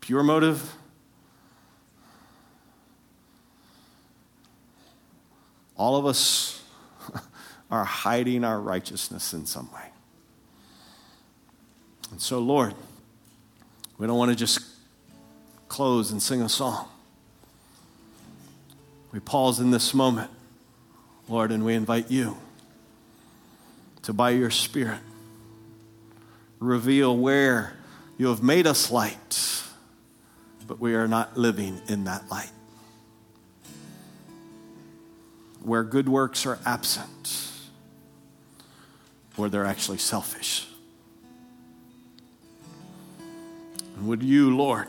Pure 0.00 0.22
motive? 0.22 0.74
All 5.76 5.96
of 5.96 6.06
us 6.06 6.62
are 7.70 7.84
hiding 7.84 8.44
our 8.44 8.60
righteousness 8.60 9.32
in 9.32 9.46
some 9.46 9.72
way. 9.72 9.80
And 12.10 12.20
so, 12.20 12.38
Lord, 12.38 12.74
we 13.98 14.06
don't 14.06 14.18
want 14.18 14.30
to 14.30 14.36
just 14.36 14.60
close 15.68 16.10
and 16.10 16.22
sing 16.22 16.42
a 16.42 16.48
song. 16.48 16.88
We 19.12 19.18
pause 19.18 19.58
in 19.58 19.70
this 19.70 19.92
moment, 19.92 20.30
Lord, 21.28 21.50
and 21.50 21.64
we 21.64 21.74
invite 21.74 22.10
you 22.10 22.36
to, 24.02 24.12
by 24.12 24.30
your 24.30 24.50
Spirit, 24.50 25.00
reveal 26.60 27.16
where 27.16 27.72
you 28.18 28.28
have 28.28 28.42
made 28.42 28.66
us 28.66 28.90
light, 28.90 29.62
but 30.66 30.78
we 30.78 30.94
are 30.94 31.08
not 31.08 31.36
living 31.36 31.80
in 31.88 32.04
that 32.04 32.30
light. 32.30 32.52
Where 35.62 35.82
good 35.82 36.08
works 36.08 36.46
are 36.46 36.58
absent, 36.64 37.50
where 39.36 39.48
they're 39.48 39.66
actually 39.66 39.98
selfish. 39.98 40.68
And 43.96 44.06
would 44.06 44.22
you, 44.22 44.56
Lord, 44.56 44.86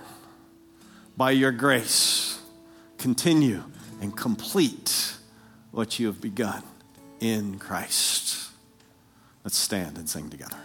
by 1.18 1.32
your 1.32 1.52
grace, 1.52 2.40
continue 2.98 3.64
and 4.02 4.16
complete 4.18 5.16
what 5.72 6.00
you 6.00 6.08
have 6.08 6.20
begun 6.20 6.64
in 7.20 7.60
Christ? 7.60 8.50
Let's 9.46 9.58
stand 9.58 9.98
and 9.98 10.10
sing 10.10 10.30
together. 10.30 10.58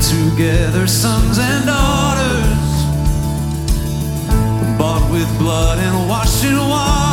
Together, 0.00 0.86
sons 0.86 1.38
and 1.40 1.66
daughters, 1.66 2.84
bought 4.78 5.10
with 5.10 5.28
blood 5.38 5.78
and 5.78 6.08
washed 6.08 6.44
in 6.44 6.56
water. 6.56 7.07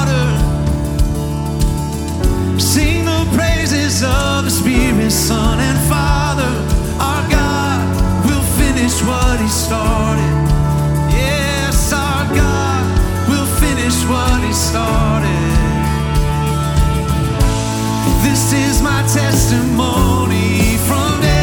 Of 4.06 4.46
the 4.46 4.52
Spirit, 4.52 5.12
Son, 5.12 5.60
and 5.60 5.80
Father. 5.90 6.52
Our 7.00 7.24
God 7.30 8.26
will 8.26 8.46
finish 8.62 8.96
what 9.04 9.40
He 9.40 9.48
started. 9.48 10.36
Yes, 11.12 11.92
our 11.94 12.26
God 12.34 12.84
will 13.30 13.50
finish 13.60 13.98
what 14.12 14.40
He 14.44 14.54
started. 14.54 15.26
This 18.24 18.54
is 18.54 18.82
my 18.82 19.02
testimony 19.12 20.78
from 20.88 21.22
death 21.22 21.35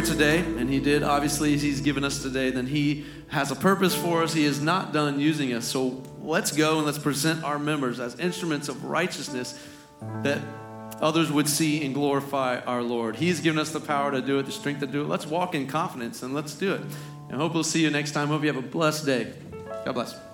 here 0.00 0.14
today, 0.14 0.38
and 0.38 0.70
He 0.70 0.80
did, 0.80 1.02
obviously 1.02 1.56
He's 1.56 1.80
given 1.80 2.04
us 2.04 2.22
today, 2.22 2.50
then 2.50 2.66
He 2.66 3.04
has 3.28 3.50
a 3.50 3.56
purpose 3.56 3.94
for 3.94 4.22
us. 4.22 4.32
He 4.32 4.44
is 4.44 4.60
not 4.60 4.92
done 4.92 5.20
using 5.20 5.52
us. 5.52 5.66
So 5.66 6.02
let's 6.22 6.52
go 6.52 6.78
and 6.78 6.86
let's 6.86 6.98
present 6.98 7.44
our 7.44 7.58
members 7.58 8.00
as 8.00 8.18
instruments 8.18 8.68
of 8.68 8.84
righteousness 8.84 9.58
that 10.22 10.40
others 11.00 11.30
would 11.30 11.48
see 11.48 11.84
and 11.84 11.94
glorify 11.94 12.60
our 12.60 12.82
Lord. 12.82 13.16
He's 13.16 13.40
given 13.40 13.58
us 13.58 13.72
the 13.72 13.80
power 13.80 14.10
to 14.10 14.22
do 14.22 14.38
it, 14.38 14.46
the 14.46 14.52
strength 14.52 14.80
to 14.80 14.86
do 14.86 15.02
it. 15.02 15.08
Let's 15.08 15.26
walk 15.26 15.54
in 15.54 15.66
confidence 15.66 16.22
and 16.22 16.34
let's 16.34 16.54
do 16.54 16.74
it. 16.74 16.80
And 17.28 17.40
hope 17.40 17.54
we'll 17.54 17.64
see 17.64 17.82
you 17.82 17.90
next 17.90 18.12
time. 18.12 18.28
Hope 18.28 18.42
you 18.42 18.52
have 18.52 18.62
a 18.62 18.66
blessed 18.66 19.06
day. 19.06 19.32
God 19.84 19.92
bless. 19.92 20.29